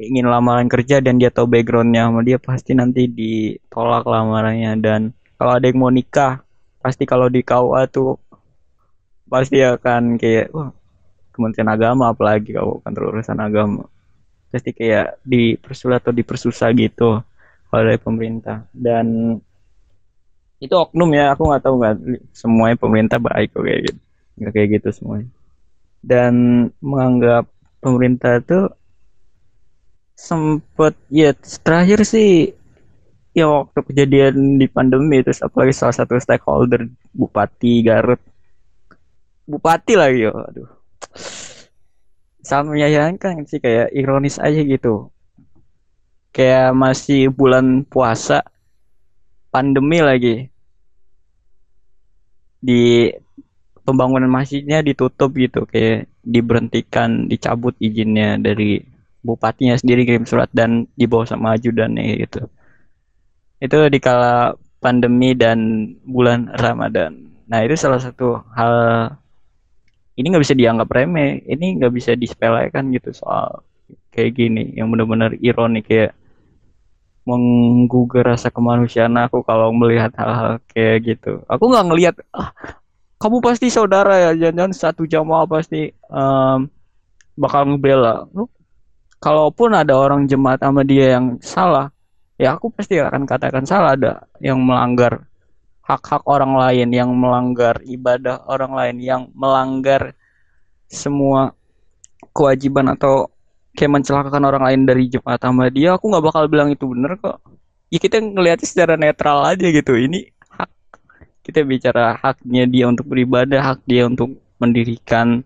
ingin 0.00 0.28
lamaran 0.28 0.68
kerja 0.68 1.04
dan 1.04 1.20
dia 1.20 1.28
tahu 1.28 1.44
backgroundnya 1.44 2.08
sama 2.08 2.24
dia 2.24 2.40
pasti 2.40 2.72
nanti 2.76 3.08
ditolak 3.08 4.04
lamarannya. 4.04 4.72
Dan 4.80 5.00
kalau 5.36 5.56
ada 5.56 5.64
yang 5.68 5.80
mau 5.80 5.92
nikah 5.92 6.44
pasti 6.80 7.04
kalau 7.04 7.28
di 7.28 7.44
KUA 7.44 7.82
tuh 7.92 8.16
pasti 9.30 9.62
akan 9.62 10.18
kayak 10.18 10.50
wah 10.50 10.72
Kementerian 11.30 11.70
Agama 11.70 12.10
apalagi 12.10 12.50
kalau 12.50 12.82
kantor 12.82 13.16
urusan 13.16 13.38
agama. 13.38 13.86
Pasti 14.50 14.74
kayak 14.74 15.22
dipersulit 15.22 16.02
atau 16.02 16.10
dipersusah 16.10 16.68
gitu 16.74 17.22
oleh 17.70 17.96
pemerintah. 17.96 18.66
Dan 18.74 19.38
itu 20.60 20.74
oknum 20.76 21.08
ya 21.16 21.32
aku 21.32 21.48
nggak 21.48 21.62
tahu 21.64 21.74
nggak 21.80 21.96
semuanya 22.36 22.76
pemerintah 22.76 23.16
baik 23.16 23.56
kok 23.56 23.64
kayak 23.64 23.80
gitu 23.88 24.00
nggak 24.36 24.52
kayak 24.52 24.68
gitu 24.76 24.88
semuanya. 24.92 25.28
Dan 26.00 26.34
menganggap 26.80 27.48
pemerintah 27.80 28.40
itu 28.40 28.68
sempet 30.16 30.92
ya 31.08 31.32
terakhir 31.64 32.04
sih 32.04 32.52
ya 33.30 33.46
waktu 33.46 33.80
kejadian 33.86 34.58
di 34.58 34.66
pandemi 34.66 35.22
itu 35.22 35.30
apalagi 35.38 35.74
salah 35.74 35.94
satu 35.94 36.18
stakeholder 36.18 36.90
Bupati 37.14 37.82
Garut. 37.86 38.18
Bupati 39.46 39.94
lagi 39.94 40.26
yo 40.26 40.34
aduh. 40.34 40.70
Sama 42.42 42.74
menyayangkan 42.74 43.46
sih 43.46 43.62
kayak 43.62 43.94
ironis 43.94 44.42
aja 44.42 44.58
gitu. 44.62 45.10
Kayak 46.34 46.74
masih 46.74 47.30
bulan 47.30 47.86
puasa 47.86 48.42
pandemi 49.50 50.02
lagi. 50.02 50.50
Di 52.60 53.14
pembangunan 53.86 54.28
masjidnya 54.30 54.84
ditutup 54.84 55.32
gitu 55.34 55.64
kayak 55.66 56.10
diberhentikan 56.22 57.26
dicabut 57.26 57.74
izinnya 57.80 58.36
dari 58.36 58.84
bupatinya 59.24 59.76
sendiri 59.76 60.04
kirim 60.04 60.28
surat 60.28 60.48
dan 60.52 60.84
dibawa 60.96 61.24
sama 61.24 61.56
ajudannya 61.56 62.24
gitu 62.24 62.44
itu 63.60 63.76
di 63.92 63.98
kala 64.00 64.56
pandemi 64.80 65.36
dan 65.36 65.92
bulan 66.08 66.48
Ramadan. 66.56 67.30
Nah 67.46 67.60
itu 67.62 67.76
salah 67.76 68.00
satu 68.00 68.40
hal 68.56 68.74
ini 70.16 70.26
nggak 70.32 70.44
bisa 70.44 70.56
dianggap 70.56 70.88
remeh, 70.88 71.44
ini 71.44 71.76
nggak 71.76 71.92
bisa 71.92 72.16
disepelekan 72.16 72.88
gitu 72.96 73.12
soal 73.12 73.62
kayak 74.10 74.36
gini 74.36 74.74
yang 74.74 74.90
benar-benar 74.90 75.36
ironi 75.38 75.84
kayak 75.84 76.16
menggugah 77.28 78.34
rasa 78.34 78.48
kemanusiaan 78.50 79.14
aku 79.20 79.44
kalau 79.44 79.70
melihat 79.70 80.10
hal-hal 80.16 80.58
kayak 80.72 81.14
gitu. 81.14 81.44
Aku 81.46 81.68
nggak 81.68 81.86
ngelihat 81.86 82.14
ah, 82.32 82.50
kamu 83.20 83.44
pasti 83.44 83.68
saudara 83.68 84.16
ya, 84.16 84.30
jangan-jangan 84.32 84.72
satu 84.72 85.02
jamaah 85.04 85.44
pasti 85.44 85.92
um, 86.08 86.64
bakal 87.36 87.68
ngebela. 87.68 88.24
Kalaupun 89.20 89.76
ada 89.76 89.92
orang 89.92 90.24
jemaat 90.24 90.64
sama 90.64 90.80
dia 90.80 91.20
yang 91.20 91.36
salah, 91.44 91.92
ya 92.40 92.56
aku 92.56 92.72
pasti 92.72 92.96
akan 92.96 93.28
katakan 93.28 93.68
salah 93.68 93.92
ada 93.92 94.24
yang 94.40 94.56
melanggar 94.64 95.28
hak-hak 95.84 96.24
orang 96.24 96.56
lain, 96.56 96.88
yang 96.88 97.12
melanggar 97.12 97.76
ibadah 97.84 98.46
orang 98.48 98.72
lain, 98.72 98.96
yang 99.04 99.22
melanggar 99.36 100.16
semua 100.88 101.52
kewajiban 102.32 102.88
atau 102.96 103.28
kayak 103.76 104.00
mencelakakan 104.00 104.42
orang 104.48 104.62
lain 104.66 104.80
dari 104.88 105.04
jemaat 105.12 105.42
dia 105.70 105.94
aku 105.94 106.10
nggak 106.10 106.24
bakal 106.24 106.44
bilang 106.48 106.72
itu 106.72 106.88
bener 106.88 107.20
kok. 107.20 107.44
Ya 107.92 107.98
kita 107.98 108.22
ngelihatnya 108.22 108.66
secara 108.66 108.94
netral 108.94 109.42
aja 109.44 109.66
gitu. 109.66 109.98
Ini 109.98 110.30
hak 110.48 110.70
kita 111.44 111.60
bicara 111.66 112.16
haknya 112.22 112.64
dia 112.70 112.86
untuk 112.86 113.10
beribadah, 113.10 113.60
hak 113.74 113.84
dia 113.84 114.06
untuk 114.06 114.38
mendirikan 114.62 115.42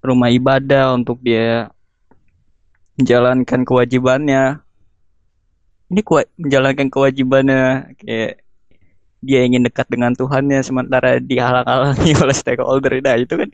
rumah 0.00 0.30
ibadah, 0.30 0.94
untuk 0.94 1.18
dia 1.20 1.68
menjalankan 2.96 3.66
kewajibannya 3.66 4.62
ini 5.90 6.00
kuat 6.06 6.30
menjalankan 6.38 6.86
kewajibannya 6.86 7.94
kayak 7.98 8.46
dia 9.20 9.40
ingin 9.44 9.66
dekat 9.66 9.84
dengan 9.90 10.16
Tuhannya 10.16 10.62
sementara 10.64 11.20
dihalang-halangi 11.20 12.14
oleh 12.22 12.36
stakeholder. 12.36 13.02
Nah 13.04 13.20
itu 13.20 13.34
kan 13.36 13.50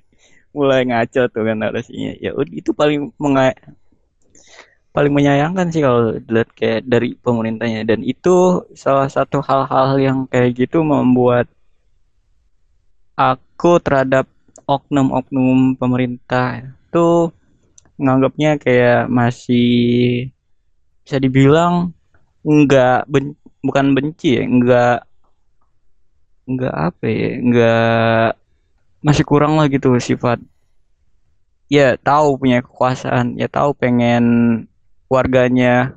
mulai 0.55 0.87
ngaco 0.87 1.26
tuh 1.32 1.43
kan 1.43 1.57
narasinya. 1.59 2.12
Ya 2.20 2.30
itu 2.53 2.70
paling 2.76 3.11
menga 3.18 3.57
paling 4.95 5.12
menyayangkan 5.12 5.68
sih 5.74 5.82
kalau 5.82 6.16
dilihat 6.20 6.51
kayak 6.55 6.80
dari 6.87 7.16
pemerintahnya. 7.18 7.82
Dan 7.89 8.05
itu 8.05 8.62
salah 8.76 9.11
satu 9.11 9.43
hal-hal 9.43 9.97
yang 9.99 10.18
kayak 10.28 10.55
gitu 10.55 10.84
membuat 10.87 11.51
aku 13.16 13.80
terhadap 13.80 14.28
oknum-oknum 14.68 15.74
pemerintah 15.80 16.61
itu 16.68 17.32
menganggapnya 17.97 18.61
kayak 18.61 19.09
masih 19.09 20.28
bisa 21.01 21.16
dibilang 21.16 21.95
enggak 22.47 23.11
ben, 23.11 23.34
bukan 23.66 23.86
benci 23.99 24.38
ya 24.38 24.42
enggak 24.47 24.99
enggak 26.47 26.74
apa 26.74 27.05
ya 27.11 27.30
enggak 27.42 28.28
masih 29.03 29.24
kurang 29.26 29.59
lah 29.59 29.66
gitu 29.66 29.90
sifat. 29.99 30.38
Ya 31.66 31.99
tahu 31.99 32.38
punya 32.38 32.62
kekuasaan 32.62 33.34
ya 33.34 33.51
tahu 33.51 33.74
pengen 33.74 34.24
warganya 35.11 35.94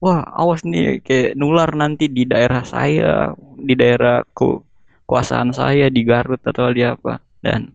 wah 0.00 0.20
awas 0.36 0.60
nih 0.64 1.00
kayak 1.00 1.36
nular 1.40 1.72
nanti 1.72 2.08
di 2.08 2.28
daerah 2.28 2.64
saya 2.64 3.32
di 3.56 3.72
daerah 3.76 4.24
ku 4.36 4.60
kekuasaan 5.08 5.50
saya 5.56 5.88
di 5.88 6.04
Garut 6.04 6.44
atau 6.44 6.68
di 6.68 6.84
apa. 6.84 7.24
Dan 7.40 7.72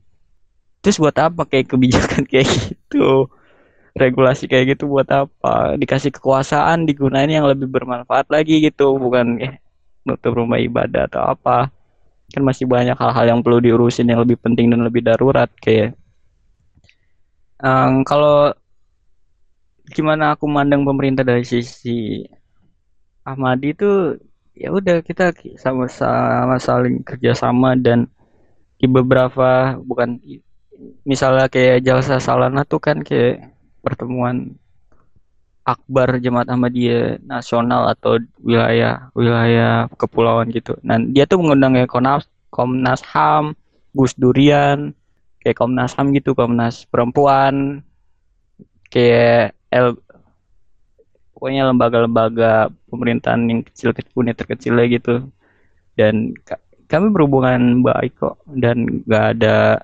terus 0.86 1.02
buat 1.02 1.18
apa 1.18 1.50
kayak 1.50 1.74
kebijakan 1.74 2.24
kayak 2.30 2.46
gitu 2.46 3.26
regulasi 3.96 4.52
kayak 4.52 4.76
gitu 4.76 4.92
buat 4.92 5.08
apa? 5.08 5.80
Dikasih 5.80 6.12
kekuasaan 6.12 6.84
digunain 6.84 7.32
yang 7.32 7.48
lebih 7.48 7.72
bermanfaat 7.72 8.28
lagi 8.28 8.60
gitu 8.60 9.00
bukan 9.00 9.40
eh, 9.40 9.56
nutup 10.04 10.36
rumah 10.36 10.60
ibadah 10.60 11.08
atau 11.08 11.24
apa. 11.24 11.72
Kan 12.30 12.44
masih 12.44 12.68
banyak 12.68 13.00
hal-hal 13.00 13.26
yang 13.32 13.40
perlu 13.40 13.64
diurusin 13.64 14.12
yang 14.12 14.20
lebih 14.22 14.36
penting 14.38 14.68
dan 14.68 14.84
lebih 14.84 15.00
darurat 15.00 15.48
kayak 15.64 15.96
um, 17.64 18.04
kalau 18.04 18.52
gimana 19.94 20.34
aku 20.34 20.50
mandang 20.50 20.82
pemerintah 20.84 21.22
dari 21.22 21.46
sisi 21.46 22.26
Ahmadi 23.26 23.74
itu 23.74 24.18
ya 24.58 24.74
udah 24.74 25.02
kita 25.06 25.36
sama-sama 25.58 26.58
saling 26.58 27.06
kerjasama 27.06 27.78
dan 27.78 28.10
di 28.80 28.88
beberapa 28.90 29.78
bukan 29.82 30.20
misalnya 31.08 31.48
kayak 31.48 31.84
Jalsa 31.86 32.20
Salana 32.20 32.68
tuh 32.68 32.82
kan 32.82 33.00
kayak 33.02 33.55
pertemuan 33.86 34.58
akbar 35.66 36.18
Jemaat 36.18 36.50
Ahmadiyah 36.50 37.22
nasional 37.26 37.90
atau 37.94 38.18
wilayah 38.42 39.10
wilayah 39.14 39.90
kepulauan 39.98 40.50
gitu. 40.50 40.74
Nah 40.82 40.98
dia 41.02 41.30
tuh 41.30 41.42
mengundang 41.42 41.78
kayak 41.78 41.90
Komnas 41.90 42.26
Komnas 42.50 43.02
Ham, 43.12 43.54
Gus 43.92 44.16
Durian, 44.16 44.94
kayak 45.42 45.58
Komnas 45.60 45.94
Ham 45.98 46.16
gitu, 46.16 46.34
Komnas 46.34 46.88
Perempuan, 46.88 47.84
kayak 48.90 49.58
L 49.74 49.98
pokoknya 51.36 51.68
lembaga-lembaga 51.68 52.72
pemerintahan 52.88 53.44
yang 53.52 53.60
kecil 53.68 53.92
kecil 53.92 54.24
terkecil 54.32 54.80
gitu. 54.88 55.28
Dan 56.00 56.32
kami 56.88 57.12
berhubungan 57.12 57.84
baik 57.84 58.16
kok 58.22 58.40
dan 58.56 59.04
gak 59.10 59.36
ada 59.36 59.82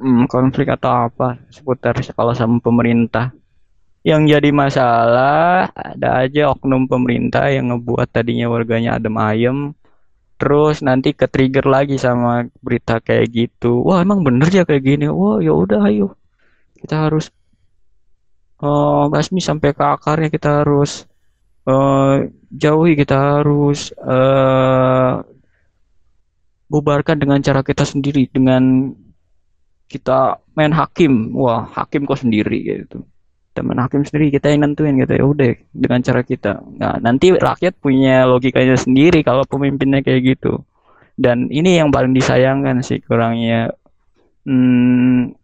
hmm, 0.00 0.24
konflik 0.32 0.72
atau 0.72 1.06
apa 1.12 1.36
seputar 1.52 1.94
sekolah 2.00 2.32
sama 2.32 2.58
pemerintah. 2.58 3.36
Yang 4.00 4.22
jadi 4.32 4.50
masalah 4.56 5.68
ada 5.76 6.24
aja 6.24 6.48
oknum 6.56 6.88
pemerintah 6.88 7.52
yang 7.52 7.68
ngebuat 7.68 8.08
tadinya 8.08 8.48
warganya 8.48 8.96
adem 8.96 9.16
ayem, 9.20 9.58
terus 10.40 10.80
nanti 10.80 11.12
ke 11.12 11.28
trigger 11.28 11.68
lagi 11.68 12.00
sama 12.00 12.48
berita 12.64 12.96
kayak 13.04 13.28
gitu. 13.28 13.84
Wah 13.84 14.00
emang 14.00 14.24
bener 14.24 14.48
ya 14.48 14.64
kayak 14.64 14.84
gini. 14.88 15.04
Wah 15.12 15.38
ya 15.44 15.52
udah 15.52 15.84
ayo 15.92 16.16
kita 16.80 16.96
harus 16.96 17.28
uh, 18.64 19.04
basmi 19.12 19.40
sampai 19.44 19.76
ke 19.76 19.84
akarnya 19.84 20.32
kita 20.32 20.64
harus 20.64 21.04
uh, 21.68 22.24
jauhi 22.48 22.96
kita 22.96 23.16
harus 23.40 23.92
uh, 24.00 25.20
bubarkan 26.72 27.20
dengan 27.20 27.38
cara 27.44 27.60
kita 27.60 27.84
sendiri 27.84 28.30
dengan 28.32 28.94
kita 29.90 30.38
main 30.54 30.70
hakim. 30.70 31.34
Wah 31.34 31.66
hakim 31.74 32.06
kok 32.06 32.22
sendiri 32.22 32.86
gitu. 32.86 33.02
Kita 33.50 33.66
main 33.66 33.82
hakim 33.82 34.06
sendiri 34.06 34.30
kita 34.30 34.54
yang 34.54 34.62
nentuin 34.62 34.94
gitu. 35.02 35.12
Ya 35.18 35.24
udah 35.26 35.50
dengan 35.74 36.00
cara 36.06 36.22
kita. 36.22 36.62
Nah 36.78 37.02
nanti 37.02 37.34
rakyat 37.34 37.74
punya 37.82 38.24
logikanya 38.30 38.78
sendiri 38.78 39.26
kalau 39.26 39.42
pemimpinnya 39.42 40.00
kayak 40.06 40.38
gitu. 40.38 40.62
Dan 41.18 41.50
ini 41.50 41.82
yang 41.82 41.90
paling 41.90 42.14
disayangkan 42.14 42.80
sih 42.86 43.02
kurangnya 43.02 43.74
hmm, 44.48 45.36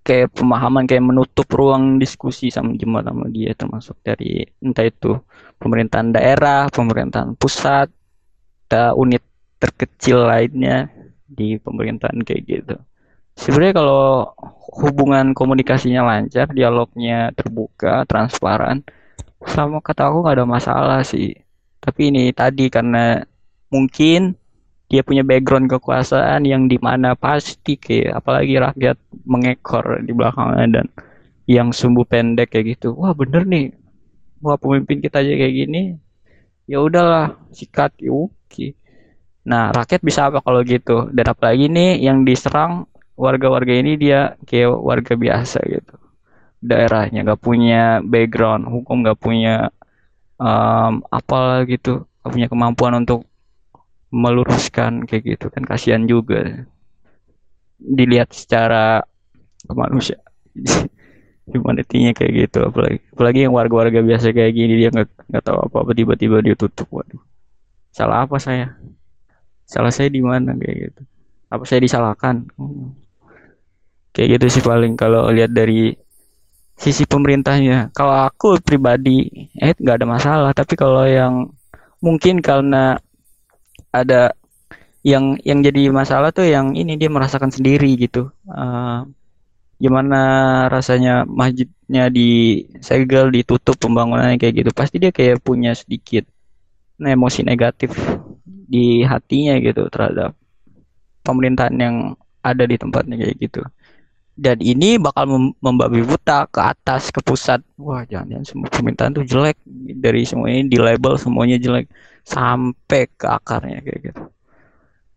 kayak 0.00 0.32
pemahaman 0.34 0.88
kayak 0.88 1.06
menutup 1.06 1.46
ruang 1.54 2.00
diskusi 2.00 2.50
sama 2.50 2.74
jemaat 2.74 3.06
sama 3.06 3.30
dia 3.30 3.52
termasuk 3.54 3.94
dari 4.02 4.42
entah 4.64 4.82
itu 4.88 5.14
pemerintahan 5.60 6.10
daerah 6.10 6.66
pemerintahan 6.72 7.36
pusat 7.36 7.92
unit 8.96 9.22
terkecil 9.60 10.24
lainnya 10.24 10.88
di 11.26 11.58
pemerintahan 11.60 12.22
kayak 12.22 12.42
gitu 12.48 12.74
sebenarnya 13.40 13.74
kalau 13.80 14.28
hubungan 14.84 15.32
komunikasinya 15.32 16.04
lancar, 16.04 16.46
dialognya 16.52 17.32
terbuka, 17.34 18.04
transparan, 18.04 18.84
sama 19.48 19.80
kata 19.80 20.12
aku 20.12 20.16
nggak 20.22 20.36
ada 20.36 20.46
masalah 20.46 21.00
sih. 21.02 21.32
Tapi 21.80 22.12
ini 22.12 22.28
tadi 22.36 22.68
karena 22.68 23.24
mungkin 23.72 24.36
dia 24.90 25.00
punya 25.06 25.22
background 25.22 25.70
kekuasaan 25.70 26.44
yang 26.44 26.66
di 26.66 26.76
mana 26.82 27.14
pasti 27.14 27.78
kayak 27.78 28.20
apalagi 28.20 28.58
rakyat 28.58 28.96
mengekor 29.22 30.02
di 30.02 30.12
belakangnya 30.12 30.66
dan 30.82 30.86
yang 31.46 31.70
sumbu 31.70 32.02
pendek 32.04 32.52
kayak 32.52 32.76
gitu. 32.76 32.94
Wah 32.98 33.14
bener 33.16 33.46
nih, 33.46 33.72
wah 34.42 34.58
pemimpin 34.60 35.00
kita 35.00 35.22
aja 35.24 35.32
kayak 35.34 35.54
gini. 35.54 35.82
Ya 36.70 36.78
udahlah, 36.78 37.38
sikat, 37.50 37.98
ya 37.98 38.14
oke. 38.14 38.76
Nah 39.46 39.74
rakyat 39.74 40.02
bisa 40.04 40.30
apa 40.30 40.38
kalau 40.44 40.60
gitu? 40.62 41.08
Dan 41.10 41.26
apalagi 41.32 41.66
nih 41.66 42.02
yang 42.04 42.22
diserang 42.26 42.86
warga-warga 43.20 43.76
ini 43.76 44.00
dia 44.00 44.40
kayak 44.48 44.72
warga 44.80 45.12
biasa 45.12 45.60
gitu. 45.68 45.94
Daerahnya 46.64 47.20
nggak 47.28 47.42
punya 47.44 48.00
background 48.00 48.64
hukum 48.64 49.04
nggak 49.04 49.20
punya 49.20 49.68
um, 50.40 51.04
apa 51.12 51.68
gitu 51.68 52.08
nggak 52.24 52.32
punya 52.32 52.48
kemampuan 52.48 52.94
untuk 53.04 53.28
meluruskan 54.08 55.04
kayak 55.04 55.36
gitu 55.36 55.46
kan 55.52 55.68
kasihan 55.68 56.08
juga. 56.08 56.64
Dilihat 57.76 58.32
secara 58.32 59.04
kemanusia 59.68 60.16
humanity-nya 61.52 62.16
kayak 62.16 62.32
gitu 62.48 62.58
apalagi 62.64 63.04
apalagi 63.12 63.38
yang 63.44 63.54
warga-warga 63.56 64.00
biasa 64.00 64.32
kayak 64.32 64.52
gini 64.56 64.80
dia 64.80 64.88
nggak 64.92 65.08
nggak 65.28 65.44
tahu 65.44 65.58
apa-apa 65.68 65.92
tiba-tiba 65.92 66.40
dia 66.40 66.56
tutup 66.56 66.88
waduh. 66.88 67.20
Salah 67.92 68.24
apa 68.24 68.40
saya? 68.40 68.80
Salah 69.68 69.92
saya 69.92 70.08
di 70.08 70.24
mana 70.24 70.56
kayak 70.56 70.76
gitu. 70.88 71.02
Apa 71.50 71.66
saya 71.66 71.82
disalahkan? 71.82 72.46
Hmm 72.56 73.09
kayak 74.14 74.38
gitu 74.38 74.46
sih 74.58 74.62
paling 74.64 74.98
kalau 74.98 75.30
lihat 75.30 75.50
dari 75.54 75.94
sisi 76.80 77.04
pemerintahnya. 77.04 77.92
Kalau 77.92 78.16
aku 78.24 78.56
pribadi 78.64 79.48
eh 79.60 79.76
nggak 79.76 79.96
ada 80.00 80.06
masalah. 80.08 80.50
Tapi 80.56 80.74
kalau 80.80 81.04
yang 81.04 81.52
mungkin 82.00 82.40
karena 82.40 82.96
ada 83.92 84.32
yang 85.04 85.36
yang 85.44 85.60
jadi 85.60 85.92
masalah 85.92 86.32
tuh 86.32 86.48
yang 86.48 86.72
ini 86.72 86.96
dia 86.96 87.12
merasakan 87.12 87.52
sendiri 87.52 87.92
gitu. 88.00 88.32
Uh, 88.48 89.04
gimana 89.80 90.20
rasanya 90.68 91.24
masjidnya 91.24 92.12
disegel 92.12 93.32
ditutup 93.32 93.76
pembangunannya 93.76 94.40
kayak 94.40 94.64
gitu. 94.64 94.70
Pasti 94.72 94.96
dia 94.96 95.12
kayak 95.12 95.44
punya 95.44 95.76
sedikit 95.76 96.24
emosi 97.00 97.44
negatif 97.44 97.96
di 98.44 99.02
hatinya 99.02 99.56
gitu 99.60 99.88
terhadap 99.88 100.36
pemerintahan 101.24 101.76
yang 101.80 101.96
ada 102.40 102.64
di 102.64 102.76
tempatnya 102.76 103.16
kayak 103.20 103.36
gitu 103.40 103.60
dan 104.40 104.56
ini 104.64 104.96
bakal 104.96 105.52
membabi 105.60 106.00
buta 106.00 106.48
ke 106.48 106.64
atas 106.64 107.12
ke 107.12 107.20
pusat. 107.20 107.60
Wah 107.76 108.08
jangan-jangan 108.08 108.46
semua 108.48 108.68
permintaan 108.72 109.12
tuh 109.12 109.28
jelek. 109.28 109.60
Dari 110.00 110.24
semuanya 110.24 110.64
di 110.64 110.78
label 110.80 111.20
semuanya 111.20 111.60
jelek. 111.60 111.92
Sampai 112.24 113.04
ke 113.20 113.28
akarnya 113.28 113.84
kayak 113.84 114.00
gitu. 114.00 114.24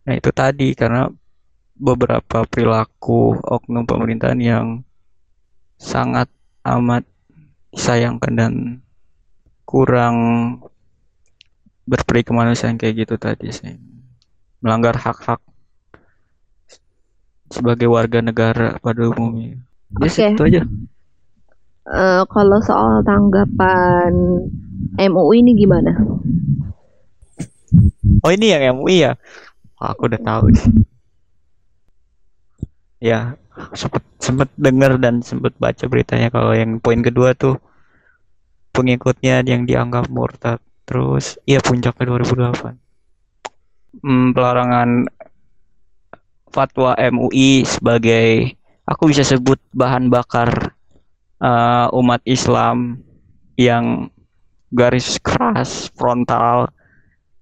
Nah 0.03 0.13
itu 0.19 0.29
tadi 0.35 0.75
karena 0.75 1.07
beberapa 1.79 2.43
perilaku 2.43 3.39
oknum 3.47 3.87
pemerintahan 3.87 4.39
yang 4.43 4.67
sangat 5.79 6.27
amat 6.67 7.07
disayangkan 7.71 8.33
dan 8.35 8.53
kurang 9.63 10.15
berperi 11.87 12.27
kemanusiaan 12.27 12.75
kayak 12.75 13.07
gitu 13.07 13.15
tadi 13.15 13.55
sih. 13.55 13.79
Melanggar 14.59 14.99
hak-hak 14.99 15.39
sebagai 17.51 17.87
warga 17.91 18.19
negara 18.23 18.77
pada 18.79 19.09
umumnya. 19.09 19.59
Ya 20.01 20.09
okay. 20.09 20.33
itu 20.33 20.43
aja. 20.43 20.61
Uh, 21.83 22.23
kalau 22.31 22.63
soal 22.63 23.03
tanggapan 23.03 24.13
MUI 24.95 25.43
ini 25.43 25.51
gimana? 25.53 25.91
Oh 28.23 28.31
ini 28.31 28.55
yang 28.55 28.79
MUI 28.79 29.03
ya? 29.03 29.13
Oh, 29.83 29.91
aku 29.91 30.07
udah 30.07 30.21
tahu 30.23 30.47
sih. 30.55 30.71
Ya, 33.03 33.35
sempet 33.75 33.99
sempet 34.23 34.47
dengar 34.55 34.95
dan 34.95 35.19
sempet 35.19 35.51
baca 35.59 35.83
beritanya 35.91 36.31
kalau 36.31 36.55
yang 36.55 36.79
poin 36.79 37.03
kedua 37.03 37.35
tuh 37.35 37.59
pengikutnya 38.71 39.43
yang 39.43 39.67
dianggap 39.67 40.07
murtad. 40.07 40.63
Terus 40.87 41.35
iya 41.43 41.59
puncaknya 41.59 42.15
2008. 42.15 42.79
Hmm, 44.03 44.31
pelarangan 44.31 45.05
fatwa 46.53 46.93
MUI 46.95 47.65
sebagai 47.65 48.53
aku 48.85 49.09
bisa 49.09 49.25
sebut 49.25 49.57
bahan 49.73 50.13
bakar 50.13 50.77
uh, 51.41 51.89
umat 51.97 52.21
Islam 52.29 53.01
yang 53.57 54.13
garis 54.69 55.17
keras 55.17 55.89
frontal 55.97 56.69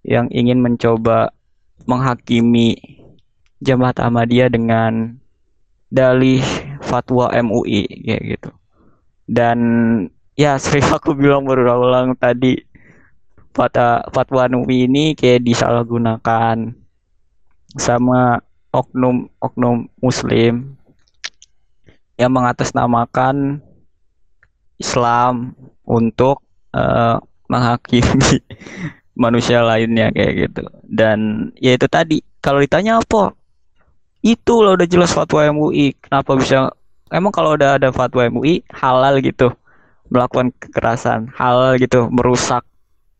yang 0.08 0.32
ingin 0.32 0.64
mencoba 0.64 1.36
menghakimi 1.84 2.80
jamaat 3.60 4.00
Ahmadiyah 4.00 4.48
dengan 4.48 5.20
dalih 5.92 6.42
fatwa 6.80 7.30
MUI 7.36 8.08
kayak 8.08 8.24
gitu. 8.40 8.52
Dan 9.28 9.60
ya 10.40 10.56
sering 10.64 10.88
aku 10.88 11.14
bilang 11.14 11.44
berulang-ulang 11.44 12.16
tadi 12.16 12.64
fatwa 13.52 14.08
fatwa 14.16 14.48
MUI 14.48 14.88
ini 14.88 15.14
kayak 15.20 15.44
disalahgunakan 15.44 16.72
sama 17.76 18.40
oknum-oknum 18.72 19.92
muslim 20.00 20.80
yang 22.16 22.32
mengatasnamakan 22.32 23.60
Islam 24.80 25.54
untuk 25.86 26.42
uh, 26.74 27.20
menghakimi 27.52 28.42
manusia 29.24 29.62
lainnya 29.62 30.10
kayak 30.16 30.34
gitu. 30.48 30.64
Dan 30.88 31.52
ya 31.60 31.76
itu 31.76 31.86
tadi 31.92 32.24
kalau 32.40 32.64
ditanya 32.64 33.04
apa 33.04 33.36
itu 34.24 34.64
loh 34.64 34.80
udah 34.80 34.88
jelas 34.88 35.12
fatwa 35.12 35.44
MUI 35.52 35.98
kenapa 35.98 36.38
bisa 36.40 36.72
emang 37.12 37.34
kalau 37.34 37.58
udah 37.60 37.76
ada 37.76 37.92
fatwa 37.92 38.24
MUI 38.32 38.64
halal 38.72 39.20
gitu. 39.20 39.52
Melakukan 40.08 40.56
kekerasan 40.64 41.28
halal 41.36 41.76
gitu. 41.76 42.08
Merusak 42.08 42.64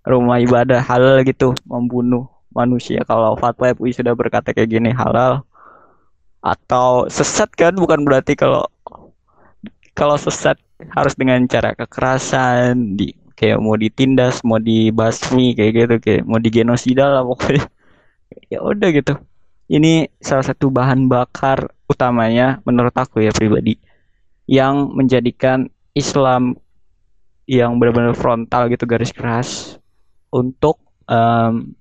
rumah 0.08 0.40
ibadah 0.40 0.80
halal 0.80 1.28
gitu. 1.28 1.52
Membunuh 1.68 2.31
manusia. 2.52 3.04
Kalau 3.08 3.36
fatwa 3.40 3.72
MUI 3.76 3.92
sudah 3.96 4.14
berkata 4.16 4.52
kayak 4.52 4.70
gini 4.70 4.92
halal. 4.92 5.44
Atau 6.42 7.08
sesat 7.08 7.54
kan? 7.54 7.74
Bukan 7.78 8.04
berarti 8.04 8.34
kalau 8.36 8.66
kalau 9.94 10.16
sesat 10.18 10.58
harus 10.98 11.14
dengan 11.14 11.46
cara 11.46 11.78
kekerasan 11.78 12.98
di 12.98 13.14
kayak 13.38 13.58
mau 13.62 13.78
ditindas 13.78 14.42
mau 14.46 14.62
dibasmi 14.62 15.58
kayak 15.58 15.72
gitu 15.74 15.96
kayak 16.02 16.22
mau 16.26 16.38
digenosida 16.42 17.08
lah 17.08 17.24
pokoknya. 17.26 17.66
Ya 18.48 18.64
udah 18.64 18.96
gitu. 18.96 19.20
Ini 19.68 20.08
salah 20.24 20.48
satu 20.48 20.72
bahan 20.72 21.12
bakar 21.12 21.68
utamanya 21.92 22.64
menurut 22.64 22.96
aku 22.96 23.20
ya 23.20 23.36
pribadi 23.36 23.76
yang 24.48 24.88
menjadikan 24.96 25.68
Islam 25.92 26.56
yang 27.44 27.76
benar-benar 27.76 28.16
frontal 28.16 28.72
gitu 28.72 28.88
garis 28.88 29.12
keras 29.12 29.76
untuk 30.32 30.80
um, 31.12 31.76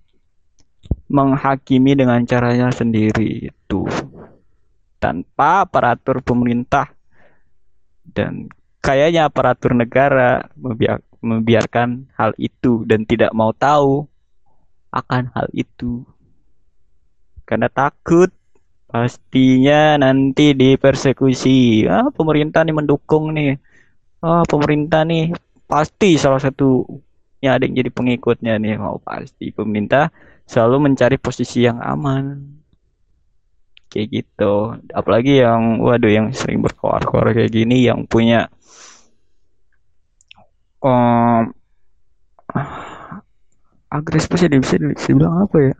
menghakimi 1.10 1.98
dengan 1.98 2.22
caranya 2.22 2.70
sendiri 2.70 3.50
itu 3.50 3.82
tanpa 5.02 5.66
aparatur 5.66 6.22
pemerintah 6.22 6.94
dan 8.06 8.46
kayaknya 8.78 9.26
aparatur 9.26 9.74
negara 9.74 10.46
membiarkan 11.20 12.06
hal 12.14 12.30
itu 12.38 12.86
dan 12.86 13.02
tidak 13.04 13.34
mau 13.34 13.50
tahu 13.50 14.06
akan 14.94 15.30
hal 15.34 15.46
itu. 15.50 16.02
Karena 17.46 17.66
takut 17.66 18.30
pastinya 18.90 19.98
nanti 19.98 20.54
dipersekusi. 20.54 21.86
Ah, 21.86 22.10
pemerintah 22.10 22.62
nih 22.62 22.74
mendukung 22.74 23.34
nih. 23.34 23.58
Ah, 24.22 24.42
pemerintah 24.46 25.02
nih 25.06 25.34
pasti 25.70 26.18
salah 26.18 26.42
satu 26.42 26.82
yang 27.40 27.56
ada 27.56 27.64
yang 27.64 27.76
jadi 27.76 27.90
pengikutnya 27.90 28.60
nih 28.60 28.76
mau 28.76 29.00
pasti 29.00 29.48
pemerintah 29.48 30.12
selalu 30.44 30.92
mencari 30.92 31.16
posisi 31.16 31.64
yang 31.64 31.80
aman. 31.80 32.36
Kayak 33.90 34.22
gitu. 34.22 34.76
Apalagi 34.94 35.42
yang 35.42 35.82
waduh 35.82 36.12
yang 36.12 36.30
sering 36.36 36.62
berkoar-koar 36.62 37.34
kayak 37.34 37.50
gini 37.50 37.88
yang 37.88 38.06
punya 38.06 38.46
um, 40.84 41.50
agresif 43.90 44.30
sih 44.36 44.48
bisa 44.48 44.76
dibilang 44.78 45.48
apa 45.48 45.56
ya? 45.72 45.74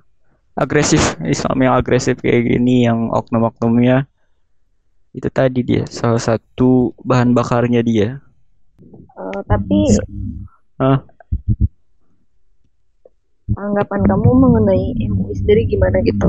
Agresif 0.59 1.17
Islam 1.23 1.57
yang 1.63 1.75
agresif 1.79 2.19
kayak 2.19 2.51
gini 2.51 2.89
yang 2.89 3.13
oknum-oknumnya. 3.13 4.09
Itu 5.11 5.29
tadi 5.31 5.63
dia 5.63 5.85
salah 5.87 6.23
satu 6.23 6.95
bahan 7.03 7.37
bakarnya 7.37 7.85
dia. 7.85 8.19
Uh, 9.15 9.41
tapi 9.45 9.99
Hah? 10.81 11.05
Anggapan 13.57 14.01
kamu 14.07 14.28
mengenai 14.36 14.84
MUI 15.11 15.34
sendiri 15.34 15.62
gimana 15.66 15.98
gitu? 16.05 16.28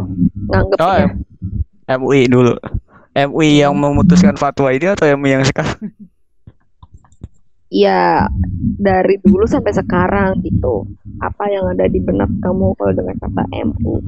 Nganggapnya? 0.49 1.17
Oh, 1.17 1.99
MUI 2.01 2.29
dulu. 2.31 2.55
MUI 3.11 3.61
yang 3.61 3.75
memutuskan 3.75 4.39
fatwa 4.39 4.71
ini 4.71 4.87
atau 4.93 5.05
MUI 5.17 5.35
yang 5.35 5.45
sekarang? 5.45 5.91
Ya 7.71 8.27
dari 8.79 9.15
dulu 9.23 9.47
sampai 9.47 9.71
sekarang 9.71 10.43
gitu. 10.43 10.87
Apa 11.23 11.47
yang 11.47 11.71
ada 11.71 11.87
di 11.87 12.03
benak 12.03 12.27
kamu 12.43 12.75
kalau 12.75 12.91
dengan 12.91 13.15
kata 13.19 13.43
MU 13.63 14.03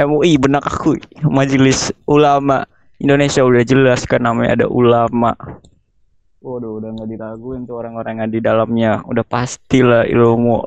MUI 0.00 0.38
benak 0.38 0.64
aku. 0.64 0.96
Majelis 1.26 1.90
Ulama 2.06 2.64
Indonesia 3.00 3.40
udah 3.42 3.64
jelas 3.64 4.04
kan 4.04 4.20
namanya 4.20 4.60
ada 4.60 4.66
ulama 4.68 5.32
Waduh 6.40 6.80
udah 6.80 6.88
nggak 6.96 7.08
diraguin 7.12 7.68
tuh 7.68 7.76
orang-orang 7.76 8.24
yang 8.24 8.30
di 8.32 8.40
dalamnya. 8.40 9.04
Udah 9.04 9.24
pastilah 9.28 10.08
ilmu 10.08 10.64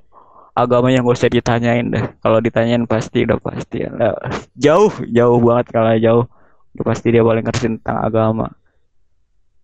agamanya 0.54 1.02
gak 1.02 1.18
usah 1.18 1.34
ditanyain 1.34 1.90
deh. 1.90 2.06
Kalau 2.22 2.38
ditanyain 2.38 2.86
pasti 2.86 3.26
udah 3.26 3.42
pasti. 3.42 3.82
Nah, 3.90 4.14
jauh 4.54 4.94
jauh 5.10 5.40
banget 5.42 5.66
kalau 5.74 5.98
jauh. 5.98 6.26
Udah 6.78 6.86
pasti 6.86 7.10
dia 7.10 7.26
paling 7.26 7.42
ngerti 7.42 7.66
tentang 7.78 7.98
agama. 8.06 8.48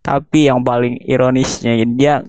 Tapi 0.02 0.50
yang 0.50 0.66
paling 0.66 0.98
ironisnya 1.06 1.78
dia 1.94 2.26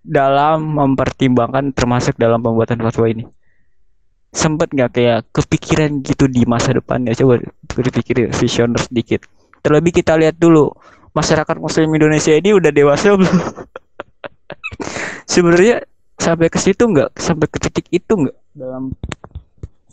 dalam 0.00 0.72
mempertimbangkan 0.72 1.76
termasuk 1.76 2.16
dalam 2.16 2.40
pembuatan 2.40 2.80
fatwa 2.80 3.06
ini. 3.12 3.28
Sempet 4.32 4.72
nggak 4.72 4.90
kayak 4.96 5.18
kepikiran 5.36 6.00
gitu 6.00 6.24
di 6.24 6.48
masa 6.48 6.72
depannya? 6.72 7.12
Coba 7.12 7.44
berpikir 7.68 8.32
visioner 8.32 8.80
sedikit. 8.80 9.28
Terlebih 9.60 10.00
kita 10.00 10.16
lihat 10.16 10.40
dulu 10.40 10.72
masyarakat 11.12 11.56
muslim 11.60 11.92
Indonesia 11.92 12.32
ini 12.32 12.56
udah 12.56 12.72
dewasa 12.72 13.14
belum? 13.20 13.38
Sebenarnya 15.28 15.84
sampai 16.16 16.48
ke 16.48 16.58
situ 16.58 16.88
nggak? 16.88 17.16
Sampai 17.16 17.46
ke 17.48 17.58
titik 17.60 17.86
itu 17.92 18.12
nggak? 18.16 18.36
Dalam 18.52 18.92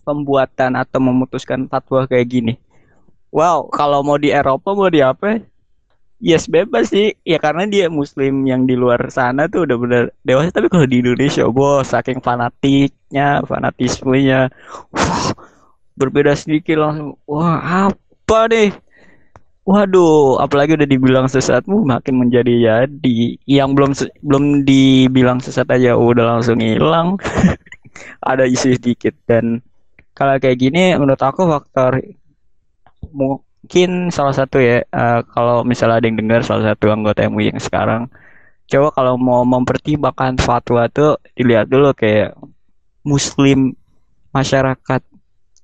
pembuatan 0.03 0.76
atau 0.80 0.99
memutuskan 1.03 1.67
fatwa 1.67 2.07
kayak 2.07 2.28
gini? 2.28 2.53
Wow 3.30 3.70
kalau 3.70 4.01
mau 4.01 4.17
di 4.17 4.34
Eropa 4.34 4.74
mau 4.74 4.89
di 4.89 5.03
apa? 5.03 5.38
Yes 6.20 6.51
bebas 6.51 6.91
sih. 6.91 7.15
Ya 7.24 7.39
karena 7.39 7.63
dia 7.70 7.88
muslim 7.88 8.43
yang 8.43 8.67
di 8.67 8.76
luar 8.76 8.99
sana 9.07 9.47
tuh 9.47 9.63
udah 9.63 9.78
bener 9.80 10.03
dewasa. 10.26 10.51
Tapi 10.51 10.67
kalau 10.67 10.88
di 10.89 10.99
Indonesia 10.99 11.47
bos 11.47 11.91
saking 11.91 12.20
fanatiknya 12.20 13.43
fanatismenya 13.47 14.51
wah, 14.91 15.32
berbeda 15.95 16.36
sedikit 16.36 16.84
langsung. 16.84 17.15
Wah 17.24 17.91
apa 17.91 18.39
deh 18.51 18.72
waduh 19.70 20.41
apalagi 20.41 20.74
udah 20.74 20.89
dibilang 20.89 21.28
sesatmu 21.30 21.86
makin 21.86 22.17
menjadi 22.17 22.53
jadi. 22.89 23.38
Yang 23.45 23.70
belum 23.78 23.91
belum 24.26 24.43
dibilang 24.65 25.38
sesat 25.38 25.70
aja 25.70 25.93
udah 25.93 26.38
langsung 26.38 26.57
hilang. 26.57 27.22
Ada 28.30 28.49
isu 28.49 28.74
sedikit. 28.82 29.13
Dan 29.30 29.61
kalau 30.17 30.41
kayak 30.41 30.57
gini 30.57 30.97
menurut 30.97 31.22
aku 31.22 31.45
faktor 31.45 32.01
mungkin 33.13 34.09
salah 34.09 34.34
satu 34.34 34.57
ya 34.57 34.82
uh, 34.89 35.22
kalau 35.30 35.63
misalnya 35.63 36.03
ada 36.03 36.05
yang 36.11 36.20
dengar 36.20 36.43
salah 36.43 36.74
satu 36.74 36.89
anggota 36.89 37.30
MUI 37.30 37.53
yang 37.53 37.61
sekarang. 37.61 38.09
Coba 38.70 38.93
kalau 38.93 39.17
mau 39.17 39.41
mempertimbangkan 39.45 40.38
fatwa 40.41 40.86
tuh 40.89 41.17
dilihat 41.34 41.70
dulu 41.70 41.93
kayak 41.93 42.38
muslim 43.01 43.74
masyarakat 44.30 45.01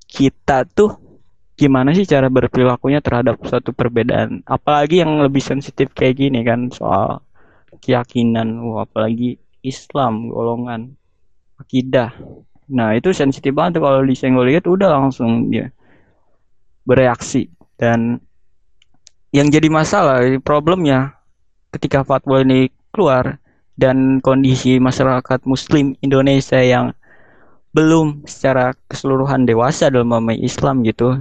kita 0.10 0.66
tuh 0.74 1.05
gimana 1.56 1.96
sih 1.96 2.04
cara 2.04 2.28
berperilakunya 2.28 3.00
terhadap 3.00 3.40
suatu 3.48 3.72
perbedaan 3.72 4.44
apalagi 4.44 5.00
yang 5.02 5.24
lebih 5.24 5.40
sensitif 5.40 5.92
kayak 5.96 6.20
gini 6.20 6.44
kan 6.44 6.68
soal 6.72 7.24
keyakinan 7.80 8.60
oh, 8.60 8.84
apalagi 8.84 9.40
Islam 9.64 10.28
golongan 10.32 10.96
akidah 11.60 12.12
nah 12.68 12.92
itu 12.92 13.16
sensitif 13.16 13.56
banget 13.56 13.80
kalau 13.80 14.04
disenggol 14.04 14.48
lihat 14.48 14.68
udah 14.68 14.90
langsung 15.00 15.48
dia 15.48 15.72
bereaksi 16.84 17.48
dan 17.80 18.20
yang 19.36 19.52
jadi 19.52 19.68
masalah, 19.68 20.24
problemnya 20.40 21.20
ketika 21.76 22.08
fatwa 22.08 22.40
ini 22.40 22.72
keluar 22.96 23.36
dan 23.76 24.24
kondisi 24.24 24.80
masyarakat 24.80 25.44
muslim 25.44 25.92
Indonesia 26.00 26.56
yang 26.56 26.96
belum 27.76 28.24
secara 28.24 28.72
keseluruhan 28.88 29.44
dewasa 29.44 29.92
dalam 29.92 30.08
memahami 30.08 30.40
Islam 30.40 30.88
gitu. 30.88 31.20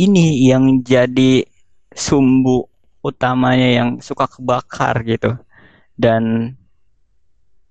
Ini 0.00 0.48
yang 0.48 0.80
jadi 0.80 1.44
sumbu 1.92 2.64
utamanya 3.04 3.68
yang 3.68 3.88
suka 4.00 4.24
kebakar 4.24 5.04
gitu. 5.04 5.36
Dan 5.92 6.56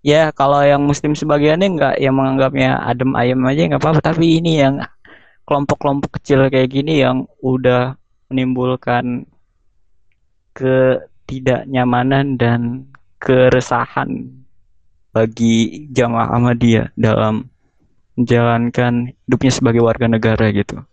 ya 0.05 0.29
kalau 0.31 0.61
yang 0.61 0.85
muslim 0.85 1.17
sebagiannya 1.17 1.67
nggak 1.75 1.95
yang 1.97 2.15
menganggapnya 2.15 2.77
adem 2.85 3.17
ayam 3.17 3.41
aja 3.49 3.65
nggak 3.65 3.81
apa-apa 3.81 4.13
tapi 4.13 4.39
ini 4.39 4.61
yang 4.61 4.79
kelompok-kelompok 5.43 6.21
kecil 6.21 6.45
kayak 6.47 6.69
gini 6.69 7.01
yang 7.01 7.25
udah 7.41 7.97
menimbulkan 8.29 9.25
ketidaknyamanan 10.53 12.37
dan 12.37 12.85
keresahan 13.17 14.29
bagi 15.09 15.89
jamaah 15.89 16.37
Ahmadiyah 16.37 16.93
dalam 16.93 17.49
menjalankan 18.13 19.17
hidupnya 19.25 19.51
sebagai 19.51 19.81
warga 19.81 20.05
negara 20.05 20.53
gitu. 20.53 20.85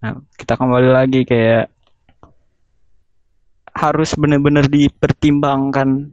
Nah, 0.00 0.16
kita 0.36 0.56
kembali 0.56 0.88
lagi 0.88 1.28
kayak 1.28 1.68
harus 3.76 4.16
benar-benar 4.16 4.66
dipertimbangkan 4.66 6.10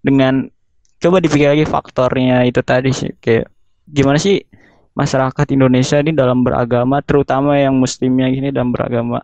dengan 0.00 0.48
coba 0.96 1.20
dipikir 1.20 1.52
lagi 1.52 1.68
faktornya 1.68 2.48
itu 2.48 2.60
tadi 2.64 2.90
sih. 2.96 3.12
Kayak 3.20 3.52
gimana 3.84 4.16
sih 4.16 4.40
masyarakat 4.96 5.46
Indonesia 5.52 6.00
ini 6.00 6.16
dalam 6.16 6.40
beragama 6.40 7.04
terutama 7.04 7.60
yang 7.60 7.76
muslimnya 7.76 8.32
gini 8.32 8.48
dalam 8.48 8.72
beragama? 8.72 9.20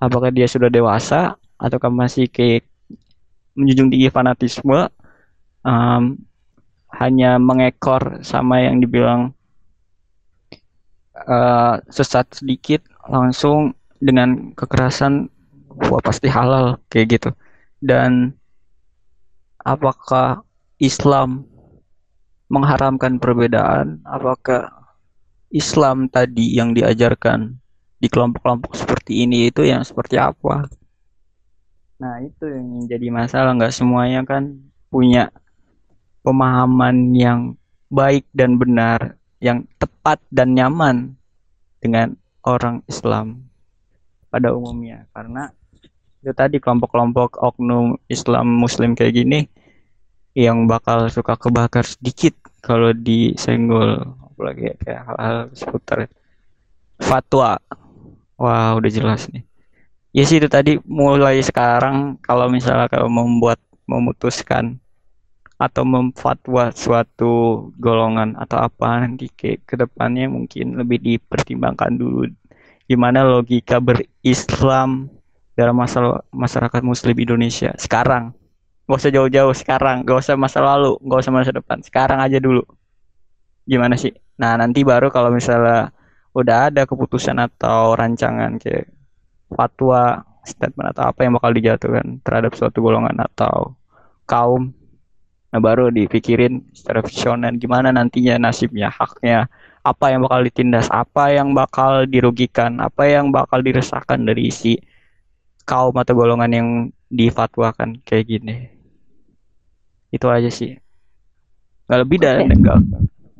Apakah 0.00 0.32
dia 0.32 0.48
sudah 0.48 0.72
dewasa 0.72 1.36
ataukah 1.60 1.92
masih 1.92 2.26
kayak 2.32 2.64
menjunjung 3.52 3.92
tinggi 3.92 4.08
fanatisme 4.08 4.88
um, 5.60 6.16
hanya 6.96 7.36
mengekor 7.36 8.24
sama 8.24 8.64
yang 8.64 8.80
dibilang 8.80 9.36
uh, 11.26 11.78
sesat 11.90 12.26
sedikit 12.32 12.82
langsung 13.06 13.74
dengan 14.02 14.54
kekerasan 14.58 15.30
wah 15.88 16.02
pasti 16.02 16.28
halal 16.28 16.78
kayak 16.90 17.18
gitu. 17.18 17.30
Dan 17.82 18.34
apakah 19.62 20.42
Islam 20.78 21.46
mengharamkan 22.50 23.18
perbedaan? 23.22 24.02
Apakah 24.06 24.70
Islam 25.52 26.08
tadi 26.08 26.56
yang 26.56 26.74
diajarkan 26.74 27.56
di 28.02 28.10
kelompok-kelompok 28.10 28.74
seperti 28.74 29.22
ini 29.22 29.48
itu 29.48 29.62
yang 29.62 29.86
seperti 29.86 30.18
apa? 30.18 30.66
Nah 32.02 32.18
itu 32.18 32.44
yang 32.50 32.86
jadi 32.90 33.08
masalah. 33.14 33.54
Nggak 33.54 33.74
semuanya 33.74 34.26
kan 34.26 34.58
punya 34.90 35.30
pemahaman 36.26 37.14
yang 37.14 37.40
baik 37.92 38.26
dan 38.34 38.58
benar 38.58 39.20
yang 39.42 39.66
tepat 39.82 40.22
dan 40.30 40.54
nyaman 40.54 41.18
dengan 41.82 42.14
orang 42.46 42.86
Islam 42.86 43.50
pada 44.30 44.54
umumnya. 44.54 45.10
Karena 45.10 45.50
itu 46.22 46.30
tadi 46.30 46.62
kelompok-kelompok 46.62 47.42
oknum 47.42 47.98
Islam 48.06 48.46
Muslim 48.54 48.94
kayak 48.94 49.18
gini 49.18 49.40
yang 50.38 50.70
bakal 50.70 51.10
suka 51.10 51.34
kebakar 51.34 51.82
sedikit 51.82 52.38
kalau 52.62 52.94
disenggol. 52.94 54.14
Apalagi 54.30 54.78
kayak 54.78 55.10
hal-hal 55.10 55.36
seputar 55.58 56.06
fatwa. 57.02 57.58
Wah 58.38 58.78
udah 58.78 58.90
jelas 58.94 59.26
nih. 59.34 59.42
Ya 60.14 60.22
sih 60.22 60.38
itu 60.38 60.46
tadi 60.46 60.78
mulai 60.86 61.42
sekarang 61.42 62.14
kalau 62.22 62.46
misalnya 62.46 62.86
kalau 62.86 63.10
membuat 63.10 63.58
memutuskan 63.90 64.78
atau 65.62 65.86
memfatwa 65.86 66.74
suatu 66.74 67.68
golongan 67.78 68.34
atau 68.34 68.58
apa 68.58 69.06
nanti 69.06 69.30
ke 69.30 69.62
ke 69.62 69.78
depannya 69.78 70.26
mungkin 70.26 70.74
lebih 70.74 70.98
dipertimbangkan 70.98 71.94
dulu 71.94 72.26
gimana 72.90 73.22
logika 73.22 73.78
berislam 73.78 75.06
dalam 75.54 75.78
masalah 75.78 76.26
masyarakat 76.34 76.82
muslim 76.82 77.14
Indonesia 77.14 77.70
sekarang 77.78 78.34
Gak 78.92 78.98
usah 79.08 79.14
jauh-jauh 79.14 79.54
sekarang, 79.54 80.02
gak 80.02 80.18
usah 80.20 80.34
masa 80.34 80.58
lalu, 80.58 80.98
gak 81.06 81.22
usah 81.22 81.32
masa 81.32 81.54
depan. 81.54 81.78
Sekarang 81.80 82.18
aja 82.18 82.42
dulu. 82.42 82.66
Gimana 83.62 83.94
sih? 83.94 84.10
Nah, 84.36 84.58
nanti 84.58 84.82
baru 84.82 85.08
kalau 85.08 85.30
misalnya 85.30 85.94
udah 86.34 86.68
ada 86.68 86.82
keputusan 86.82 87.38
atau 87.38 87.94
rancangan 87.94 88.58
kayak 88.58 88.90
fatwa, 89.54 90.26
statement 90.42 90.92
atau 90.92 91.08
apa 91.08 91.20
yang 91.22 91.38
bakal 91.38 91.54
dijatuhkan 91.54 92.18
terhadap 92.26 92.52
suatu 92.58 92.82
golongan 92.82 93.14
atau 93.22 93.78
kaum 94.26 94.74
nah 95.52 95.60
baru 95.60 95.92
dipikirin 95.92 96.64
secara 96.72 97.04
visioner 97.04 97.52
gimana 97.60 97.92
nantinya 97.92 98.40
nasibnya 98.40 98.88
haknya 98.88 99.52
apa 99.84 100.08
yang 100.08 100.24
bakal 100.24 100.40
ditindas 100.40 100.88
apa 100.88 101.24
yang 101.28 101.52
bakal 101.52 102.08
dirugikan 102.08 102.80
apa 102.80 103.04
yang 103.04 103.28
bakal 103.28 103.60
diresahkan 103.60 104.24
dari 104.24 104.48
si 104.48 104.80
kaum 105.68 105.92
atau 105.92 106.16
golongan 106.16 106.50
yang 106.56 106.68
difatwakan 107.12 108.00
kayak 108.08 108.32
gini 108.32 108.72
itu 110.08 110.24
aja 110.24 110.48
sih 110.48 110.72
nggak 111.84 112.00
lebih 112.00 112.18
okay. 112.24 112.26
dan 112.32 112.48
enggak 112.56 112.78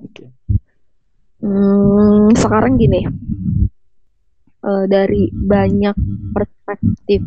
okay. 0.05 0.29
hmm, 1.41 2.37
sekarang 2.37 2.77
gini 2.77 3.09
uh, 4.69 4.85
dari 4.85 5.33
banyak 5.33 5.97
perspektif 6.37 7.25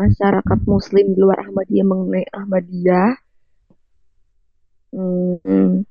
masyarakat 0.00 0.58
muslim 0.64 1.12
di 1.12 1.18
luar 1.20 1.44
Ahmadiyah 1.44 1.84
mengenai 1.84 2.24
Ahmadiyah 2.32 3.25
hmm, 4.92 5.82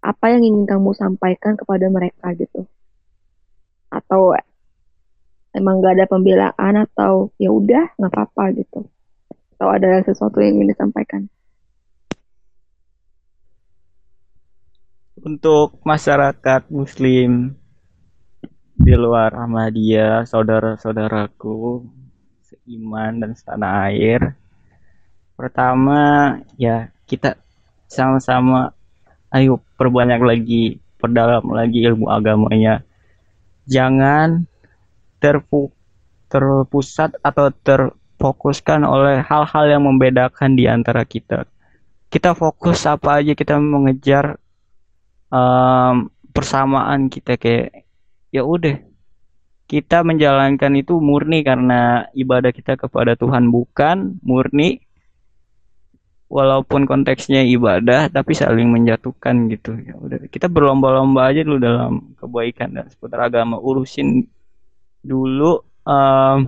apa 0.00 0.24
yang 0.32 0.42
ingin 0.44 0.64
kamu 0.64 0.96
sampaikan 0.96 1.54
kepada 1.60 1.86
mereka 1.92 2.32
gitu? 2.36 2.64
Atau 3.92 4.32
emang 5.52 5.84
gak 5.84 6.00
ada 6.00 6.06
pembelaan 6.08 6.74
atau 6.88 7.28
ya 7.36 7.52
udah 7.52 7.92
nggak 8.00 8.12
apa-apa 8.12 8.44
gitu? 8.56 8.88
Atau 9.56 9.68
ada 9.68 10.00
sesuatu 10.04 10.40
yang 10.40 10.60
ingin 10.60 10.72
disampaikan? 10.72 11.28
Untuk 15.20 15.84
masyarakat 15.84 16.72
muslim 16.72 17.60
di 18.80 18.96
luar 18.96 19.36
Ahmadiyah 19.36 20.24
saudara-saudaraku 20.24 21.84
seiman 22.40 23.20
dan 23.20 23.36
setanah 23.36 23.92
air 23.92 24.40
pertama 25.36 26.40
ya 26.56 26.88
kita 27.04 27.36
sama-sama. 27.90 28.70
Ayo 29.34 29.58
perbanyak 29.74 30.22
lagi 30.22 30.62
perdalam 31.02 31.42
lagi 31.50 31.82
ilmu 31.82 32.06
agamanya. 32.06 32.86
Jangan 33.66 34.46
terpu 35.18 35.74
terpusat 36.30 37.18
atau 37.26 37.50
terfokuskan 37.50 38.86
oleh 38.86 39.18
hal-hal 39.26 39.64
yang 39.66 39.82
membedakan 39.82 40.54
di 40.54 40.70
antara 40.70 41.02
kita. 41.02 41.44
Kita 42.10 42.34
fokus 42.34 42.86
apa 42.86 43.22
aja 43.22 43.34
kita 43.34 43.58
mengejar 43.58 44.38
um, 45.30 46.10
persamaan 46.30 47.10
kita 47.10 47.34
kayak 47.34 47.86
ya 48.30 48.46
udah. 48.46 48.78
Kita 49.70 50.02
menjalankan 50.02 50.74
itu 50.82 50.98
murni 50.98 51.46
karena 51.46 52.10
ibadah 52.10 52.50
kita 52.50 52.74
kepada 52.74 53.14
Tuhan 53.14 53.54
bukan 53.54 54.18
murni 54.18 54.82
walaupun 56.30 56.86
konteksnya 56.86 57.42
ibadah 57.42 58.06
tapi 58.06 58.38
saling 58.38 58.70
menjatuhkan 58.70 59.50
gitu. 59.50 59.74
Ya 59.82 59.98
udah 59.98 60.30
kita 60.30 60.46
berlomba-lomba 60.46 61.34
aja 61.34 61.42
dulu 61.42 61.58
dalam 61.58 62.14
kebaikan 62.14 62.78
dan 62.78 62.86
seputar 62.86 63.26
agama. 63.26 63.58
Urusin 63.58 64.24
dulu 65.02 65.58
um, 65.82 66.38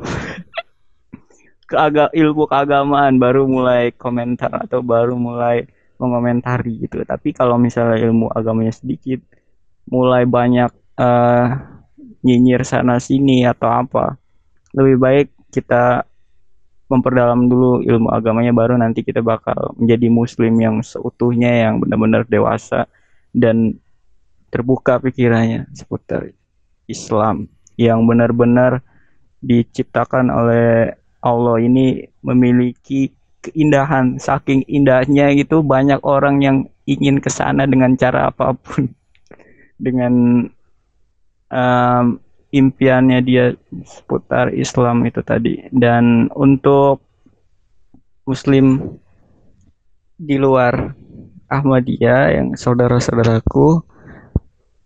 keaga 1.70 2.07
ilmu 2.14 2.47
keagamaan 2.47 3.18
baru 3.18 3.51
mulai 3.51 3.91
komentar 3.91 4.55
atau 4.55 4.80
baru 4.87 5.18
mulai 5.18 5.66
mengomentari 5.99 6.87
gitu. 6.87 7.03
Tapi 7.03 7.35
kalau 7.35 7.59
misalnya 7.59 7.99
ilmu 7.99 8.30
agamanya 8.30 8.70
sedikit 8.70 9.18
mulai 9.91 10.22
banyak 10.22 10.70
uh, 10.97 11.47
nyinyir 12.22 12.62
sana 12.62 13.03
sini 13.03 13.43
atau 13.43 13.66
apa 13.66 14.14
lebih 14.78 14.97
baik 15.03 15.26
kita 15.51 16.07
memperdalam 16.91 17.49
dulu 17.49 17.80
ilmu 17.83 18.09
agamanya 18.12 18.53
baru 18.53 18.76
nanti 18.76 19.01
kita 19.03 19.24
bakal 19.24 19.74
menjadi 19.78 20.07
muslim 20.12 20.55
yang 20.61 20.76
seutuhnya 20.85 21.68
yang 21.68 21.80
benar-benar 21.80 22.28
dewasa 22.28 22.85
dan 23.33 23.80
terbuka 24.53 25.01
pikirannya 25.01 25.66
seputar 25.72 26.28
Islam 26.85 27.49
yang 27.80 28.05
benar-benar 28.05 28.85
diciptakan 29.41 30.28
oleh 30.28 30.93
Allah. 31.24 31.57
Ini 31.59 32.07
memiliki 32.20 33.11
keindahan 33.43 34.20
saking 34.20 34.68
indahnya 34.70 35.33
itu 35.35 35.64
banyak 35.64 35.99
orang 36.05 36.45
yang 36.45 36.57
ingin 36.87 37.18
ke 37.18 37.33
sana 37.33 37.64
dengan 37.64 37.97
cara 37.97 38.30
apa 38.30 38.55
pun. 38.55 38.93
Dengan 39.83 40.47
um, 41.51 42.07
impiannya 42.53 43.18
dia 43.24 43.57
seputar 43.82 44.53
Islam 44.53 45.09
itu 45.09 45.24
tadi. 45.24 45.66
Dan 45.72 46.28
untuk 46.36 47.00
muslim 48.28 48.96
di 50.20 50.36
luar 50.38 50.94
Ahmadiyah 51.50 52.38
yang 52.38 52.55
saudara-saudaraku 52.55 53.82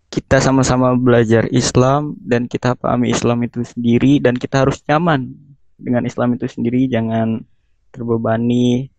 kita 0.07 0.41
sama-sama 0.41 0.95
belajar 0.97 1.45
Islam 1.53 2.17
dan 2.23 2.47
kita 2.49 2.73
pahami 2.73 3.13
Islam 3.13 3.45
itu 3.45 3.61
sendiri 3.61 4.17
dan 4.23 4.39
kita 4.39 4.65
harus 4.65 4.81
nyaman 4.87 5.35
dengan 5.77 6.07
Islam 6.07 6.33
itu 6.33 6.47
sendiri. 6.49 6.89
Jangan 6.89 7.43
terbebani 7.91 8.89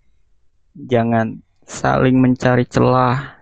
jangan 0.86 1.42
saling 1.66 2.16
mencari 2.22 2.64
celah 2.70 3.34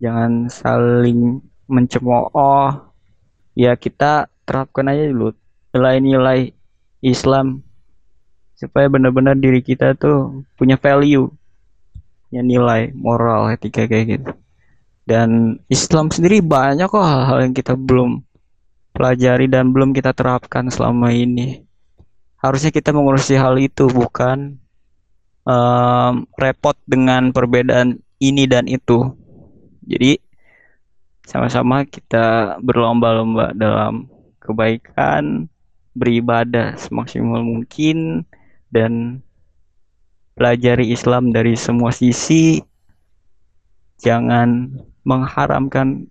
jangan 0.00 0.48
saling 0.48 1.38
mencemooh 1.68 2.93
ya 3.54 3.78
kita 3.78 4.28
terapkan 4.44 4.90
aja 4.90 5.08
dulu 5.08 5.32
nilai-nilai 5.74 6.54
Islam 7.02 7.62
supaya 8.54 8.86
benar-benar 8.86 9.34
diri 9.34 9.62
kita 9.62 9.98
tuh 9.98 10.46
punya 10.54 10.78
value 10.78 11.26
punya 12.34 12.42
nilai 12.42 12.90
moral 12.98 13.54
etika 13.54 13.86
kayak 13.86 14.06
gitu. 14.18 14.30
Dan 15.06 15.60
Islam 15.70 16.10
sendiri 16.10 16.42
banyak 16.42 16.90
kok 16.90 17.06
hal-hal 17.06 17.46
yang 17.46 17.54
kita 17.54 17.78
belum 17.78 18.26
pelajari 18.90 19.46
dan 19.46 19.70
belum 19.70 19.94
kita 19.94 20.10
terapkan 20.10 20.66
selama 20.66 21.14
ini. 21.14 21.62
Harusnya 22.42 22.74
kita 22.74 22.90
mengurusi 22.90 23.38
hal 23.38 23.54
itu 23.62 23.86
bukan 23.86 24.58
em, 25.46 26.14
repot 26.34 26.74
dengan 26.90 27.30
perbedaan 27.30 28.02
ini 28.18 28.50
dan 28.50 28.66
itu. 28.66 29.14
Jadi 29.84 30.23
sama-sama 31.24 31.88
kita 31.88 32.60
berlomba-lomba 32.60 33.56
dalam 33.56 34.08
kebaikan 34.44 35.48
beribadah 35.96 36.76
semaksimal 36.76 37.40
mungkin 37.40 38.28
dan 38.68 39.24
pelajari 40.36 40.92
Islam 40.92 41.32
dari 41.32 41.56
semua 41.56 41.94
sisi. 41.94 42.60
Jangan 44.04 44.76
mengharamkan 45.06 46.10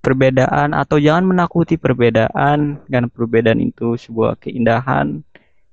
perbedaan 0.00 0.72
atau 0.72 0.96
jangan 1.02 1.26
menakuti 1.26 1.74
perbedaan 1.76 2.78
karena 2.86 3.08
perbedaan 3.10 3.58
itu 3.58 3.98
sebuah 3.98 4.38
keindahan 4.38 5.20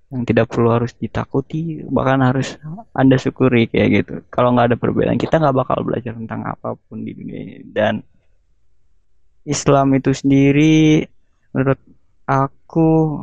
yang 0.09 0.23
tidak 0.29 0.49
perlu 0.49 0.73
harus 0.73 0.93
ditakuti 0.97 1.85
bahkan 1.89 2.21
harus 2.21 2.57
anda 2.97 3.15
syukuri 3.15 3.69
kayak 3.69 3.89
gitu. 3.93 4.13
Kalau 4.33 4.51
nggak 4.51 4.73
ada 4.73 4.77
perbedaan 4.77 5.21
kita 5.21 5.37
nggak 5.37 5.53
bakal 5.53 5.85
belajar 5.85 6.17
tentang 6.17 6.43
apa 6.49 6.75
pun 6.75 7.05
di 7.05 7.13
dunia 7.13 7.39
ini. 7.39 7.65
Dan 7.69 8.01
Islam 9.43 9.95
itu 9.95 10.11
sendiri 10.15 11.07
menurut 11.51 11.79
aku 12.23 13.19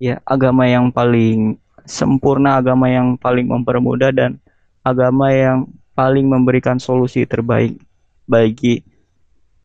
ya 0.00 0.18
agama 0.24 0.64
yang 0.64 0.88
paling 0.90 1.60
sempurna 1.84 2.58
agama 2.58 2.88
yang 2.88 3.14
paling 3.20 3.46
mempermudah 3.46 4.10
dan 4.10 4.40
agama 4.80 5.30
yang 5.30 5.68
paling 5.92 6.26
memberikan 6.26 6.80
solusi 6.80 7.28
terbaik 7.28 7.76
bagi 8.24 8.80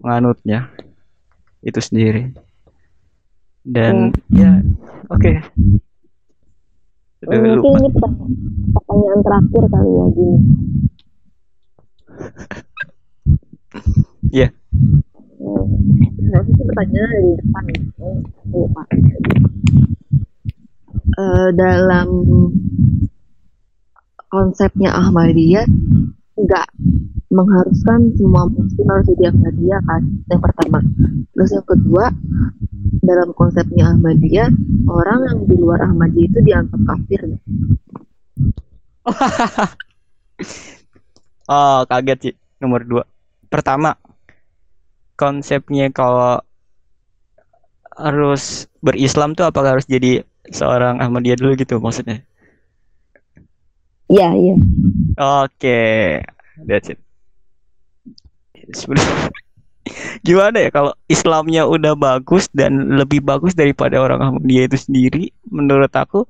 menganutnya 0.04 0.68
itu 1.64 1.80
sendiri 1.80 2.36
dan 3.64 4.12
ya 4.32 4.60
oke 5.08 5.34
Udah 7.20 7.36
mungkin 7.36 7.60
lupa 7.60 7.70
ini 7.84 7.90
pertanyaan, 8.72 9.20
terakhir 9.20 9.64
kali 9.68 9.92
ya 9.92 10.06
gini. 10.16 10.38
Iya. 14.32 14.48
Hmm. 14.72 15.09
Nah, 16.30 16.42
sih 16.46 16.66
pertanyaan 16.66 17.10
di 17.18 17.34
depan. 17.42 17.64
Hmm, 17.98 18.20
aku 18.26 18.58
lupa. 18.70 18.82
Eh, 21.20 21.50
dalam 21.58 22.10
konsepnya 24.30 24.94
Ahmadiyah 24.94 25.66
nggak 26.40 26.68
mengharuskan 27.34 28.16
semua 28.16 28.48
muslim 28.48 28.88
harus 28.88 29.10
jadi 29.12 29.34
Ahmadiyah 29.34 29.82
kan 29.84 30.02
yang 30.32 30.42
pertama 30.42 30.80
terus 31.36 31.52
yang 31.52 31.68
kedua 31.68 32.14
dalam 33.04 33.36
konsepnya 33.36 33.92
Ahmadiyah 33.92 34.48
orang 34.88 35.20
yang 35.28 35.40
di 35.50 35.56
luar 35.60 35.84
Ahmadiyah 35.84 36.30
itu 36.32 36.40
dianggap 36.46 36.80
kafir 36.88 37.22
oh 41.52 41.80
kaget 41.90 42.20
sih 42.24 42.36
nomor 42.64 42.88
dua 42.88 43.04
pertama 43.52 43.98
konsepnya 45.20 45.92
kalau 45.92 46.40
harus 48.00 48.72
berislam 48.80 49.36
tuh 49.36 49.52
apakah 49.52 49.76
harus 49.76 49.88
jadi 49.92 50.24
seorang 50.48 51.04
Ahmadiyah 51.04 51.36
dulu 51.36 51.60
gitu 51.60 51.84
maksudnya? 51.84 52.24
Iya 54.08 54.32
iya. 54.34 54.56
Oke, 55.44 55.82
that's 56.64 56.90
it. 56.90 57.00
Sebenarnya 58.72 59.30
gimana 60.28 60.58
ya 60.64 60.70
kalau 60.72 60.94
Islamnya 61.12 61.68
udah 61.68 61.94
bagus 62.00 62.48
dan 62.56 62.96
lebih 62.96 63.22
bagus 63.22 63.54
daripada 63.54 64.00
orang 64.00 64.24
Ahmadiyah 64.24 64.72
itu 64.72 64.78
sendiri, 64.80 65.24
menurut 65.52 65.92
aku 65.92 66.24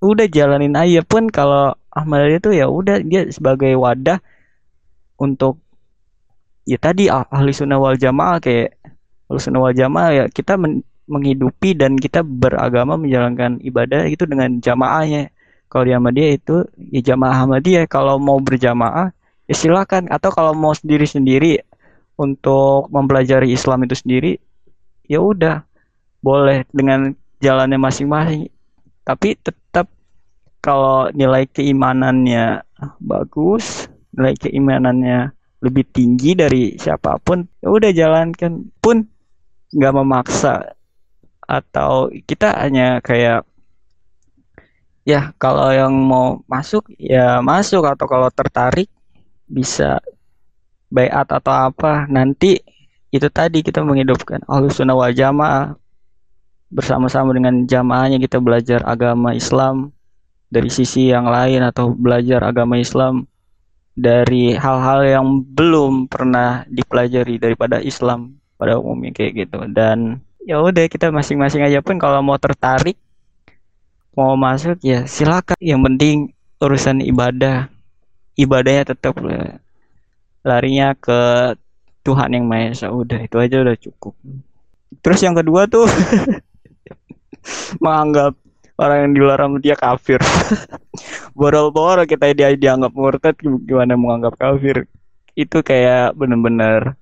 udah 0.00 0.26
jalanin 0.26 0.74
aja. 0.74 1.04
Pun 1.04 1.28
kalau 1.28 1.76
Ahmadiyah 1.92 2.40
itu 2.40 2.50
ya 2.56 2.66
udah 2.66 3.04
dia 3.04 3.28
sebagai 3.28 3.76
wadah 3.76 4.18
untuk 5.20 5.60
ya 6.66 6.76
tadi 6.76 7.08
ah- 7.08 7.28
ahli 7.30 7.54
sunnah 7.54 7.78
wal 7.78 7.96
jamaah 7.96 8.42
kayak 8.42 8.74
ahli 9.30 9.40
sunnah 9.40 9.62
wal 9.62 9.76
jamaah 9.76 10.10
ya 10.12 10.24
kita 10.28 10.58
men- 10.58 10.84
menghidupi 11.06 11.78
dan 11.78 11.94
kita 11.94 12.26
beragama 12.26 12.98
menjalankan 12.98 13.62
ibadah 13.62 14.06
itu 14.10 14.26
dengan 14.26 14.58
jamaahnya. 14.58 15.30
Kalau 15.66 15.82
di 15.86 15.92
Ahmadiyah 15.94 16.30
itu 16.34 16.56
ya 16.90 17.14
jamaah 17.14 17.46
Ahmadiyah. 17.46 17.86
Kalau 17.86 18.18
mau 18.18 18.38
berjamaah 18.42 19.14
ya 19.46 19.54
silakan. 19.54 20.10
Atau 20.10 20.34
kalau 20.34 20.52
mau 20.54 20.74
sendiri-sendiri 20.74 21.62
untuk 22.18 22.90
mempelajari 22.90 23.54
Islam 23.54 23.86
itu 23.86 23.94
sendiri 23.98 24.38
ya 25.06 25.22
udah. 25.22 25.62
Boleh 26.22 26.66
dengan 26.74 27.14
jalannya 27.38 27.78
masing-masing. 27.78 28.50
Tapi 29.06 29.38
tetap 29.38 29.86
kalau 30.58 31.06
nilai 31.14 31.46
keimanannya 31.46 32.66
bagus 32.98 33.86
nilai 34.10 34.34
keimanannya 34.34 35.35
lebih 35.66 35.84
tinggi 35.90 36.38
dari 36.38 36.78
siapa 36.78 37.18
pun 37.18 37.42
ya 37.58 37.68
udah 37.74 37.90
jalankan. 37.90 38.70
Pun 38.78 39.02
nggak 39.74 39.94
memaksa. 39.98 40.74
Atau 41.46 42.10
kita 42.26 42.54
hanya 42.58 43.02
kayak 43.02 43.46
ya 45.06 45.30
kalau 45.38 45.70
yang 45.74 45.94
mau 45.94 46.42
masuk 46.46 46.86
ya 46.98 47.42
masuk. 47.42 47.82
Atau 47.82 48.06
kalau 48.06 48.30
tertarik 48.30 48.86
bisa 49.50 49.98
bayat 50.90 51.26
atau 51.26 51.54
apa. 51.72 52.06
Nanti 52.06 52.62
itu 53.10 53.26
tadi 53.30 53.62
kita 53.66 53.82
menghidupkan 53.82 54.46
Ahlus 54.46 54.78
Sunnah 54.78 54.94
wal 54.94 55.14
Jamaah. 55.14 55.74
Bersama-sama 56.66 57.30
dengan 57.30 57.62
jamaahnya 57.62 58.18
kita 58.18 58.42
belajar 58.42 58.82
agama 58.82 59.34
Islam. 59.34 59.94
Dari 60.46 60.70
sisi 60.70 61.10
yang 61.10 61.26
lain 61.26 61.62
atau 61.62 61.90
belajar 61.90 62.42
agama 62.46 62.78
Islam 62.78 63.26
dari 63.96 64.52
hal-hal 64.52 65.00
yang 65.08 65.26
belum 65.40 66.12
pernah 66.12 66.68
dipelajari 66.68 67.40
daripada 67.40 67.80
Islam 67.80 68.36
pada 68.60 68.76
umumnya 68.76 69.16
kayak 69.16 69.48
gitu. 69.48 69.64
Dan 69.72 70.20
ya 70.44 70.60
udah 70.60 70.84
kita 70.86 71.08
masing-masing 71.08 71.64
aja 71.64 71.80
pun 71.80 71.96
kalau 71.96 72.20
mau 72.20 72.36
tertarik 72.36 73.00
mau 74.12 74.36
masuk 74.36 74.76
ya 74.84 75.08
silakan. 75.08 75.56
Yang 75.58 75.80
penting 75.88 76.16
urusan 76.60 77.00
ibadah 77.00 77.72
ibadahnya 78.36 78.92
tetap 78.92 79.16
eh, 79.24 79.56
larinya 80.44 80.92
ke 80.92 81.56
Tuhan 82.04 82.36
yang 82.36 82.44
Maha 82.44 82.76
Esa. 82.76 82.92
Udah 82.92 83.18
itu 83.24 83.40
aja 83.40 83.64
udah 83.64 83.76
cukup. 83.80 84.14
Terus 85.00 85.20
yang 85.24 85.34
kedua 85.34 85.66
tuh 85.66 85.88
menganggap 87.82 88.36
orang 88.76 89.08
yang 89.08 89.12
di 89.16 89.20
luar 89.20 89.40
dia 89.60 89.76
kafir. 89.76 90.20
Borol-borol 91.38 92.04
kita 92.04 92.32
dia 92.32 92.52
dianggap 92.52 92.92
murtad 92.92 93.34
gimana 93.40 93.96
menganggap 93.96 94.36
kafir? 94.36 94.84
Itu 95.36 95.60
kayak 95.60 96.16
bener-bener 96.16 96.96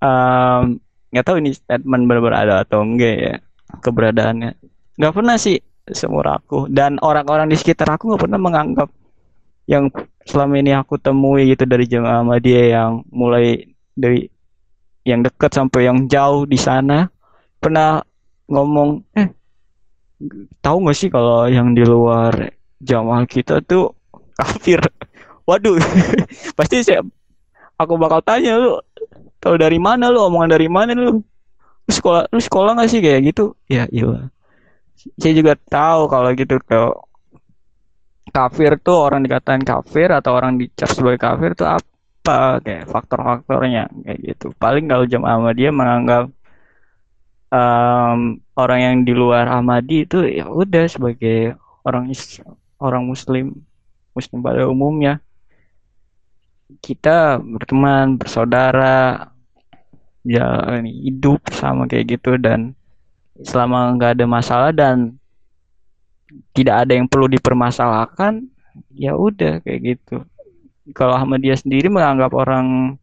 em, 0.00 0.80
nggak 1.12 1.24
tahu 1.24 1.36
ini 1.40 1.56
statement 1.56 2.04
benar-benar 2.08 2.36
ada 2.36 2.54
atau 2.64 2.84
enggak 2.84 3.16
ya 3.16 3.34
keberadaannya. 3.80 4.50
Nggak 4.96 5.14
pernah 5.14 5.36
sih 5.36 5.56
seumur 5.88 6.26
aku. 6.28 6.68
Dan 6.72 7.00
orang-orang 7.00 7.48
di 7.52 7.56
sekitar 7.56 7.92
aku 7.96 8.12
nggak 8.12 8.22
pernah 8.28 8.40
menganggap 8.40 8.88
yang 9.66 9.90
selama 10.26 10.62
ini 10.62 10.72
aku 10.74 10.94
temui 10.98 11.50
gitu 11.52 11.66
dari 11.66 11.90
jemaah 11.90 12.22
Ahmadiyah 12.22 12.66
yang 12.70 12.92
mulai 13.10 13.66
dari 13.94 14.30
yang 15.06 15.22
dekat 15.22 15.54
sampai 15.54 15.86
yang 15.86 16.06
jauh 16.10 16.46
di 16.46 16.58
sana 16.58 17.06
pernah 17.62 18.02
ngomong 18.50 19.02
eh 19.14 19.30
tahu 20.64 20.76
nggak 20.86 20.96
sih 20.96 21.08
kalau 21.12 21.46
yang 21.46 21.76
di 21.76 21.84
luar 21.84 22.52
jamaah 22.80 23.24
kita 23.28 23.60
tuh 23.64 23.92
kafir? 24.38 24.80
Waduh 25.46 25.78
pasti 26.58 26.82
saya 26.82 27.06
aku 27.78 27.94
bakal 28.00 28.18
tanya 28.24 28.58
lu 28.58 28.80
tahu 29.38 29.54
dari 29.60 29.78
mana 29.78 30.10
lu? 30.10 30.20
Omongan 30.26 30.56
dari 30.58 30.66
mana 30.66 30.96
lu? 30.96 31.22
Lu 31.86 31.92
sekolah 31.92 32.26
lu 32.32 32.40
sekolah 32.42 32.74
nggak 32.76 32.90
sih? 32.90 32.98
Kayak 32.98 33.34
gitu. 33.34 33.54
Ya 33.70 33.86
iya 33.94 34.32
saya 35.14 35.32
juga 35.38 35.54
tahu 35.54 36.10
kalau 36.10 36.30
gitu 36.34 36.58
kalau 36.66 36.92
kafir 38.34 38.76
tuh 38.82 38.96
orang 39.06 39.22
dikatain 39.22 39.62
kafir 39.62 40.10
atau 40.10 40.34
orang 40.34 40.58
dicap 40.58 40.90
sebagai 40.90 41.20
kafir 41.22 41.54
tuh 41.54 41.68
apa? 41.70 42.58
Kayak 42.60 42.90
faktor-faktornya 42.90 43.86
kayak 44.02 44.18
gitu. 44.18 44.50
Paling 44.58 44.90
kalau 44.90 45.06
jamaah 45.06 45.38
Ahmadiyah 45.38 45.72
menganggap 45.72 46.24
em, 47.56 48.20
orang 48.62 48.80
yang 48.86 48.96
di 49.08 49.12
luar 49.16 49.44
Ahmadi 49.48 50.04
itu 50.04 50.18
ya 50.28 50.46
udah 50.48 50.84
sebagai 50.94 51.56
orang 51.88 52.04
is- 52.12 52.42
orang 52.80 53.02
Muslim 53.08 53.56
Muslim 54.16 54.38
pada 54.44 54.68
umumnya. 54.68 55.20
Kita 56.84 57.40
berteman 57.40 58.18
bersaudara 58.20 59.30
ya 60.26 60.46
hidup 60.82 61.40
sama 61.54 61.86
kayak 61.86 62.18
gitu 62.18 62.34
dan 62.36 62.74
selama 63.46 63.94
nggak 63.94 64.12
ada 64.18 64.26
masalah 64.26 64.70
dan 64.74 65.14
tidak 66.50 66.82
ada 66.86 66.92
yang 66.98 67.06
perlu 67.06 67.30
dipermasalahkan 67.30 68.42
ya 68.92 69.14
udah 69.14 69.62
kayak 69.62 69.96
gitu. 69.96 70.26
Kalau 70.94 71.14
Ahmadiyah 71.14 71.58
sendiri 71.58 71.90
menganggap 71.90 72.34
orang 72.34 72.98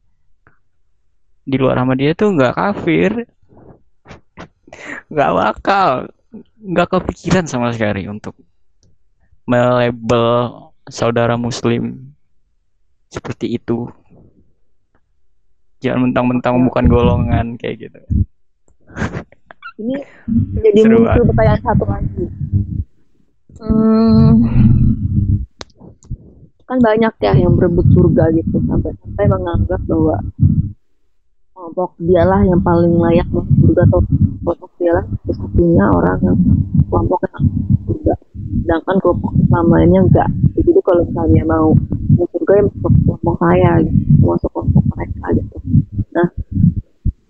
di 1.44 1.56
luar 1.60 1.80
Ahmadiyah 1.84 2.16
itu 2.16 2.26
nggak 2.28 2.56
kafir 2.56 3.12
nggak 5.10 5.32
bakal. 5.34 5.90
Nggak 6.62 6.88
kepikiran 6.90 7.46
sama 7.46 7.70
sekali 7.74 8.10
untuk 8.10 8.34
melabel 9.46 10.50
saudara 10.90 11.36
muslim 11.36 12.14
seperti 13.12 13.60
itu. 13.60 13.88
Jangan 15.84 16.10
mentang-mentang 16.10 16.58
bukan 16.64 16.86
golongan 16.88 17.46
kayak 17.60 17.88
gitu. 17.88 18.00
Ini 19.78 19.96
jadi 20.64 20.80
Seru 20.80 21.04
muncul 21.04 21.24
pertanyaan 21.30 21.62
satu 21.62 21.86
lagi. 21.86 22.26
Hmm, 23.64 24.32
kan 26.66 26.78
banyak 26.82 27.14
ya 27.22 27.34
yang 27.38 27.54
berebut 27.60 27.86
surga 27.92 28.32
gitu. 28.34 28.58
Sampai 28.66 28.96
sampai 28.98 29.26
menganggap 29.28 29.82
bahwa 29.86 30.18
kelompok 31.54 31.96
dialah 32.02 32.42
yang 32.48 32.60
paling 32.64 32.96
layak 32.98 33.28
masuk 33.30 33.56
surga 33.62 33.82
atau 33.88 34.02
kelompok 34.44 34.72
dialah 34.76 35.06
satu-satunya 35.24 35.86
orang 35.88 36.18
yang 36.20 36.38
kelompok 36.92 37.20
yang 37.32 37.44
surga 37.88 38.14
sedangkan 38.64 38.96
kelompok 39.04 39.32
Islam 39.40 39.66
lainnya 39.72 40.02
enggak. 40.08 40.30
Jadi 40.56 40.80
kalau 40.84 41.02
misalnya 41.08 41.44
mau 41.48 41.68
masuk 42.16 42.30
surga 42.38 42.54
ya 42.60 42.64
masuk 42.64 42.92
kelompok 43.04 43.36
saya 43.40 43.72
gitu. 43.84 44.00
Masuk 44.24 44.50
kelompok 44.52 44.84
mereka 44.94 45.26
gitu. 45.36 45.58
Nah 46.12 46.28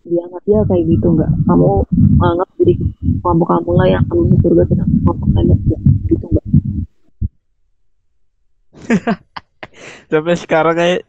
dianggap 0.04 0.42
dia 0.46 0.60
kayak 0.68 0.84
gitu 0.90 1.08
enggak. 1.14 1.32
Kamu 1.46 1.70
menganggap 2.18 2.50
diri 2.60 2.74
kelompok 3.22 3.48
kamu 3.50 3.72
lah 3.78 3.88
yang 3.88 4.02
akan 4.06 4.18
masuk 4.26 4.40
surga 4.42 4.64
sedangkan 4.70 4.98
kelompok 5.06 5.30
lainnya 5.34 5.56
enggak. 5.58 5.82
Gitu 6.10 6.26
enggak. 6.28 6.46
Sampai 10.12 10.36
sekarang 10.38 10.76
kayak 10.78 11.02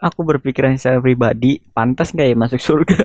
aku 0.00 0.20
berpikiran 0.24 0.74
secara 0.80 0.98
pribadi 0.98 1.60
pantas 1.76 2.10
nggak 2.16 2.28
ya 2.32 2.36
masuk 2.36 2.60
surga? 2.60 2.98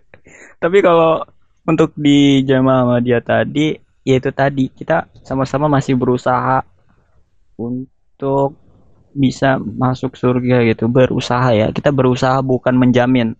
Tapi 0.62 0.78
kalau 0.80 1.22
untuk 1.62 1.94
di 1.94 2.42
jamaah 2.42 2.86
Ahmadiyah 2.86 3.22
tadi 3.22 3.78
yaitu 4.02 4.34
tadi 4.34 4.66
kita 4.66 5.06
sama-sama 5.22 5.70
masih 5.70 5.94
berusaha 5.94 6.66
untuk 7.54 8.58
bisa 9.14 9.60
masuk 9.60 10.16
surga 10.18 10.66
gitu 10.66 10.90
berusaha 10.90 11.54
ya. 11.54 11.70
Kita 11.70 11.94
berusaha 11.94 12.42
bukan 12.42 12.74
menjamin. 12.74 13.38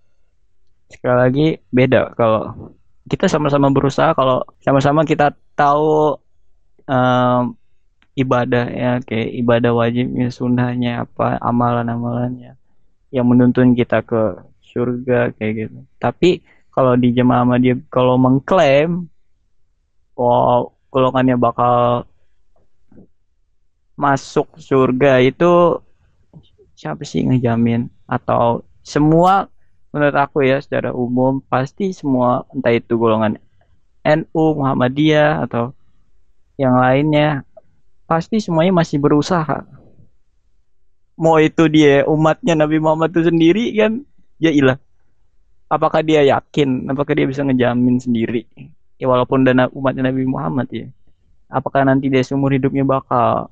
Sekali 0.86 1.16
lagi 1.16 1.46
beda 1.72 2.12
kalau 2.14 2.72
kita 3.08 3.26
sama-sama 3.26 3.72
berusaha 3.72 4.14
kalau 4.14 4.46
sama-sama 4.62 5.02
kita 5.02 5.34
tahu 5.58 6.14
em, 6.86 7.56
ibadah 8.14 8.66
ya 8.68 8.92
kayak 9.02 9.28
ibadah 9.40 9.72
wajibnya 9.72 10.28
sunnahnya 10.28 11.08
apa 11.08 11.40
amalan-amalannya 11.40 12.54
yang 13.10 13.26
menuntun 13.26 13.72
kita 13.74 14.04
ke 14.04 14.46
surga 14.62 15.32
kayak 15.36 15.52
gitu. 15.66 15.78
Tapi 15.96 16.44
kalau 16.72 16.96
di 16.96 17.12
jemaah 17.12 17.44
Ahmadiyah 17.44 17.78
kalau 17.92 18.16
mengklaim 18.16 19.06
oh 20.16 20.72
golongannya 20.88 21.36
bakal 21.36 22.04
masuk 23.96 24.56
surga 24.56 25.20
itu 25.20 25.78
siapa 26.76 27.04
sih 27.06 27.22
ngejamin? 27.22 27.86
Atau 28.08 28.66
semua 28.82 29.46
menurut 29.92 30.16
aku 30.16 30.42
ya 30.42 30.58
secara 30.58 30.90
umum 30.90 31.44
pasti 31.46 31.92
semua 31.92 32.48
entah 32.50 32.72
itu 32.72 32.96
golongan 32.96 33.36
NU 34.02 34.44
Muhammadiyah 34.58 35.46
atau 35.46 35.76
yang 36.58 36.74
lainnya 36.80 37.46
pasti 38.08 38.42
semuanya 38.42 38.72
masih 38.74 38.98
berusaha. 38.98 39.64
Mau 41.14 41.38
itu 41.38 41.68
dia 41.70 42.02
umatnya 42.08 42.56
Nabi 42.56 42.82
Muhammad 42.82 43.14
itu 43.14 43.28
sendiri 43.28 43.70
kan 43.78 44.02
ya 44.42 44.50
ilah 44.50 44.80
apakah 45.72 46.04
dia 46.04 46.20
yakin? 46.28 46.92
Apakah 46.92 47.16
dia 47.16 47.24
bisa 47.24 47.40
ngejamin 47.40 47.96
sendiri? 47.96 48.44
Ya 49.00 49.08
walaupun 49.08 49.48
dana 49.48 49.72
umatnya 49.72 50.12
Nabi 50.12 50.28
Muhammad 50.28 50.68
ya. 50.68 50.86
Apakah 51.48 51.88
nanti 51.88 52.12
dia 52.12 52.20
seumur 52.20 52.52
hidupnya 52.52 52.84
bakal 52.84 53.48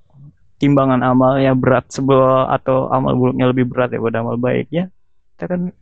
timbangan 0.60 1.00
amalnya 1.00 1.56
berat 1.56 1.88
sebelah 1.88 2.52
atau 2.52 2.92
amal 2.92 3.16
buruknya 3.16 3.48
lebih 3.48 3.64
berat 3.72 3.96
daripada 3.96 4.20
amal 4.20 4.36
baiknya? 4.36 4.92
Kita 5.34 5.48
kan 5.48 5.72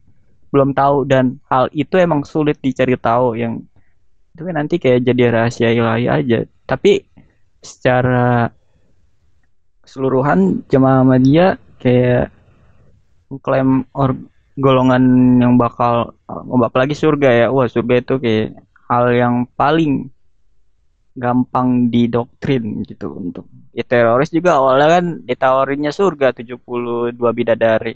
belum 0.49 0.73
tahu 0.73 1.05
dan 1.05 1.43
hal 1.51 1.69
itu 1.75 1.99
emang 1.99 2.25
sulit 2.25 2.57
dicari 2.63 2.97
tahu 2.97 3.37
yang 3.37 3.61
itu 4.33 4.41
kan 4.47 4.55
nanti 4.55 4.79
kayak 4.79 5.03
jadi 5.03 5.35
rahasia 5.35 5.75
ilahi 5.75 6.07
aja. 6.07 6.47
Tapi 6.65 7.03
secara 7.59 8.47
keseluruhan 9.83 10.63
jemaah 10.71 11.03
Ahmadiyah 11.03 11.59
kayak 11.83 12.31
mengklaim 13.29 13.85
golongan 14.59 15.03
yang 15.39 15.55
bakal 15.55 16.19
oh, 16.27 16.59
apalagi 16.67 16.99
surga 16.99 17.31
ya. 17.31 17.47
Wah 17.55 17.71
surga 17.71 17.95
itu 18.03 18.15
kayak 18.19 18.59
hal 18.91 19.05
yang 19.15 19.35
paling 19.55 20.11
gampang 21.19 21.91
didoktrin 21.91 22.83
gitu 22.87 23.15
untuk 23.15 23.47
ya 23.71 23.87
teroris 23.87 24.35
juga. 24.35 24.59
Awalnya 24.59 24.89
kan 24.99 25.05
ditawarinnya 25.23 25.93
surga 25.95 26.35
72 26.35 27.15
bidadari. 27.15 27.95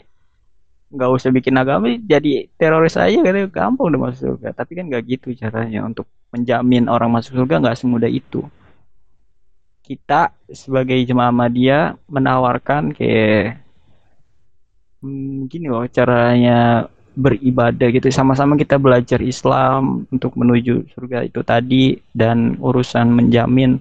Nggak 0.93 1.09
usah 1.09 1.29
bikin 1.33 1.57
agama 1.57 1.89
jadi 1.99 2.47
teroris 2.55 2.95
aja 2.95 3.17
kan 3.19 3.35
gampang 3.51 3.85
udah 3.91 3.99
masuk 4.09 4.39
surga. 4.39 4.55
Tapi 4.55 4.71
kan 4.79 4.85
nggak 4.87 5.03
gitu 5.07 5.27
caranya 5.35 5.83
untuk 5.83 6.07
menjamin 6.31 6.87
orang 6.87 7.11
masuk 7.11 7.35
surga. 7.43 7.59
Nggak 7.59 7.77
semudah 7.79 8.11
itu. 8.11 8.47
Kita 9.83 10.31
sebagai 10.47 10.95
jemaah 11.03 11.27
Ahmadiyah 11.27 11.99
menawarkan 12.07 12.95
kayak 12.95 13.62
hmm, 15.03 15.51
gini 15.51 15.67
loh 15.67 15.83
caranya 15.91 16.87
beribadah 17.13 17.93
gitu. 17.93 18.09
Sama-sama 18.09 18.57
kita 18.57 18.81
belajar 18.81 19.21
Islam 19.21 20.07
untuk 20.09 20.33
menuju 20.33 20.89
surga 20.95 21.27
itu 21.27 21.43
tadi 21.45 21.99
dan 22.15 22.57
urusan 22.57 23.11
menjamin 23.13 23.77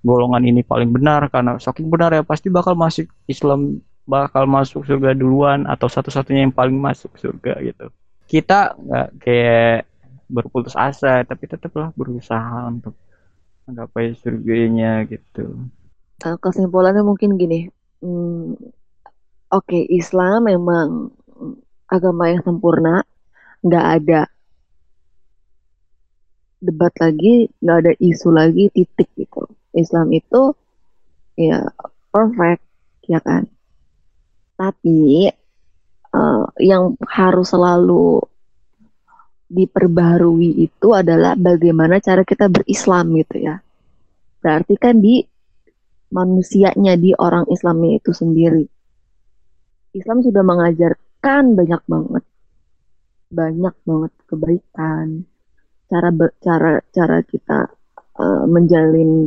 golongan 0.00 0.46
ini 0.46 0.64
paling 0.64 0.88
benar. 0.88 1.28
Karena 1.28 1.60
saking 1.60 1.90
benar 1.92 2.14
ya 2.16 2.22
pasti 2.24 2.48
bakal 2.48 2.78
masuk 2.78 3.10
Islam 3.28 3.82
bakal 4.08 4.48
masuk 4.48 4.82
surga 4.88 5.12
duluan 5.12 5.68
atau 5.68 5.86
satu-satunya 5.86 6.48
yang 6.48 6.54
paling 6.54 6.78
masuk 6.78 7.12
surga 7.20 7.60
gitu. 7.60 7.92
Kita 8.30 8.78
nggak 8.78 9.08
kayak 9.20 9.84
berputus 10.30 10.78
asa 10.78 11.26
tapi 11.26 11.50
tetaplah 11.50 11.90
berusaha 11.92 12.70
untuk 12.70 12.94
menggapai 13.66 14.16
surganya 14.18 15.04
gitu. 15.04 15.68
Nah, 16.20 16.36
kesimpulannya 16.38 17.02
mungkin 17.02 17.36
gini 17.36 17.68
hmm, 18.02 18.79
oke 19.50 19.78
Islam 19.90 20.46
memang 20.46 21.10
agama 21.90 22.30
yang 22.30 22.42
sempurna 22.46 23.02
nggak 23.60 23.86
ada 24.00 24.20
debat 26.62 26.94
lagi 27.02 27.50
nggak 27.58 27.78
ada 27.82 27.92
isu 27.98 28.28
lagi 28.30 28.70
titik 28.70 29.10
gitu. 29.18 29.50
Islam 29.74 30.14
itu 30.14 30.54
ya 31.34 31.66
perfect 32.14 32.62
ya 33.10 33.18
kan? 33.18 33.50
Tapi 34.54 35.26
eh, 36.14 36.44
yang 36.62 36.94
harus 37.10 37.50
selalu 37.50 38.22
diperbarui 39.50 40.62
itu 40.62 40.94
adalah 40.94 41.34
bagaimana 41.34 41.98
cara 41.98 42.22
kita 42.22 42.46
berislam 42.46 43.18
gitu 43.18 43.50
ya. 43.50 43.58
Berarti 44.38 44.78
kan 44.78 45.02
di 45.02 45.26
manusianya 46.14 46.94
di 46.94 47.10
orang 47.18 47.50
Islamnya 47.50 47.98
itu 47.98 48.14
sendiri 48.14 48.79
Islam 49.90 50.22
sudah 50.22 50.42
mengajarkan 50.46 51.58
banyak 51.58 51.82
banget. 51.90 52.24
Banyak 53.30 53.74
banget 53.86 54.12
kebaikan. 54.30 55.26
Cara 55.90 56.08
ber- 56.14 56.36
cara 56.38 56.78
cara 56.94 57.18
kita 57.26 57.66
eh, 58.22 58.44
menjalin 58.46 59.26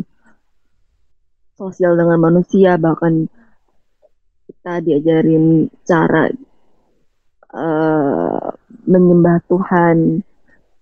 sosial 1.60 1.94
dengan 2.00 2.20
manusia 2.20 2.80
bahkan 2.80 3.28
kita 4.48 4.80
diajarin 4.84 5.68
cara 5.84 6.32
eh, 7.52 8.48
menyembah 8.88 9.38
Tuhan 9.52 10.24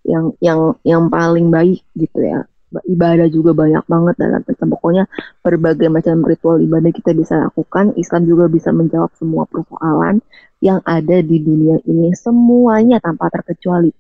yang 0.05 0.33
yang 0.41 0.77
yang 0.81 1.03
paling 1.09 1.49
baik 1.53 1.81
gitu 1.93 2.19
ya 2.21 2.45
ibadah 2.88 3.27
juga 3.27 3.52
banyak 3.52 3.84
banget 3.84 4.15
dalam 4.15 4.41
tentang 4.48 4.72
pokoknya 4.72 5.03
berbagai 5.43 5.91
macam 5.91 6.23
ritual 6.23 6.64
ibadah 6.64 6.91
kita 6.95 7.11
bisa 7.11 7.35
lakukan. 7.38 7.91
Islam 7.99 8.23
juga 8.23 8.48
bisa 8.48 8.72
menjawab 8.72 9.11
semua 9.19 9.43
persoalan 9.48 10.23
yang 10.64 10.80
ada 10.88 11.19
di 11.19 11.38
dunia 11.43 11.84
ini 11.84 12.15
semuanya 12.15 13.03
tanpa 13.03 13.27
terkecuali. 13.27 13.91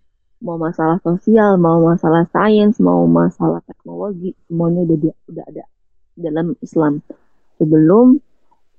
Mau 0.41 0.57
masalah 0.57 0.97
sosial 1.03 1.59
mau 1.61 1.83
masalah 1.85 2.25
sains 2.33 2.81
mau 2.81 3.05
masalah 3.05 3.61
teknologi 3.67 4.33
semuanya 4.49 4.87
udah 4.87 5.15
udah 5.29 5.45
ada 5.51 5.63
dalam 6.15 6.55
Islam. 6.63 7.03
Sebelum 7.59 8.17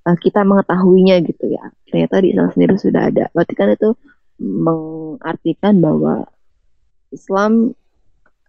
uh, 0.09 0.19
kita 0.19 0.43
mengetahuinya 0.43 1.23
gitu 1.23 1.52
ya. 1.52 1.70
Ternyata 1.86 2.24
di 2.24 2.28
Islam 2.35 2.48
sendiri 2.51 2.74
sudah 2.81 3.02
ada. 3.12 3.24
Berarti 3.31 3.55
kan 3.55 3.69
itu 3.70 3.94
mengartikan 4.43 5.78
bahwa 5.78 6.27
Islam 7.12 7.77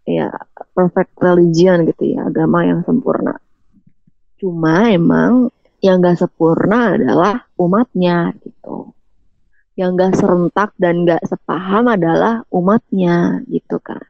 ya 0.03 0.30
perfect 0.75 1.15
religion 1.19 1.88
gitu 1.88 2.15
ya 2.15 2.27
agama 2.27 2.67
yang 2.67 2.84
sempurna. 2.84 3.39
Cuma 4.39 4.91
emang 4.91 5.47
yang 5.84 5.99
gak 5.99 6.19
sempurna 6.19 6.95
adalah 6.95 7.47
umatnya 7.59 8.31
gitu. 8.43 8.91
Yang 9.75 9.91
gak 9.99 10.13
serentak 10.19 10.69
dan 10.80 11.03
gak 11.07 11.23
sepaham 11.27 11.91
adalah 11.91 12.43
umatnya 12.51 13.43
gitu 13.47 13.80
kan. 13.80 14.07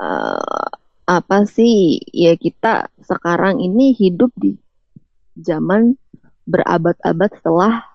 Eh, 0.00 0.68
apa 1.08 1.38
sih? 1.48 2.00
Ya 2.12 2.36
kita 2.36 2.88
sekarang 3.04 3.60
ini 3.60 3.92
hidup 3.96 4.32
di 4.36 4.56
zaman 5.36 5.96
berabad-abad 6.44 7.30
setelah 7.38 7.92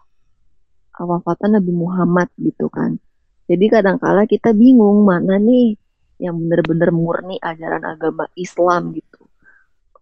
wafatan 0.98 1.62
Nabi 1.62 1.74
Muhammad 1.74 2.30
gitu 2.42 2.70
kan. 2.74 2.98
Jadi 3.48 3.66
kadangkala 3.70 4.26
kita 4.26 4.52
bingung 4.52 5.06
mana 5.06 5.38
nih 5.38 5.78
yang 6.18 6.38
benar-benar 6.38 6.90
murni 6.94 7.38
ajaran 7.42 7.86
agama 7.86 8.26
Islam 8.34 8.94
gitu. 8.98 9.26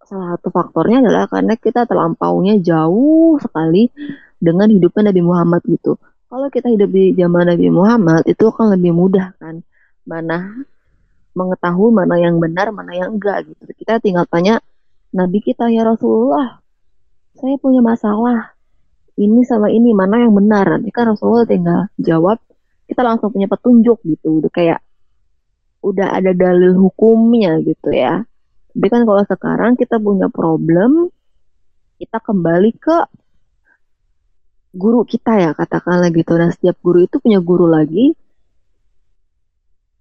Salah 0.06 0.38
satu 0.38 0.54
faktornya 0.54 1.02
adalah 1.02 1.26
karena 1.26 1.58
kita 1.58 1.90
terlampaunya 1.90 2.62
jauh 2.62 3.42
sekali 3.42 3.90
dengan 4.38 4.70
hidupnya 4.70 5.10
Nabi 5.12 5.22
Muhammad 5.26 5.62
gitu. 5.66 5.98
Kalau 6.30 6.48
kita 6.52 6.68
hidup 6.70 6.90
di 6.94 7.16
zaman 7.18 7.50
Nabi 7.50 7.68
Muhammad 7.74 8.24
itu 8.30 8.44
akan 8.48 8.78
lebih 8.78 8.94
mudah 8.94 9.34
kan. 9.42 9.66
Mana 10.06 10.66
mengetahui 11.36 11.92
mana 11.92 12.16
yang 12.22 12.40
benar, 12.40 12.72
mana 12.72 12.96
yang 12.96 13.18
enggak 13.18 13.50
gitu. 13.50 13.66
Kita 13.76 14.00
tinggal 14.00 14.30
tanya 14.30 14.62
Nabi 15.16 15.42
kita 15.42 15.68
ya 15.72 15.84
Rasulullah, 15.84 16.60
saya 17.36 17.56
punya 17.60 17.84
masalah 17.84 18.56
ini 19.16 19.44
sama 19.48 19.72
ini 19.72 19.92
mana 19.92 20.22
yang 20.22 20.36
benar. 20.36 20.80
Nanti 20.80 20.92
kan 20.92 21.12
Rasulullah 21.12 21.48
tinggal 21.48 21.88
jawab, 22.00 22.40
kita 22.86 23.02
langsung 23.02 23.32
punya 23.32 23.48
petunjuk 23.50 24.00
gitu. 24.06 24.44
Udah 24.44 24.52
kayak 24.52 24.80
udah 25.86 26.18
ada 26.18 26.34
dalil 26.34 26.74
hukumnya 26.74 27.62
gitu 27.62 27.94
ya. 27.94 28.26
Tapi 28.74 28.88
kan 28.90 29.06
kalau 29.06 29.24
sekarang 29.24 29.72
kita 29.78 30.02
punya 30.02 30.28
problem, 30.34 31.14
kita 32.02 32.18
kembali 32.18 32.72
ke 32.76 32.98
guru 34.76 35.06
kita 35.08 35.40
ya 35.40 35.52
katakanlah 35.54 36.10
gitu. 36.12 36.34
Nah 36.36 36.50
setiap 36.52 36.82
guru 36.82 37.06
itu 37.06 37.22
punya 37.22 37.40
guru 37.40 37.70
lagi, 37.70 38.12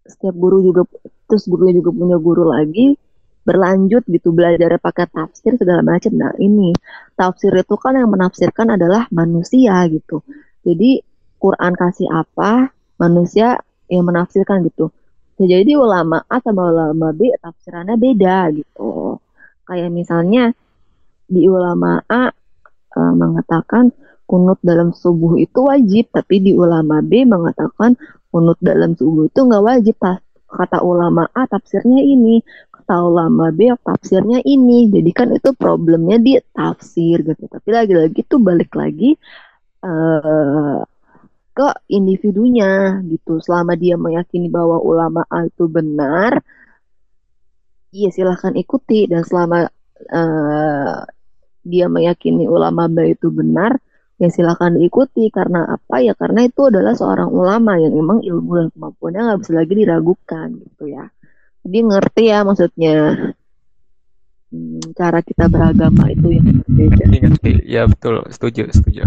setiap 0.08 0.34
guru 0.34 0.64
juga 0.64 0.88
terus 1.28 1.44
gurunya 1.46 1.76
juga 1.78 1.90
punya 1.92 2.16
guru 2.18 2.48
lagi. 2.48 2.96
Berlanjut 3.44 4.08
gitu 4.08 4.32
belajar 4.32 4.80
pakai 4.80 5.04
tafsir 5.12 5.52
segala 5.60 5.84
macam. 5.84 6.16
Nah 6.16 6.32
ini 6.40 6.72
tafsir 7.12 7.52
itu 7.52 7.76
kan 7.76 7.92
yang 7.92 8.08
menafsirkan 8.08 8.72
adalah 8.72 9.04
manusia 9.12 9.84
gitu. 9.92 10.24
Jadi 10.64 11.04
Quran 11.36 11.76
kasih 11.76 12.08
apa 12.08 12.72
manusia 12.96 13.60
yang 13.92 14.08
menafsirkan 14.08 14.64
gitu 14.64 14.88
jadi 15.42 15.74
ulama 15.74 16.22
A 16.30 16.38
sama 16.38 16.70
ulama 16.70 17.10
B 17.10 17.34
tafsirannya 17.42 17.98
beda 17.98 18.54
gitu 18.54 19.18
kayak 19.66 19.90
misalnya 19.90 20.54
di 21.26 21.50
ulama 21.50 21.98
A 22.06 22.30
e, 22.94 23.00
mengatakan 23.00 23.90
kunut 24.30 24.62
dalam 24.62 24.94
subuh 24.94 25.34
itu 25.40 25.66
wajib 25.66 26.14
tapi 26.14 26.38
di 26.38 26.52
ulama 26.54 27.02
B 27.02 27.26
mengatakan 27.26 27.98
kunut 28.30 28.58
dalam 28.62 28.94
subuh 28.94 29.26
itu 29.26 29.40
nggak 29.42 29.64
wajib 29.64 29.96
kata 30.54 30.78
ulama 30.86 31.26
A 31.34 31.50
tafsirnya 31.50 31.98
ini, 31.98 32.38
kata 32.70 33.02
ulama 33.02 33.50
B 33.50 33.74
tafsirnya 33.82 34.38
ini. 34.46 34.86
Jadi 34.86 35.10
kan 35.10 35.28
itu 35.34 35.50
problemnya 35.58 36.16
di 36.22 36.38
tafsir 36.54 37.26
gitu. 37.26 37.44
Tapi 37.50 37.68
lagi-lagi 37.74 38.20
tuh 38.24 38.38
balik 38.38 38.70
lagi 38.78 39.18
uh, 39.82 40.80
ke 41.54 41.70
individunya 41.86 42.98
gitu. 43.06 43.38
Selama 43.38 43.78
dia 43.78 43.94
meyakini 43.94 44.50
bahwa 44.50 44.82
ulama 44.82 45.22
A 45.30 45.46
itu 45.46 45.70
benar, 45.70 46.42
iya 47.94 48.10
silahkan 48.10 48.58
ikuti. 48.58 49.06
Dan 49.06 49.22
selama 49.22 49.70
uh, 50.10 50.98
dia 51.62 51.86
meyakini 51.86 52.50
ulama 52.50 52.90
B 52.90 53.14
itu 53.14 53.30
benar, 53.30 53.78
ya 54.18 54.28
silakan 54.34 54.82
diikuti. 54.82 55.30
Karena 55.30 55.78
apa? 55.78 56.02
Ya 56.02 56.18
karena 56.18 56.42
itu 56.42 56.66
adalah 56.66 56.98
seorang 56.98 57.30
ulama 57.30 57.78
yang 57.78 57.94
memang 57.94 58.26
ilmu 58.26 58.50
dan 58.58 58.68
kemampuannya 58.74 59.20
nggak 59.22 59.40
bisa 59.46 59.52
lagi 59.54 59.74
diragukan 59.78 60.48
gitu 60.58 60.84
ya. 60.90 61.06
Jadi 61.64 61.78
ngerti 61.80 62.22
ya 62.28 62.38
maksudnya 62.44 62.96
hmm, 64.52 64.92
cara 64.92 65.22
kita 65.22 65.46
beragama 65.46 66.10
itu 66.10 66.34
yang 66.34 66.60
berbeda. 66.66 67.04
Ngerti. 67.08 67.52
Ya 67.62 67.86
betul. 67.86 68.26
Setuju 68.26 68.74
setuju. 68.74 69.06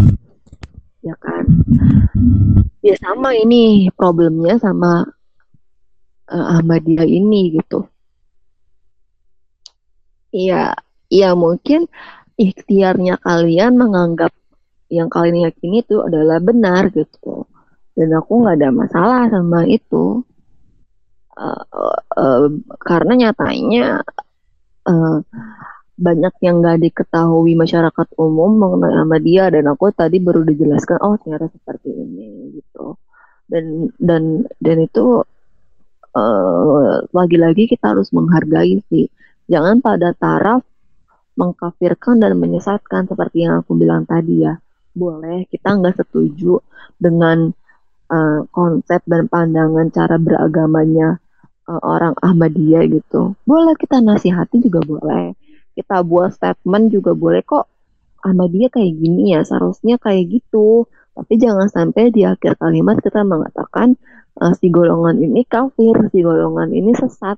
Ya 1.06 1.14
kan 1.22 1.46
ya 2.88 2.96
sama 3.04 3.36
ini 3.36 3.92
problemnya 3.92 4.56
sama 4.64 5.04
uh, 6.32 6.46
Ahmadiyah 6.56 7.04
ini 7.04 7.60
gitu. 7.60 7.84
Iya, 10.32 10.76
iya 11.12 11.30
mungkin 11.36 11.88
ikhtiarnya 12.40 13.20
kalian 13.20 13.76
menganggap 13.76 14.32
yang 14.88 15.12
kalian 15.12 15.52
yakini 15.52 15.84
itu 15.84 16.00
adalah 16.00 16.40
benar 16.40 16.88
gitu. 16.96 17.44
Dan 17.92 18.14
aku 18.16 18.32
nggak 18.46 18.56
ada 18.62 18.70
masalah 18.72 19.22
sama 19.28 19.68
itu. 19.68 20.24
Uh, 21.38 21.98
uh, 22.18 22.50
karena 22.82 23.14
nyatanya 23.28 24.02
uh, 24.90 25.22
banyak 25.98 26.34
yang 26.46 26.62
nggak 26.62 26.78
diketahui 26.86 27.58
masyarakat 27.58 28.08
umum 28.22 28.54
mengenai 28.54 29.02
sama 29.02 29.18
dia 29.18 29.50
dan 29.50 29.66
aku 29.66 29.90
tadi 29.90 30.22
baru 30.22 30.46
dijelaskan 30.46 31.02
oh 31.02 31.18
ternyata 31.18 31.50
seperti 31.50 31.90
ini 31.90 32.54
gitu. 32.62 33.02
Dan 33.50 33.90
dan 33.98 34.46
dan 34.62 34.78
itu 34.86 35.26
lagi-lagi 37.14 37.64
uh, 37.66 37.70
kita 37.74 37.86
harus 37.98 38.14
menghargai 38.14 38.78
sih. 38.94 39.10
Jangan 39.50 39.82
pada 39.82 40.14
taraf 40.14 40.62
mengkafirkan 41.34 42.22
dan 42.22 42.38
menyesatkan 42.38 43.10
seperti 43.10 43.50
yang 43.50 43.66
aku 43.66 43.74
bilang 43.74 44.06
tadi 44.06 44.46
ya. 44.46 44.62
Boleh 44.94 45.50
kita 45.50 45.82
nggak 45.82 45.98
setuju 45.98 46.62
dengan 47.02 47.50
uh, 48.14 48.46
konsep 48.54 49.02
dan 49.10 49.26
pandangan 49.26 49.90
cara 49.90 50.22
beragamanya 50.22 51.18
uh, 51.66 51.82
orang 51.82 52.14
Ahmadiyah 52.22 52.86
gitu. 52.86 53.34
Boleh 53.50 53.74
kita 53.82 53.98
nasihati 53.98 54.62
juga 54.62 54.86
boleh 54.86 55.47
kita 55.78 56.02
buat 56.02 56.34
statement 56.34 56.90
juga 56.90 57.14
boleh 57.14 57.46
kok 57.46 57.70
Ahmadiyah 58.26 58.74
kayak 58.74 58.94
gini 58.98 59.38
ya 59.38 59.46
seharusnya 59.46 60.02
kayak 60.02 60.42
gitu 60.42 60.90
tapi 61.14 61.38
jangan 61.38 61.70
sampai 61.70 62.10
di 62.10 62.26
akhir 62.26 62.58
kalimat 62.58 62.98
kita 62.98 63.22
mengatakan 63.22 63.94
uh, 64.42 64.54
si 64.58 64.74
golongan 64.74 65.22
ini 65.22 65.46
kafir 65.46 66.10
si 66.10 66.26
golongan 66.26 66.74
ini 66.74 66.98
sesat 66.98 67.38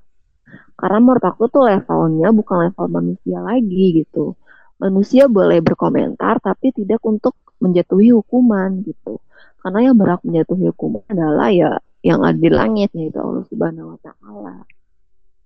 karena 0.80 0.98
menurut 1.03 1.24
aku 1.28 1.52
tuh 1.52 1.68
levelnya 1.68 2.32
bukan 2.32 2.72
level 2.72 2.88
manusia 2.88 3.44
lagi 3.44 3.99
gitu 3.99 4.40
manusia 4.80 5.28
boleh 5.28 5.60
berkomentar 5.60 6.40
tapi 6.40 6.72
tidak 6.72 7.03
untuk 7.03 7.36
menjatuhi 7.60 8.16
hukuman 8.16 8.82
gitu. 8.88 9.20
Karena 9.60 9.91
yang 9.91 9.95
berhak 9.99 10.24
menjatuhi 10.24 10.72
hukuman 10.72 11.03
adalah 11.11 11.52
ya 11.52 11.76
yang 11.99 12.24
ada 12.24 12.40
di 12.40 12.48
langit 12.48 12.95
yaitu 12.95 13.20
Allah 13.20 13.44
Subhanahu 13.52 13.94
wa 13.95 13.99
taala. 13.99 14.64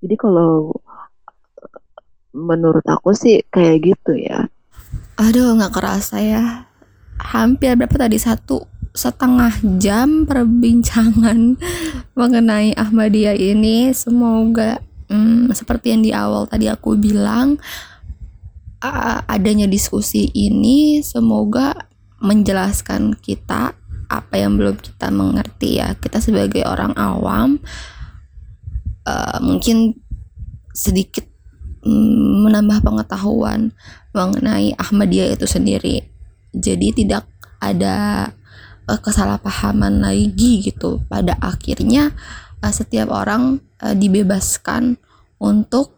Jadi 0.05 0.15
kalau 0.21 0.77
menurut 2.33 2.83
aku 2.89 3.13
sih 3.13 3.45
kayak 3.47 3.93
gitu 3.93 4.17
ya. 4.17 4.49
Aduh 5.21 5.55
nggak 5.55 5.73
kerasa 5.73 6.19
ya. 6.19 6.67
Hampir 7.21 7.77
berapa 7.77 7.93
tadi 7.93 8.17
satu 8.17 8.65
setengah 8.93 9.53
jam 9.77 10.25
perbincangan 10.25 11.57
mengenai 12.19 12.73
Ahmadiyah 12.73 13.37
ini. 13.37 13.93
Semoga 13.93 14.81
hmm, 15.13 15.53
seperti 15.53 15.93
yang 15.93 16.01
di 16.01 16.11
awal 16.11 16.49
tadi 16.49 16.65
aku 16.67 16.97
bilang 16.97 17.61
adanya 19.31 19.63
diskusi 19.63 20.27
ini 20.35 20.99
semoga 20.99 21.87
menjelaskan 22.19 23.15
kita 23.15 23.71
apa 24.11 24.35
yang 24.35 24.59
belum 24.59 24.75
kita 24.75 25.07
mengerti 25.07 25.79
ya 25.79 25.95
kita 25.95 26.19
sebagai 26.19 26.67
orang 26.67 26.91
awam 26.99 27.63
uh, 29.07 29.39
mungkin 29.39 29.95
sedikit 30.75 31.23
menambah 31.83 32.79
pengetahuan 32.83 33.75
mengenai 34.15 34.75
Ahmadiyah 34.79 35.35
itu 35.35 35.45
sendiri. 35.47 36.07
Jadi 36.53 37.03
tidak 37.03 37.27
ada 37.59 38.29
uh, 38.87 38.99
kesalahpahaman 38.99 40.03
lagi 40.03 40.63
gitu. 40.63 41.03
Pada 41.07 41.35
akhirnya 41.39 42.15
uh, 42.63 42.73
setiap 42.73 43.11
orang 43.11 43.59
uh, 43.83 43.95
dibebaskan 43.95 44.95
untuk 45.43 45.95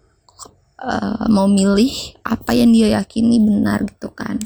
uh, 0.81 1.25
mau 1.29 1.45
milih 1.45 2.17
apa 2.25 2.57
yang 2.57 2.73
dia 2.73 2.97
yakini 3.01 3.37
benar 3.41 3.85
gitu 3.85 4.09
kan. 4.13 4.41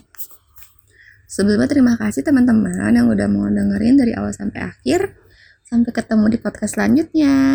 Sebelumnya 1.30 1.70
terima 1.70 1.94
kasih 1.94 2.26
teman-teman 2.26 2.90
yang 2.90 3.06
udah 3.06 3.28
mau 3.30 3.46
dengerin 3.46 4.02
dari 4.02 4.18
awal 4.18 4.34
sampai 4.34 4.66
akhir. 4.66 5.14
Sampai 5.62 5.94
ketemu 5.94 6.34
di 6.34 6.38
podcast 6.42 6.74
selanjutnya 6.74 7.54